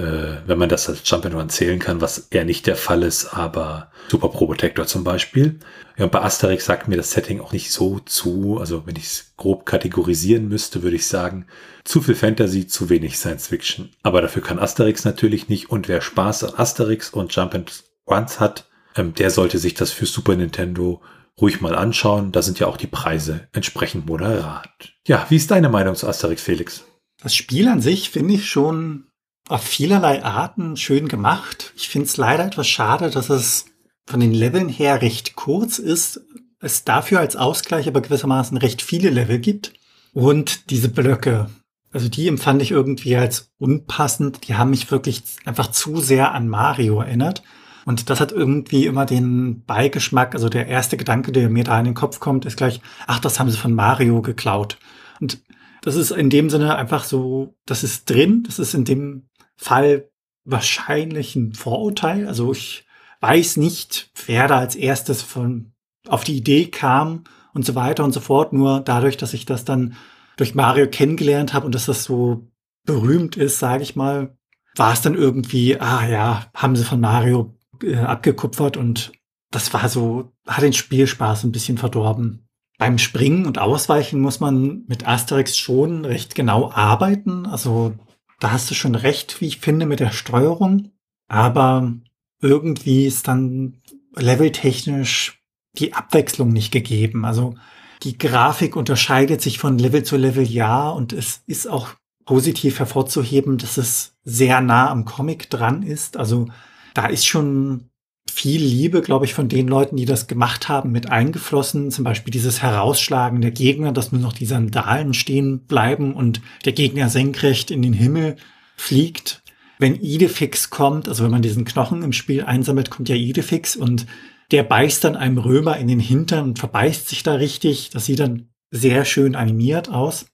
äh, 0.45 0.47
wenn 0.47 0.57
man 0.57 0.69
das 0.69 0.87
als 0.87 1.01
Jump 1.03 1.25
and 1.25 1.35
Run 1.35 1.49
zählen 1.49 1.79
kann, 1.79 2.01
was 2.01 2.27
eher 2.29 2.45
nicht 2.45 2.65
der 2.65 2.75
Fall 2.75 3.03
ist, 3.03 3.33
aber 3.33 3.91
Super 4.09 4.29
Pro 4.29 4.45
Protector 4.45 4.85
zum 4.85 5.03
Beispiel. 5.03 5.59
Ja, 5.97 6.05
und 6.05 6.11
bei 6.11 6.21
Asterix 6.21 6.65
sagt 6.65 6.87
mir 6.87 6.97
das 6.97 7.11
Setting 7.11 7.41
auch 7.41 7.51
nicht 7.51 7.71
so 7.71 7.99
zu. 7.99 8.57
Also 8.59 8.85
wenn 8.85 8.95
ich 8.95 9.03
es 9.03 9.33
grob 9.37 9.65
kategorisieren 9.65 10.47
müsste, 10.47 10.81
würde 10.81 10.95
ich 10.95 11.07
sagen, 11.07 11.45
zu 11.83 12.01
viel 12.01 12.15
Fantasy, 12.15 12.67
zu 12.67 12.89
wenig 12.89 13.17
Science 13.17 13.47
Fiction. 13.47 13.89
Aber 14.03 14.21
dafür 14.21 14.41
kann 14.41 14.59
Asterix 14.59 15.03
natürlich 15.03 15.49
nicht. 15.49 15.69
Und 15.69 15.87
wer 15.87 16.01
Spaß 16.01 16.45
an 16.45 16.53
Asterix 16.55 17.09
und 17.09 17.35
Jump 17.35 17.53
and 17.55 17.83
Runs 18.09 18.39
hat, 18.39 18.65
ähm, 18.95 19.13
der 19.13 19.29
sollte 19.29 19.57
sich 19.57 19.73
das 19.73 19.91
für 19.91 20.05
Super 20.05 20.35
Nintendo 20.35 21.01
ruhig 21.39 21.61
mal 21.61 21.75
anschauen. 21.75 22.31
Da 22.31 22.41
sind 22.41 22.59
ja 22.59 22.67
auch 22.67 22.77
die 22.77 22.87
Preise 22.87 23.47
entsprechend 23.53 24.05
moderat. 24.05 24.93
Ja, 25.07 25.25
wie 25.29 25.37
ist 25.37 25.51
deine 25.51 25.69
Meinung 25.69 25.95
zu 25.95 26.07
Asterix, 26.07 26.41
Felix? 26.41 26.83
Das 27.21 27.35
Spiel 27.35 27.67
an 27.67 27.81
sich 27.81 28.09
finde 28.09 28.33
ich 28.33 28.49
schon 28.49 29.05
auf 29.47 29.63
vielerlei 29.63 30.23
Arten 30.23 30.77
schön 30.77 31.07
gemacht. 31.07 31.73
Ich 31.75 31.89
finde 31.89 32.07
es 32.07 32.17
leider 32.17 32.45
etwas 32.45 32.67
schade, 32.67 33.09
dass 33.09 33.29
es 33.29 33.65
von 34.07 34.19
den 34.19 34.33
Leveln 34.33 34.69
her 34.69 35.01
recht 35.01 35.35
kurz 35.35 35.77
ist, 35.77 36.21
es 36.59 36.83
dafür 36.83 37.19
als 37.19 37.35
Ausgleich 37.35 37.87
aber 37.87 38.01
gewissermaßen 38.01 38.57
recht 38.57 38.81
viele 38.81 39.09
Level 39.09 39.39
gibt. 39.39 39.73
Und 40.13 40.69
diese 40.69 40.89
Blöcke, 40.89 41.49
also 41.91 42.07
die 42.07 42.27
empfand 42.27 42.61
ich 42.61 42.71
irgendwie 42.71 43.15
als 43.15 43.51
unpassend. 43.57 44.47
Die 44.47 44.55
haben 44.55 44.69
mich 44.69 44.91
wirklich 44.91 45.23
einfach 45.45 45.71
zu 45.71 46.01
sehr 46.01 46.33
an 46.33 46.47
Mario 46.47 47.01
erinnert. 47.01 47.43
Und 47.85 48.09
das 48.09 48.19
hat 48.19 48.31
irgendwie 48.31 48.85
immer 48.85 49.05
den 49.05 49.63
Beigeschmack. 49.65 50.33
Also 50.33 50.49
der 50.49 50.67
erste 50.67 50.97
Gedanke, 50.97 51.31
der 51.31 51.49
mir 51.49 51.63
da 51.63 51.79
in 51.79 51.85
den 51.85 51.93
Kopf 51.93 52.19
kommt, 52.19 52.45
ist 52.45 52.57
gleich, 52.57 52.81
ach, 53.07 53.19
das 53.19 53.39
haben 53.39 53.49
sie 53.49 53.57
von 53.57 53.73
Mario 53.73 54.21
geklaut. 54.21 54.77
Und 55.19 55.41
das 55.81 55.95
ist 55.95 56.11
in 56.11 56.29
dem 56.29 56.49
Sinne 56.49 56.75
einfach 56.75 57.03
so, 57.03 57.55
das 57.65 57.83
ist 57.83 58.09
drin. 58.09 58.43
Das 58.45 58.59
ist 58.59 58.73
in 58.73 58.85
dem 58.85 59.27
Fall 59.57 60.09
wahrscheinlich 60.45 61.35
ein 61.35 61.53
Vorurteil. 61.53 62.27
Also 62.27 62.51
ich 62.51 62.85
weiß 63.19 63.57
nicht, 63.57 64.11
wer 64.25 64.47
da 64.47 64.59
als 64.59 64.75
erstes 64.75 65.21
von 65.21 65.73
auf 66.07 66.23
die 66.23 66.37
Idee 66.37 66.67
kam 66.67 67.23
und 67.53 67.65
so 67.65 67.75
weiter 67.75 68.03
und 68.03 68.11
so 68.11 68.19
fort. 68.19 68.53
Nur 68.53 68.79
dadurch, 68.79 69.17
dass 69.17 69.33
ich 69.33 69.45
das 69.45 69.65
dann 69.65 69.95
durch 70.37 70.55
Mario 70.55 70.87
kennengelernt 70.87 71.53
habe 71.53 71.65
und 71.65 71.75
dass 71.75 71.85
das 71.85 72.03
so 72.03 72.47
berühmt 72.85 73.37
ist, 73.37 73.59
sage 73.59 73.83
ich 73.83 73.95
mal, 73.95 74.35
war 74.75 74.93
es 74.93 75.01
dann 75.01 75.15
irgendwie, 75.15 75.79
ah 75.79 76.07
ja, 76.07 76.45
haben 76.55 76.75
sie 76.75 76.83
von 76.83 76.99
Mario 76.99 77.55
äh, 77.83 77.97
abgekupfert 77.97 78.77
und 78.77 79.11
das 79.51 79.73
war 79.73 79.89
so, 79.89 80.31
hat 80.47 80.63
den 80.63 80.73
Spielspaß 80.73 81.43
ein 81.43 81.51
bisschen 81.51 81.77
verdorben. 81.77 82.47
Beim 82.77 82.97
Springen 82.97 83.45
und 83.45 83.59
Ausweichen 83.59 84.21
muss 84.21 84.39
man 84.39 84.85
mit 84.87 85.07
Asterix 85.07 85.57
schon 85.57 86.05
recht 86.05 86.33
genau 86.33 86.71
arbeiten. 86.71 87.45
Also 87.45 87.93
da 88.39 88.51
hast 88.51 88.71
du 88.71 88.73
schon 88.73 88.95
recht, 88.95 89.39
wie 89.39 89.47
ich 89.47 89.59
finde, 89.59 89.85
mit 89.85 89.99
der 89.99 90.11
Steuerung. 90.11 90.91
Aber 91.27 91.93
irgendwie 92.41 93.05
ist 93.05 93.27
dann 93.27 93.81
leveltechnisch 94.15 95.43
die 95.77 95.93
Abwechslung 95.93 96.51
nicht 96.51 96.71
gegeben. 96.71 97.23
Also 97.23 97.55
die 98.03 98.17
Grafik 98.17 98.75
unterscheidet 98.75 99.41
sich 99.41 99.59
von 99.59 99.77
Level 99.77 100.03
zu 100.03 100.17
Level, 100.17 100.43
ja, 100.43 100.89
und 100.89 101.13
es 101.13 101.43
ist 101.45 101.69
auch 101.69 101.89
positiv 102.25 102.79
hervorzuheben, 102.79 103.57
dass 103.57 103.77
es 103.77 104.15
sehr 104.23 104.61
nah 104.61 104.89
am 104.89 105.05
Comic 105.05 105.49
dran 105.49 105.83
ist. 105.83 106.17
Also 106.17 106.47
da 106.93 107.07
ist 107.07 107.25
schon 107.25 107.91
viel 108.29 108.61
Liebe, 108.61 109.01
glaube 109.01 109.25
ich, 109.25 109.33
von 109.33 109.49
den 109.49 109.67
Leuten, 109.67 109.97
die 109.97 110.05
das 110.05 110.27
gemacht 110.27 110.69
haben, 110.69 110.91
mit 110.91 111.09
eingeflossen. 111.09 111.91
Zum 111.91 112.03
Beispiel 112.03 112.31
dieses 112.31 112.61
Herausschlagen 112.61 113.41
der 113.41 113.51
Gegner, 113.51 113.91
dass 113.91 114.11
nur 114.11 114.21
noch 114.21 114.33
die 114.33 114.45
Sandalen 114.45 115.13
stehen 115.13 115.65
bleiben 115.65 116.13
und 116.13 116.41
der 116.65 116.73
Gegner 116.73 117.09
senkrecht 117.09 117.71
in 117.71 117.81
den 117.81 117.93
Himmel 117.93 118.37
fliegt. 118.75 119.43
Wenn 119.79 119.95
Idefix 119.95 120.69
kommt, 120.69 121.07
also 121.07 121.23
wenn 121.23 121.31
man 121.31 121.41
diesen 121.41 121.65
Knochen 121.65 122.03
im 122.03 122.13
Spiel 122.13 122.43
einsammelt, 122.43 122.89
kommt 122.89 123.09
ja 123.09 123.15
Idefix 123.15 123.75
und 123.75 124.05
der 124.51 124.63
beißt 124.63 125.03
dann 125.03 125.15
einem 125.15 125.37
Römer 125.37 125.77
in 125.77 125.87
den 125.87 125.99
Hintern 125.99 126.45
und 126.45 126.59
verbeißt 126.59 127.09
sich 127.09 127.23
da 127.23 127.35
richtig. 127.35 127.89
Das 127.89 128.05
sieht 128.05 128.19
dann 128.19 128.49
sehr 128.69 129.05
schön 129.05 129.35
animiert 129.35 129.89
aus. 129.89 130.25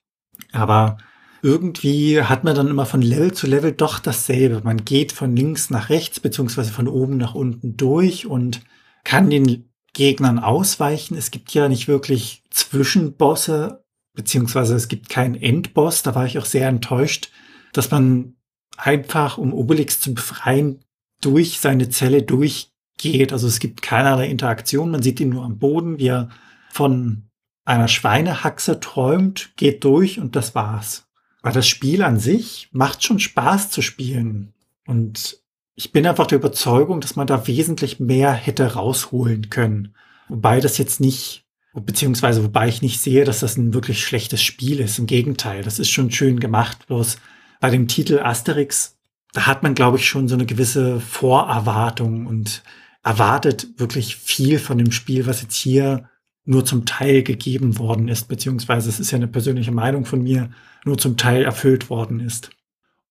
Aber 0.52 0.98
irgendwie 1.42 2.22
hat 2.22 2.44
man 2.44 2.56
dann 2.56 2.68
immer 2.68 2.86
von 2.86 3.02
Level 3.02 3.34
zu 3.34 3.48
Level 3.48 3.72
doch 3.72 4.00
dasselbe. 4.00 4.62
Man 4.64 4.86
geht 4.86 5.12
von 5.12 5.36
links 5.36 5.70
nach 5.70 5.90
rechts 5.90 6.20
beziehungsweise 6.20 6.72
von 6.72 6.88
oben 6.88 7.18
nach 7.18 7.36
unten 7.36 7.78
durch 7.78 8.26
und 8.26 8.62
kann 9.04 9.30
den 9.30 9.70
Gegnern 9.94 10.40
ausweichen. 10.40 11.18
Es 11.18 11.32
gibt 11.32 11.54
ja 11.54 11.70
nicht 11.70 11.88
wirklich 11.88 12.44
Zwischenbosse, 12.50 13.84
beziehungsweise 14.14 14.76
es 14.76 14.88
gibt 14.88 15.10
keinen 15.10 15.36
Endboss. 15.36 16.04
Da 16.04 16.16
war 16.16 16.26
ich 16.26 16.38
auch 16.38 16.46
sehr 16.46 16.68
enttäuscht, 16.68 17.32
dass 17.74 17.92
man 17.92 18.36
einfach, 18.78 19.38
um 19.38 19.54
Obelix 19.54 20.00
zu 20.00 20.14
befreien, 20.14 20.82
durch 21.22 21.60
seine 21.60 21.90
Zelle 21.90 22.24
durchgeht. 22.24 23.34
Also 23.34 23.48
es 23.48 23.60
gibt 23.60 23.82
keinerlei 23.82 24.28
Interaktion. 24.28 24.92
Man 24.92 25.02
sieht 25.02 25.20
ihn 25.20 25.30
nur 25.30 25.46
am 25.46 25.58
Boden, 25.58 25.98
wie 25.98 26.08
er 26.08 26.30
von 26.70 27.30
einer 27.66 27.88
Schweinehaxe 27.88 28.80
träumt, 28.80 29.52
geht 29.58 29.84
durch 29.84 30.20
und 30.20 30.36
das 30.36 30.56
war's. 30.56 31.07
Aber 31.42 31.54
das 31.54 31.68
Spiel 31.68 32.04
an 32.04 32.20
sich 32.20 32.70
macht 32.72 33.04
schon 33.04 33.20
Spaß 33.20 33.72
zu 33.72 33.82
spielen. 33.82 34.54
Und 34.86 35.40
ich 35.76 35.92
bin 35.92 36.08
einfach 36.08 36.28
der 36.28 36.40
Überzeugung, 36.40 37.02
dass 37.02 37.16
man 37.16 37.28
da 37.28 37.48
wesentlich 37.48 38.00
mehr 38.00 38.34
hätte 38.34 38.74
rausholen 38.74 39.50
können. 39.50 39.96
Wobei 40.28 40.60
das 40.60 40.78
jetzt 40.78 41.00
nicht, 41.00 41.46
beziehungsweise 41.74 42.44
wobei 42.44 42.68
ich 42.68 42.82
nicht 42.82 43.00
sehe, 43.00 43.24
dass 43.24 43.42
das 43.42 43.58
ein 43.58 43.74
wirklich 43.74 44.04
schlechtes 44.04 44.42
Spiel 44.42 44.80
ist. 44.80 44.98
Im 44.98 45.06
Gegenteil, 45.06 45.64
das 45.64 45.80
ist 45.80 45.90
schon 45.90 46.12
schön 46.12 46.40
gemacht. 46.40 46.88
Bloß 46.88 47.18
bei 47.60 47.70
dem 47.70 47.88
Titel 47.88 48.20
Asterix, 48.20 48.98
da 49.34 49.46
hat 49.46 49.62
man, 49.62 49.76
glaube 49.76 49.98
ich, 49.98 50.08
schon 50.08 50.28
so 50.28 50.36
eine 50.36 50.46
gewisse 50.46 51.00
Vorerwartung 51.00 52.26
und 52.26 52.64
erwartet 53.04 53.68
wirklich 53.78 54.16
viel 54.16 54.60
von 54.60 54.78
dem 54.78 54.92
Spiel, 54.92 55.28
was 55.28 55.42
jetzt 55.42 55.56
hier 55.56 56.10
nur 56.48 56.66
zum 56.66 56.86
Teil 56.86 57.24
gegeben 57.24 57.78
worden 57.78 58.08
ist, 58.08 58.28
beziehungsweise 58.30 58.90
es 58.90 59.00
ist 59.00 59.12
ja 59.12 59.18
eine 59.18 59.28
persönliche 59.28 59.72
Meinung 59.72 60.06
von 60.06 60.24
mir, 60.24 60.50
nur 60.86 60.98
zum 60.98 61.18
Teil 61.18 61.44
erfüllt 61.44 61.90
worden 61.90 62.20
ist. 62.20 62.50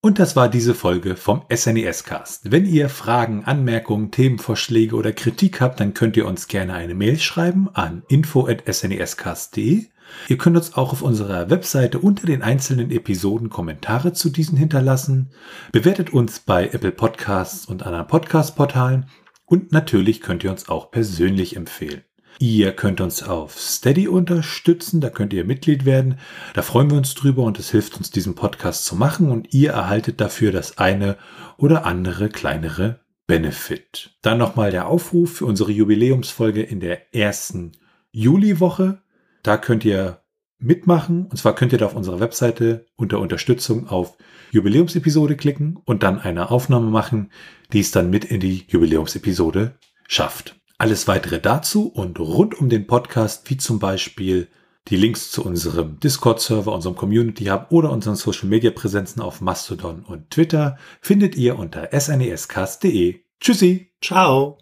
Und 0.00 0.18
das 0.18 0.36
war 0.36 0.48
diese 0.48 0.74
Folge 0.74 1.16
vom 1.16 1.42
SNES 1.52 2.04
Cast. 2.04 2.50
Wenn 2.50 2.64
ihr 2.64 2.88
Fragen, 2.88 3.44
Anmerkungen, 3.44 4.10
Themenvorschläge 4.10 4.94
oder 4.94 5.12
Kritik 5.12 5.60
habt, 5.60 5.80
dann 5.80 5.94
könnt 5.94 6.16
ihr 6.16 6.26
uns 6.26 6.48
gerne 6.48 6.74
eine 6.74 6.94
Mail 6.94 7.18
schreiben 7.18 7.68
an 7.74 8.04
info@snescast.de. 8.08 9.86
Ihr 10.28 10.38
könnt 10.38 10.56
uns 10.56 10.74
auch 10.74 10.92
auf 10.92 11.02
unserer 11.02 11.50
Webseite 11.50 11.98
unter 11.98 12.26
den 12.26 12.42
einzelnen 12.42 12.90
Episoden 12.90 13.50
Kommentare 13.50 14.12
zu 14.12 14.30
diesen 14.30 14.56
hinterlassen. 14.56 15.30
Bewertet 15.72 16.10
uns 16.12 16.40
bei 16.40 16.68
Apple 16.68 16.92
Podcasts 16.92 17.66
und 17.66 17.82
anderen 17.82 18.06
Podcast-Portalen 18.06 19.06
und 19.44 19.72
natürlich 19.72 20.20
könnt 20.20 20.44
ihr 20.44 20.50
uns 20.52 20.68
auch 20.68 20.90
persönlich 20.90 21.56
empfehlen. 21.56 22.05
Ihr 22.38 22.72
könnt 22.72 23.00
uns 23.00 23.22
auf 23.22 23.58
Steady 23.58 24.08
unterstützen, 24.08 25.00
da 25.00 25.08
könnt 25.08 25.32
ihr 25.32 25.44
Mitglied 25.44 25.86
werden. 25.86 26.18
Da 26.52 26.62
freuen 26.62 26.90
wir 26.90 26.98
uns 26.98 27.14
drüber 27.14 27.42
und 27.42 27.58
es 27.58 27.70
hilft 27.70 27.96
uns, 27.96 28.10
diesen 28.10 28.34
Podcast 28.34 28.84
zu 28.84 28.94
machen 28.94 29.30
und 29.30 29.54
ihr 29.54 29.72
erhaltet 29.72 30.20
dafür 30.20 30.52
das 30.52 30.76
eine 30.76 31.16
oder 31.56 31.86
andere 31.86 32.28
kleinere 32.28 33.00
Benefit. 33.26 34.16
Dann 34.20 34.38
nochmal 34.38 34.70
der 34.70 34.86
Aufruf 34.86 35.38
für 35.38 35.46
unsere 35.46 35.72
Jubiläumsfolge 35.72 36.62
in 36.62 36.80
der 36.80 37.14
ersten 37.14 37.72
Juliwoche. 38.12 38.98
Da 39.42 39.56
könnt 39.56 39.84
ihr 39.84 40.20
mitmachen. 40.58 41.26
Und 41.26 41.36
zwar 41.36 41.54
könnt 41.54 41.72
ihr 41.72 41.78
da 41.78 41.86
auf 41.86 41.96
unserer 41.96 42.20
Webseite 42.20 42.86
unter 42.96 43.18
Unterstützung 43.18 43.88
auf 43.88 44.16
Jubiläumsepisode 44.50 45.36
klicken 45.36 45.78
und 45.84 46.02
dann 46.02 46.20
eine 46.20 46.50
Aufnahme 46.50 46.90
machen, 46.90 47.30
die 47.72 47.80
es 47.80 47.90
dann 47.90 48.10
mit 48.10 48.24
in 48.24 48.40
die 48.40 48.64
Jubiläumsepisode 48.68 49.78
schafft. 50.06 50.56
Alles 50.78 51.08
weitere 51.08 51.40
dazu 51.40 51.88
und 51.88 52.18
rund 52.18 52.60
um 52.60 52.68
den 52.68 52.86
Podcast, 52.86 53.48
wie 53.48 53.56
zum 53.56 53.78
Beispiel 53.78 54.48
die 54.88 54.96
Links 54.96 55.30
zu 55.30 55.44
unserem 55.44 55.98
Discord-Server, 56.00 56.72
unserem 56.72 56.96
Community 56.96 57.46
Hub 57.46 57.66
oder 57.70 57.90
unseren 57.90 58.14
Social-Media-Präsenzen 58.14 59.22
auf 59.22 59.40
Mastodon 59.40 60.04
und 60.04 60.30
Twitter, 60.30 60.78
findet 61.00 61.34
ihr 61.36 61.58
unter 61.58 61.88
snescast.de. 61.98 63.20
Tschüssi. 63.40 63.90
Ciao. 64.00 64.58